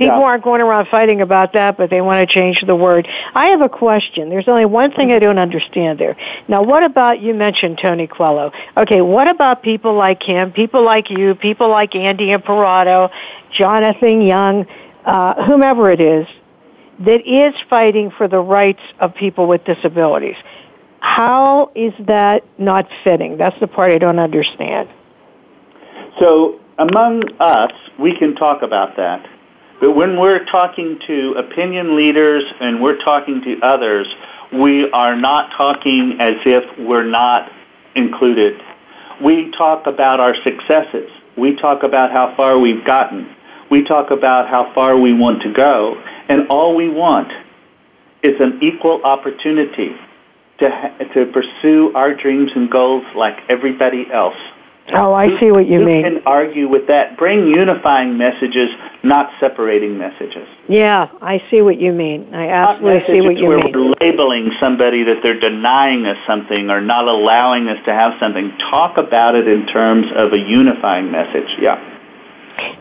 People 0.00 0.20
yeah. 0.20 0.22
aren't 0.22 0.42
going 0.42 0.62
around 0.62 0.88
fighting 0.88 1.20
about 1.20 1.52
that, 1.52 1.76
but 1.76 1.90
they 1.90 2.00
want 2.00 2.26
to 2.26 2.34
change 2.34 2.64
the 2.66 2.74
word. 2.74 3.06
I 3.34 3.48
have 3.48 3.60
a 3.60 3.68
question. 3.68 4.30
There's 4.30 4.48
only 4.48 4.64
one 4.64 4.92
thing 4.92 5.12
I 5.12 5.18
don't 5.18 5.38
understand 5.38 5.98
there. 5.98 6.16
Now, 6.48 6.62
what 6.62 6.82
about, 6.82 7.20
you 7.20 7.34
mentioned 7.34 7.78
Tony 7.82 8.06
Coelho. 8.06 8.50
Okay, 8.78 9.02
what 9.02 9.28
about 9.28 9.62
people 9.62 9.94
like 9.94 10.22
him, 10.22 10.52
people 10.52 10.82
like 10.82 11.10
you, 11.10 11.34
people 11.34 11.68
like 11.68 11.94
Andy 11.94 12.30
Imparato, 12.30 13.10
Jonathan 13.52 14.22
Young, 14.22 14.64
uh, 15.04 15.44
whomever 15.44 15.90
it 15.90 16.00
is, 16.00 16.26
that 17.00 17.20
is 17.26 17.52
fighting 17.68 18.10
for 18.16 18.26
the 18.26 18.38
rights 18.38 18.80
of 19.00 19.14
people 19.14 19.46
with 19.46 19.62
disabilities. 19.66 20.36
How 21.00 21.72
is 21.74 21.92
that 22.06 22.42
not 22.58 22.88
fitting? 23.04 23.36
That's 23.36 23.58
the 23.60 23.66
part 23.66 23.92
I 23.92 23.98
don't 23.98 24.18
understand. 24.18 24.88
So, 26.18 26.58
among 26.78 27.22
us, 27.38 27.72
we 27.98 28.16
can 28.16 28.34
talk 28.34 28.62
about 28.62 28.96
that. 28.96 29.28
But 29.80 29.92
when 29.92 30.20
we're 30.20 30.44
talking 30.44 30.98
to 31.06 31.34
opinion 31.38 31.96
leaders 31.96 32.44
and 32.60 32.82
we're 32.82 32.98
talking 33.02 33.42
to 33.42 33.60
others, 33.62 34.06
we 34.52 34.90
are 34.90 35.16
not 35.16 35.52
talking 35.56 36.18
as 36.20 36.34
if 36.44 36.78
we're 36.78 37.08
not 37.08 37.50
included. 37.94 38.60
We 39.22 39.50
talk 39.52 39.86
about 39.86 40.20
our 40.20 40.34
successes. 40.44 41.10
We 41.36 41.56
talk 41.56 41.82
about 41.82 42.12
how 42.12 42.34
far 42.36 42.58
we've 42.58 42.84
gotten. 42.84 43.34
We 43.70 43.84
talk 43.84 44.10
about 44.10 44.48
how 44.48 44.72
far 44.74 44.98
we 44.98 45.14
want 45.14 45.42
to 45.42 45.52
go. 45.52 45.94
And 46.28 46.48
all 46.48 46.76
we 46.76 46.88
want 46.88 47.32
is 48.22 48.34
an 48.40 48.60
equal 48.62 49.02
opportunity 49.02 49.96
to, 50.58 51.08
to 51.14 51.26
pursue 51.32 51.92
our 51.94 52.14
dreams 52.14 52.50
and 52.54 52.70
goals 52.70 53.04
like 53.16 53.38
everybody 53.48 54.06
else. 54.12 54.36
Oh, 54.92 55.12
I 55.12 55.38
see 55.38 55.50
what 55.50 55.68
you 55.68 55.80
mean. 55.80 56.02
can 56.02 56.22
argue 56.26 56.68
with 56.68 56.86
that? 56.88 57.16
Bring 57.16 57.46
unifying 57.46 58.18
messages, 58.18 58.70
not 59.02 59.30
separating 59.38 59.98
messages. 59.98 60.48
Yeah, 60.68 61.08
I 61.22 61.42
see 61.50 61.62
what 61.62 61.80
you 61.80 61.92
mean. 61.92 62.34
I 62.34 62.48
absolutely 62.48 63.14
see 63.14 63.20
what 63.20 63.36
you 63.36 63.46
where 63.46 63.58
mean. 63.58 63.72
We're 63.74 63.94
labeling 64.00 64.52
somebody 64.58 65.04
that 65.04 65.20
they're 65.22 65.38
denying 65.38 66.06
us 66.06 66.18
something 66.26 66.70
or 66.70 66.80
not 66.80 67.06
allowing 67.06 67.68
us 67.68 67.78
to 67.86 67.92
have 67.92 68.14
something. 68.18 68.52
Talk 68.70 68.96
about 68.98 69.34
it 69.34 69.46
in 69.46 69.66
terms 69.66 70.06
of 70.14 70.32
a 70.32 70.38
unifying 70.38 71.10
message. 71.10 71.48
Yeah. 71.60 71.78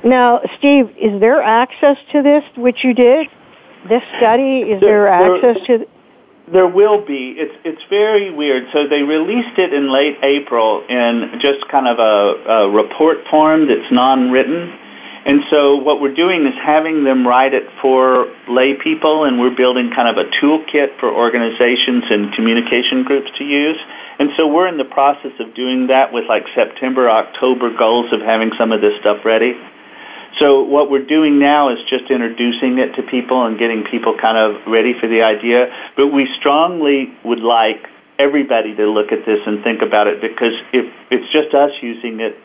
Now, 0.04 0.42
Steve, 0.58 0.90
is 0.98 1.20
there 1.20 1.42
access 1.42 1.98
to 2.12 2.22
this, 2.22 2.44
which 2.58 2.84
you 2.84 2.94
did? 2.94 3.28
This 3.88 4.04
study, 4.18 4.62
is 4.62 4.82
there, 4.82 5.06
There- 5.06 5.40
there- 5.40 5.50
access 5.52 5.68
to? 5.68 5.88
There 6.52 6.68
will 6.68 7.06
be. 7.06 7.36
It's 7.38 7.56
it's 7.64 7.82
very 7.90 8.32
weird. 8.34 8.68
So 8.74 8.88
they 8.88 9.04
released 9.04 9.58
it 9.58 9.74
in 9.74 9.92
late 9.92 10.18
April 10.24 10.84
in 10.88 11.40
just 11.42 11.68
kind 11.70 11.88
of 11.88 12.00
a, 12.00 12.66
a 12.66 12.70
report 12.72 13.18
form 13.30 13.68
that's 13.68 13.92
non-written. 13.92 14.80
And 15.26 15.44
so 15.52 15.76
what 15.76 16.02
we're 16.02 16.16
doing 16.16 16.48
is 16.48 16.54
having 16.56 17.04
them 17.04 17.28
write 17.28 17.54
it 17.54 17.64
for 17.82 18.34
lay 18.48 18.74
people, 18.74 19.26
and 19.26 19.40
we're 19.40 19.56
building 19.56 19.92
kind 19.94 20.08
of 20.08 20.18
a 20.18 20.30
toolkit 20.42 21.00
for 21.00 21.14
organizations 21.14 22.06
and 22.10 22.34
communication 22.34 23.04
groups 23.04 23.30
to 23.38 23.44
use. 23.44 23.78
And 24.18 24.30
so 24.38 24.48
we're 24.48 24.68
in 24.68 24.78
the 24.78 24.86
process 24.86 25.34
of 25.40 25.54
doing 25.54 25.88
that 25.88 26.14
with 26.14 26.26
like 26.28 26.46
September, 26.56 27.10
October 27.10 27.70
goals 27.78 28.12
of 28.12 28.22
having 28.22 28.52
some 28.58 28.72
of 28.72 28.82
this 28.82 29.00
stuff 29.02 29.24
ready. 29.24 29.54
So 30.38 30.62
what 30.64 30.92
we're 30.92 31.06
doing 31.06 31.40
now 31.40 31.70
is 31.70 31.80
just 31.90 32.10
introducing 32.12 32.78
it 32.78 32.96
to 32.96 33.04
people 33.04 33.46
and 33.46 33.58
getting 33.58 33.84
people 33.84 34.16
kind 34.22 34.38
of 34.38 34.68
ready 34.68 34.94
for 35.00 35.08
the 35.08 35.24
idea. 35.24 35.74
But 35.98 36.08
we 36.10 36.28
strongly 36.40 37.12
would 37.26 37.40
like 37.40 37.88
everybody 38.20 38.76
to 38.76 38.86
look 38.90 39.12
at 39.12 39.26
this 39.26 39.40
and 39.48 39.64
think 39.64 39.82
about 39.82 40.08
it 40.08 40.22
because 40.22 40.54
if 40.72 40.86
it's 41.10 41.32
just 41.32 41.54
us 41.56 41.72
using 41.82 42.20
it, 42.20 42.36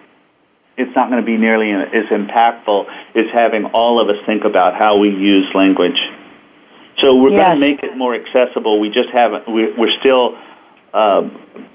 it's 0.77 0.95
not 0.97 1.09
going 1.11 1.21
to 1.21 1.27
be 1.27 1.37
nearly 1.37 1.71
as 1.73 2.07
impactful 2.11 2.87
as 3.15 3.27
having 3.33 3.67
all 3.67 4.01
of 4.01 4.09
us 4.09 4.17
think 4.27 4.45
about 4.45 4.75
how 4.75 4.97
we 4.99 5.09
use 5.11 5.47
language. 5.55 6.01
So 6.99 7.15
we're 7.17 7.31
Yes. 7.31 7.41
going 7.47 7.61
to 7.61 7.61
make 7.61 7.83
it 7.83 7.97
more 7.97 8.15
accessible. 8.15 8.81
We 8.81 8.89
just 8.91 9.11
haven't. 9.11 9.49
we- 9.49 9.73
We're 9.73 9.97
still 10.01 10.37
uh, 10.93 11.29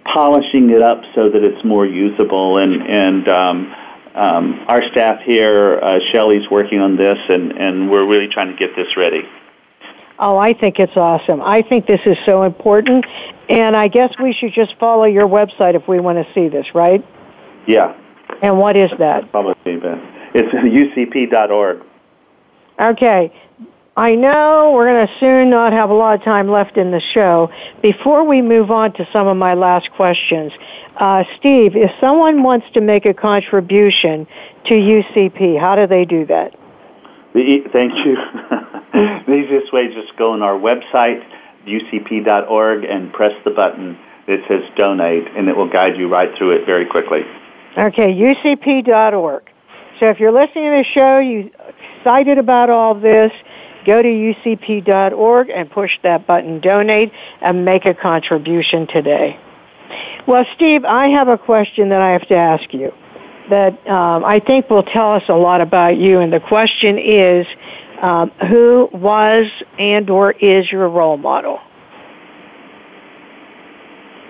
polishing 0.06 0.70
it 0.70 0.82
up 0.82 1.04
so 1.14 1.30
that 1.30 1.44
it's 1.44 1.64
more 1.64 1.86
usable. 1.86 2.58
And 2.58 2.82
and 2.88 3.28
um, 3.28 3.76
um, 4.20 4.66
our 4.68 4.84
staff 4.92 5.22
here, 5.22 5.80
uh, 5.82 6.00
Shelley's 6.12 6.50
working 6.50 6.80
on 6.80 6.98
this, 6.98 7.18
and 7.30 7.54
and 7.54 7.90
we're 7.90 8.06
really 8.06 8.28
trying 8.28 8.52
to 8.52 8.58
get 8.58 8.76
this 8.76 8.98
ready. 8.98 9.22
Oh, 10.20 10.38
I 10.38 10.54
think 10.54 10.80
it's 10.80 10.98
awesome. 10.98 11.42
I 11.42 11.62
think 11.62 11.88
this 11.88 12.02
is 12.06 12.18
so 12.26 12.44
important, 12.44 13.06
and 13.48 13.76
I 13.78 13.88
guess 13.88 14.14
we 14.22 14.34
should 14.34 14.52
just 14.52 14.76
follow 14.78 15.06
your 15.06 15.28
website 15.28 15.76
if 15.76 15.88
we 15.88 16.02
want 16.02 16.18
to 16.18 16.34
see 16.34 16.50
this, 16.50 16.66
right? 16.76 17.06
Yeah, 17.66 17.96
And 18.42 18.60
what 18.60 18.76
is 18.76 18.92
that? 19.00 19.32
it's 20.34 20.54
ucp.org. 21.34 21.84
Okay. 22.82 23.32
I 24.00 24.16
know 24.16 24.72
we're 24.74 24.86
going 24.86 25.06
to 25.06 25.14
soon 25.20 25.50
not 25.50 25.74
have 25.74 25.90
a 25.90 25.94
lot 25.94 26.16
of 26.16 26.24
time 26.24 26.50
left 26.50 26.78
in 26.78 26.90
the 26.90 27.02
show. 27.14 27.52
Before 27.82 28.24
we 28.24 28.42
move 28.42 28.72
on 28.72 28.94
to 28.94 29.06
some 29.12 29.28
of 29.28 29.36
my 29.36 29.56
last 29.56 29.92
questions, 29.92 30.54
uh, 30.96 31.26
Steve, 31.38 31.76
if 31.76 31.92
someone 32.00 32.42
wants 32.42 32.66
to 32.76 32.82
make 32.82 33.06
a 33.06 33.14
contribution 33.14 34.26
to 34.68 34.74
UCP, 34.74 35.60
how 35.60 35.76
do 35.76 35.86
they 35.86 36.06
do 36.06 36.26
that? 36.28 36.56
The, 37.34 37.66
thank 37.74 37.92
you. 38.06 38.16
the 39.28 39.34
easiest 39.34 39.74
way 39.74 39.82
is 39.82 39.96
just 39.96 40.18
go 40.18 40.32
on 40.32 40.42
our 40.44 40.58
website, 40.58 41.22
ucp.org, 41.68 42.86
and 42.86 43.12
press 43.12 43.34
the 43.44 43.52
button 43.52 44.00
that 44.28 44.40
says 44.48 44.62
donate, 44.78 45.28
and 45.36 45.50
it 45.50 45.58
will 45.58 45.70
guide 45.70 45.98
you 45.98 46.08
right 46.08 46.30
through 46.38 46.52
it 46.52 46.66
very 46.66 46.86
quickly. 46.86 47.24
Okay, 47.78 48.14
ucp.org. 48.14 49.44
So 50.00 50.10
if 50.10 50.22
you're 50.22 50.32
listening 50.32 50.72
to 50.72 50.84
the 50.84 50.86
show, 50.94 51.20
you 51.20 51.52
excited 51.98 52.38
about 52.38 52.70
all 52.70 52.96
this, 52.96 53.34
go 53.90 54.02
to 54.04 54.08
ucp.org 54.08 55.50
and 55.50 55.72
push 55.72 55.92
that 56.04 56.28
button 56.28 56.60
donate 56.60 57.12
and 57.42 57.66
make 57.66 57.86
a 57.86 57.94
contribution 57.94 58.86
today. 58.86 59.40
Well, 60.28 60.46
Steve, 60.56 60.86
I 60.86 61.08
have 61.08 61.28
a 61.28 61.40
question 61.40 61.90
that 61.90 62.00
I 62.00 62.12
have 62.12 62.28
to 62.28 62.36
ask 62.36 62.72
you 62.72 62.92
that 63.50 63.74
um, 63.88 64.24
I 64.24 64.40
think 64.40 64.70
will 64.70 64.84
tell 64.84 65.14
us 65.14 65.24
a 65.28 65.34
lot 65.34 65.62
about 65.62 65.98
you. 65.98 66.20
And 66.20 66.32
the 66.32 66.40
question 66.40 67.00
is, 67.00 67.48
um, 68.00 68.30
who 68.48 68.88
was 68.94 69.48
and 69.80 70.08
or 70.12 70.34
is 70.34 70.72
your 70.72 70.88
role 70.88 71.18
model? 71.18 71.60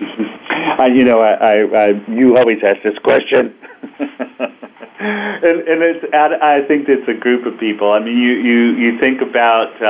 you 0.00 1.04
know, 1.04 1.20
I, 1.20 1.32
I, 1.34 1.88
I, 1.88 1.88
you 2.08 2.38
always 2.38 2.58
ask 2.64 2.82
this 2.82 2.98
question. 3.04 3.54
and, 5.00 5.60
and 5.60 5.82
it's, 5.82 6.04
I 6.12 6.60
think 6.68 6.86
it's 6.88 7.08
a 7.08 7.14
group 7.14 7.46
of 7.46 7.58
people. 7.58 7.90
I 7.90 8.00
mean, 8.00 8.18
you, 8.18 8.32
you, 8.32 8.58
you 8.76 8.98
think 9.00 9.22
about 9.22 9.72
uh, 9.80 9.86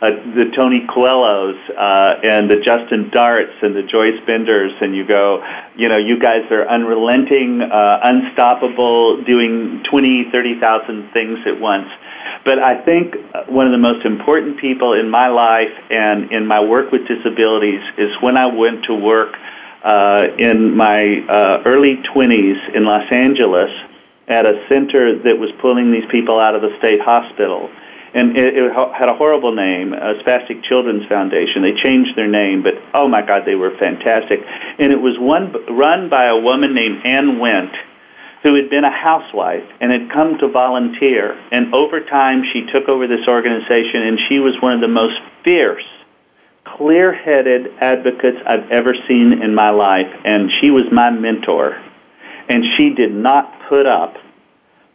uh, 0.00 0.10
the 0.34 0.50
Tony 0.56 0.86
Coelhos 0.88 1.58
uh, 1.76 2.20
and 2.24 2.50
the 2.50 2.56
Justin 2.64 3.10
Darts 3.10 3.52
and 3.60 3.76
the 3.76 3.82
Joyce 3.82 4.18
Benders, 4.26 4.72
and 4.80 4.96
you 4.96 5.06
go, 5.06 5.44
you 5.76 5.90
know, 5.90 5.98
you 5.98 6.18
guys 6.18 6.50
are 6.50 6.66
unrelenting, 6.66 7.60
uh, 7.60 8.00
unstoppable, 8.02 9.22
doing 9.24 9.84
twenty, 9.84 10.30
thirty 10.32 10.58
thousand 10.58 11.12
things 11.12 11.40
at 11.46 11.60
once. 11.60 11.88
But 12.46 12.58
I 12.58 12.82
think 12.82 13.14
one 13.48 13.66
of 13.66 13.72
the 13.72 13.78
most 13.78 14.06
important 14.06 14.58
people 14.58 14.94
in 14.94 15.10
my 15.10 15.28
life 15.28 15.72
and 15.90 16.32
in 16.32 16.46
my 16.46 16.60
work 16.60 16.92
with 16.92 17.06
disabilities 17.06 17.82
is 17.98 18.16
when 18.22 18.38
I 18.38 18.46
went 18.46 18.84
to 18.84 18.94
work 18.94 19.34
uh, 19.84 20.28
in 20.38 20.74
my 20.74 21.20
uh, 21.28 21.62
early 21.66 21.96
20s 21.96 22.74
in 22.74 22.84
Los 22.84 23.10
Angeles 23.12 23.70
at 24.28 24.46
a 24.46 24.64
center 24.68 25.22
that 25.22 25.38
was 25.38 25.50
pulling 25.60 25.92
these 25.92 26.04
people 26.10 26.40
out 26.40 26.54
of 26.54 26.62
the 26.62 26.76
state 26.78 27.00
hospital. 27.00 27.70
And 28.14 28.36
it, 28.36 28.56
it 28.56 28.72
had 28.94 29.08
a 29.08 29.14
horrible 29.14 29.54
name, 29.54 29.92
a 29.92 30.14
Spastic 30.22 30.62
Children's 30.64 31.06
Foundation. 31.06 31.62
They 31.62 31.74
changed 31.74 32.16
their 32.16 32.28
name, 32.28 32.62
but 32.62 32.74
oh 32.94 33.08
my 33.08 33.20
God, 33.20 33.42
they 33.44 33.54
were 33.54 33.76
fantastic. 33.78 34.40
And 34.78 34.92
it 34.92 35.00
was 35.00 35.18
one 35.18 35.54
run 35.68 36.08
by 36.08 36.26
a 36.26 36.36
woman 36.38 36.74
named 36.74 37.04
Ann 37.04 37.38
Went, 37.38 37.72
who 38.42 38.54
had 38.54 38.70
been 38.70 38.84
a 38.84 38.90
housewife 38.90 39.64
and 39.80 39.92
had 39.92 40.10
come 40.10 40.38
to 40.38 40.48
volunteer. 40.48 41.38
And 41.52 41.74
over 41.74 42.00
time, 42.00 42.44
she 42.52 42.66
took 42.66 42.88
over 42.88 43.06
this 43.06 43.26
organization, 43.28 44.02
and 44.02 44.18
she 44.28 44.38
was 44.38 44.54
one 44.60 44.72
of 44.72 44.80
the 44.80 44.88
most 44.88 45.20
fierce 45.44 45.84
clear-headed 46.76 47.68
advocates 47.80 48.38
I've 48.46 48.70
ever 48.70 48.94
seen 49.06 49.40
in 49.42 49.54
my 49.54 49.70
life, 49.70 50.12
and 50.24 50.50
she 50.60 50.70
was 50.70 50.84
my 50.90 51.10
mentor. 51.10 51.80
And 52.48 52.64
she 52.76 52.90
did 52.90 53.12
not 53.12 53.68
put 53.68 53.86
up 53.86 54.16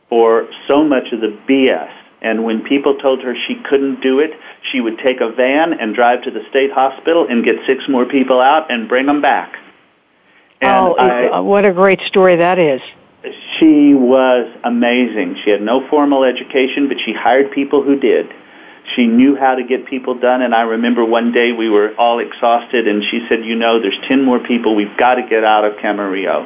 for 0.09 0.47
so 0.67 0.83
much 0.83 1.11
of 1.11 1.21
the 1.21 1.37
BS. 1.47 1.91
And 2.21 2.43
when 2.43 2.63
people 2.63 2.97
told 2.97 3.23
her 3.23 3.33
she 3.47 3.55
couldn't 3.67 4.01
do 4.01 4.19
it, 4.19 4.31
she 4.71 4.79
would 4.79 4.99
take 4.99 5.21
a 5.21 5.31
van 5.31 5.73
and 5.73 5.95
drive 5.95 6.23
to 6.23 6.31
the 6.31 6.41
state 6.49 6.71
hospital 6.71 7.25
and 7.27 7.43
get 7.43 7.55
six 7.65 7.83
more 7.89 8.05
people 8.05 8.39
out 8.39 8.71
and 8.71 8.87
bring 8.87 9.07
them 9.07 9.21
back. 9.21 9.55
And 10.61 10.69
oh, 10.69 10.93
I, 10.93 11.39
uh, 11.39 11.41
what 11.41 11.65
a 11.65 11.73
great 11.73 11.99
story 12.01 12.37
that 12.37 12.59
is. 12.59 12.81
She 13.59 13.93
was 13.93 14.55
amazing. 14.63 15.37
She 15.43 15.49
had 15.49 15.61
no 15.61 15.87
formal 15.89 16.23
education, 16.23 16.87
but 16.87 16.97
she 17.03 17.13
hired 17.13 17.51
people 17.51 17.83
who 17.83 17.99
did 17.99 18.31
she 18.95 19.07
knew 19.07 19.35
how 19.35 19.55
to 19.55 19.63
get 19.63 19.85
people 19.85 20.15
done. 20.15 20.41
And 20.41 20.53
I 20.53 20.61
remember 20.61 21.05
one 21.05 21.31
day 21.31 21.51
we 21.51 21.69
were 21.69 21.93
all 21.97 22.19
exhausted, 22.19 22.87
and 22.87 23.03
she 23.03 23.25
said, 23.29 23.45
"You 23.45 23.55
know, 23.55 23.79
there's 23.79 23.97
ten 24.07 24.23
more 24.23 24.39
people. 24.39 24.75
We've 24.75 24.95
got 24.97 25.15
to 25.15 25.23
get 25.23 25.43
out 25.43 25.65
of 25.65 25.73
Camarillo." 25.77 26.45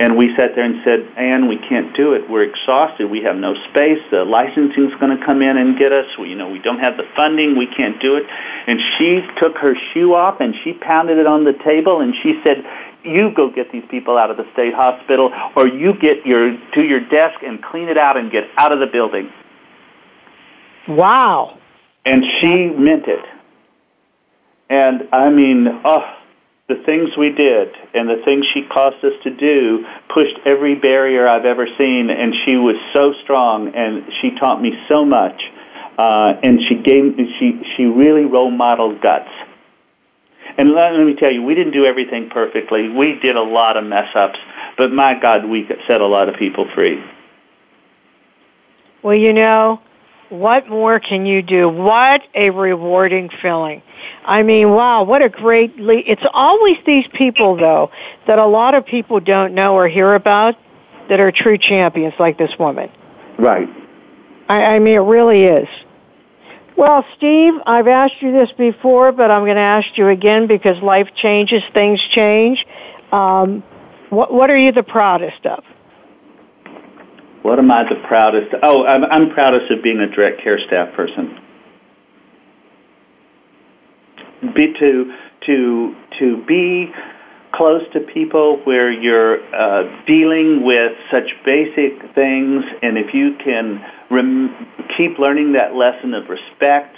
And 0.00 0.16
we 0.16 0.34
sat 0.36 0.54
there 0.54 0.64
and 0.64 0.80
said, 0.84 1.08
"Anne, 1.16 1.48
we 1.48 1.56
can't 1.56 1.94
do 1.96 2.12
it. 2.12 2.30
We're 2.30 2.44
exhausted. 2.44 3.10
We 3.10 3.22
have 3.22 3.36
no 3.36 3.54
space. 3.70 3.98
The 4.10 4.24
licensing's 4.24 4.94
going 5.00 5.18
to 5.18 5.24
come 5.24 5.42
in 5.42 5.56
and 5.56 5.76
get 5.76 5.92
us. 5.92 6.06
We, 6.18 6.28
you 6.28 6.36
know, 6.36 6.48
we 6.48 6.60
don't 6.60 6.78
have 6.78 6.96
the 6.96 7.02
funding. 7.16 7.56
We 7.56 7.66
can't 7.66 8.00
do 8.00 8.14
it." 8.14 8.24
And 8.68 8.80
she 8.96 9.26
took 9.38 9.56
her 9.58 9.74
shoe 9.92 10.14
off 10.14 10.40
and 10.40 10.54
she 10.62 10.72
pounded 10.72 11.18
it 11.18 11.26
on 11.26 11.44
the 11.44 11.52
table 11.52 12.00
and 12.00 12.14
she 12.22 12.40
said, 12.44 12.64
"You 13.02 13.32
go 13.34 13.50
get 13.50 13.72
these 13.72 13.84
people 13.90 14.16
out 14.16 14.30
of 14.30 14.36
the 14.36 14.46
state 14.52 14.72
hospital, 14.72 15.32
or 15.56 15.66
you 15.66 15.94
get 15.94 16.24
your 16.24 16.56
to 16.74 16.82
your 16.82 17.00
desk 17.00 17.42
and 17.42 17.60
clean 17.60 17.88
it 17.88 17.98
out 17.98 18.16
and 18.16 18.30
get 18.30 18.44
out 18.56 18.70
of 18.70 18.78
the 18.78 18.86
building." 18.86 19.32
Wow. 20.86 21.58
And 22.04 22.24
she 22.40 22.66
meant 22.68 23.06
it. 23.08 23.24
And 24.70 25.08
I 25.12 25.28
mean, 25.30 25.80
oh, 25.84 26.04
the 26.68 26.76
things 26.84 27.16
we 27.16 27.30
did 27.30 27.74
and 27.94 28.08
the 28.08 28.20
things 28.26 28.44
she 28.52 28.62
caused 28.62 29.02
us 29.02 29.14
to 29.24 29.30
do 29.30 29.86
pushed 30.12 30.38
every 30.44 30.74
barrier 30.74 31.26
I've 31.26 31.46
ever 31.46 31.66
seen. 31.78 32.10
And 32.10 32.34
she 32.44 32.56
was 32.56 32.76
so 32.92 33.14
strong 33.22 33.74
and 33.74 34.04
she 34.20 34.32
taught 34.38 34.60
me 34.60 34.78
so 34.86 35.04
much. 35.04 35.42
Uh, 35.96 36.34
and 36.42 36.60
she 36.68 36.76
gave, 36.76 37.16
she, 37.38 37.62
she 37.76 37.84
really 37.84 38.24
role 38.24 38.50
modeled 38.50 39.00
guts. 39.00 39.30
And 40.58 40.72
let, 40.72 40.92
let 40.92 41.06
me 41.06 41.14
tell 41.14 41.32
you, 41.32 41.42
we 41.42 41.54
didn't 41.54 41.72
do 41.72 41.86
everything 41.86 42.28
perfectly. 42.30 42.88
We 42.88 43.18
did 43.18 43.36
a 43.36 43.42
lot 43.42 43.76
of 43.76 43.84
mess 43.84 44.14
ups, 44.14 44.38
but 44.76 44.92
my 44.92 45.18
God, 45.18 45.46
we 45.46 45.66
set 45.86 46.00
a 46.00 46.06
lot 46.06 46.28
of 46.28 46.36
people 46.36 46.68
free. 46.74 47.02
Well, 49.02 49.14
you 49.14 49.32
know, 49.32 49.80
what 50.30 50.68
more 50.68 51.00
can 51.00 51.26
you 51.26 51.42
do? 51.42 51.68
What 51.68 52.22
a 52.34 52.50
rewarding 52.50 53.30
feeling. 53.40 53.82
I 54.24 54.42
mean, 54.42 54.70
wow, 54.70 55.02
what 55.04 55.22
a 55.22 55.28
great 55.28 55.76
le- 55.76 56.02
It's 56.06 56.22
always 56.32 56.76
these 56.86 57.06
people 57.14 57.56
though 57.56 57.90
that 58.26 58.38
a 58.38 58.46
lot 58.46 58.74
of 58.74 58.84
people 58.84 59.20
don't 59.20 59.54
know 59.54 59.74
or 59.74 59.88
hear 59.88 60.14
about 60.14 60.56
that 61.08 61.20
are 61.20 61.32
true 61.32 61.56
champions 61.58 62.14
like 62.18 62.36
this 62.36 62.50
woman. 62.58 62.90
Right. 63.38 63.68
I, 64.48 64.64
I 64.64 64.78
mean, 64.78 64.94
it 64.94 64.98
really 64.98 65.44
is. 65.44 65.68
Well, 66.76 67.04
Steve, 67.16 67.54
I've 67.66 67.88
asked 67.88 68.20
you 68.20 68.32
this 68.32 68.50
before, 68.56 69.10
but 69.10 69.30
I'm 69.30 69.44
going 69.44 69.56
to 69.56 69.62
ask 69.62 69.86
you 69.96 70.08
again 70.08 70.46
because 70.46 70.80
life 70.82 71.08
changes, 71.16 71.62
things 71.74 72.00
change. 72.12 72.64
Um, 73.10 73.64
what, 74.10 74.32
what 74.32 74.50
are 74.50 74.56
you 74.56 74.70
the 74.70 74.84
proudest 74.84 75.44
of? 75.44 75.64
What 77.42 77.58
am 77.58 77.70
I 77.70 77.84
the 77.88 77.96
proudest? 78.06 78.54
Oh, 78.62 78.84
I'm, 78.84 79.04
I'm 79.04 79.30
proudest 79.30 79.70
of 79.70 79.82
being 79.82 80.00
a 80.00 80.08
direct 80.08 80.42
care 80.42 80.58
staff 80.58 80.94
person. 80.94 81.38
Be 84.54 84.72
to 84.78 85.14
to 85.46 85.96
to 86.18 86.44
be 86.46 86.92
close 87.52 87.82
to 87.92 88.00
people 88.00 88.60
where 88.64 88.90
you're 88.90 89.42
uh, 89.54 90.04
dealing 90.06 90.64
with 90.64 90.92
such 91.10 91.30
basic 91.44 92.14
things, 92.14 92.64
and 92.82 92.98
if 92.98 93.14
you 93.14 93.36
can 93.42 93.84
rem- 94.10 94.68
keep 94.96 95.18
learning 95.18 95.52
that 95.54 95.74
lesson 95.74 96.14
of 96.14 96.28
respect 96.28 96.96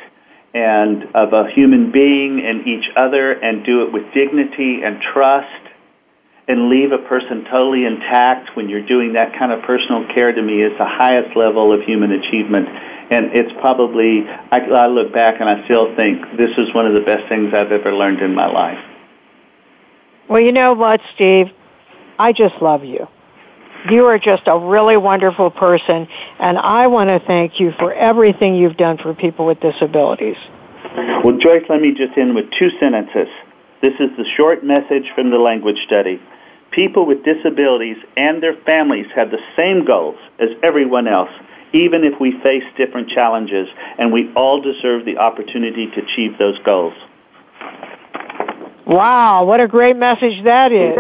and 0.53 1.05
of 1.15 1.33
a 1.33 1.49
human 1.51 1.93
being 1.93 2.45
and 2.45 2.67
each 2.67 2.91
other, 2.97 3.33
and 3.33 3.65
do 3.65 3.85
it 3.85 3.93
with 3.93 4.03
dignity 4.13 4.83
and 4.83 5.01
trust, 5.01 5.70
and 6.51 6.69
leave 6.69 6.91
a 6.91 6.99
person 6.99 7.45
totally 7.45 7.85
intact 7.85 8.57
when 8.57 8.69
you're 8.69 8.85
doing 8.85 9.13
that 9.13 9.39
kind 9.39 9.53
of 9.53 9.63
personal 9.63 10.05
care 10.13 10.33
to 10.33 10.43
me 10.43 10.63
is 10.63 10.77
the 10.79 10.85
highest 10.85 11.37
level 11.37 11.73
of 11.73 11.81
human 11.83 12.11
achievement. 12.11 12.69
And 12.69 13.27
it's 13.33 13.53
probably, 13.61 14.25
I, 14.51 14.59
I 14.59 14.87
look 14.89 15.13
back 15.13 15.41
and 15.41 15.49
I 15.49 15.65
still 15.65 15.95
think 15.95 16.21
this 16.37 16.51
is 16.59 16.75
one 16.75 16.87
of 16.87 16.95
the 16.95 17.03
best 17.07 17.29
things 17.29 17.55
I've 17.55 17.71
ever 17.71 17.95
learned 17.95 18.21
in 18.21 18.35
my 18.35 18.51
life. 18.51 18.79
Well, 20.29 20.41
you 20.41 20.51
know 20.51 20.73
what, 20.73 21.01
Steve? 21.15 21.47
I 22.19 22.33
just 22.33 22.57
love 22.61 22.83
you. 22.85 23.07
You 23.89 24.07
are 24.07 24.19
just 24.19 24.43
a 24.47 24.59
really 24.59 24.97
wonderful 24.97 25.51
person, 25.51 26.09
and 26.39 26.59
I 26.59 26.89
want 26.89 27.11
to 27.11 27.25
thank 27.27 27.61
you 27.61 27.73
for 27.79 27.95
everything 27.95 28.57
you've 28.57 28.77
done 28.77 28.99
for 28.99 29.15
people 29.15 29.47
with 29.47 29.61
disabilities. 29.61 30.37
Well, 31.25 31.39
Joyce, 31.39 31.63
let 31.69 31.81
me 31.81 31.95
just 31.95 32.19
end 32.19 32.35
with 32.35 32.47
two 32.59 32.71
sentences. 32.81 33.29
This 33.81 33.95
is 34.01 34.11
the 34.19 34.25
short 34.37 34.65
message 34.65 35.05
from 35.15 35.31
the 35.31 35.39
language 35.39 35.79
study 35.87 36.21
people 36.71 37.07
with 37.07 37.25
disabilities 37.25 37.97
and 38.17 38.43
their 38.43 38.55
families 38.65 39.07
have 39.15 39.31
the 39.31 39.41
same 39.57 39.85
goals 39.85 40.17
as 40.39 40.49
everyone 40.63 41.09
else, 41.09 41.31
even 41.73 42.05
if 42.05 42.21
we 42.21 42.33
face 42.43 42.65
different 42.77 43.09
challenges, 43.09 43.69
and 43.99 44.13
we 44.13 44.33
all 44.35 44.61
deserve 44.61 45.05
the 45.05 45.19
opportunity 45.19 45.87
to 45.87 46.03
achieve 46.03 46.39
those 46.39 46.59
goals. 46.65 46.95
Wow, 48.87 49.45
what 49.45 49.61
a 49.61 49.69
great 49.69 49.97
message 49.97 50.43
that 50.45 50.73
is. 50.73 50.99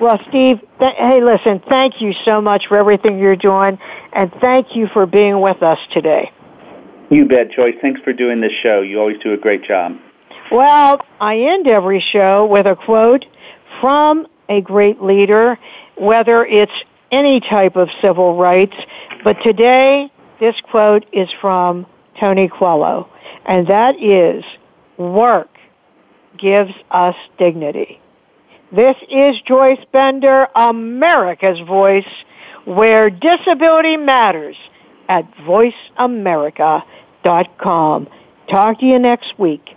Well, 0.00 0.18
Steve, 0.28 0.58
th- 0.80 0.94
hey, 0.96 1.22
listen, 1.22 1.62
thank 1.68 2.00
you 2.00 2.12
so 2.24 2.40
much 2.40 2.64
for 2.66 2.76
everything 2.76 3.18
you're 3.18 3.36
doing, 3.36 3.78
and 4.12 4.32
thank 4.40 4.74
you 4.74 4.88
for 4.92 5.06
being 5.06 5.40
with 5.40 5.62
us 5.62 5.78
today. 5.92 6.32
You 7.10 7.26
bet, 7.26 7.52
Joyce. 7.52 7.76
Thanks 7.80 8.00
for 8.00 8.12
doing 8.12 8.40
this 8.40 8.52
show. 8.62 8.80
You 8.80 8.98
always 8.98 9.18
do 9.22 9.32
a 9.32 9.36
great 9.36 9.62
job. 9.62 9.92
Well, 10.50 11.00
I 11.20 11.38
end 11.38 11.68
every 11.68 12.04
show 12.12 12.46
with 12.46 12.66
a 12.66 12.74
quote 12.74 13.24
from 13.80 14.26
a 14.48 14.60
great 14.60 15.02
leader, 15.02 15.58
whether 15.96 16.44
it's 16.44 16.72
any 17.10 17.40
type 17.40 17.76
of 17.76 17.88
civil 18.00 18.36
rights. 18.36 18.76
But 19.22 19.34
today, 19.42 20.10
this 20.40 20.54
quote 20.70 21.06
is 21.12 21.28
from 21.40 21.86
Tony 22.18 22.48
Coelho, 22.48 23.08
and 23.46 23.66
that 23.68 24.00
is, 24.00 24.44
work 24.98 25.48
gives 26.38 26.72
us 26.90 27.14
dignity. 27.38 28.00
This 28.72 28.96
is 29.08 29.36
Joyce 29.46 29.84
Bender, 29.92 30.48
America's 30.56 31.60
Voice, 31.60 32.08
where 32.64 33.10
disability 33.10 33.96
matters 33.96 34.56
at 35.08 35.30
voiceamerica.com. 35.38 38.08
Talk 38.50 38.80
to 38.80 38.86
you 38.86 38.98
next 38.98 39.38
week. 39.38 39.76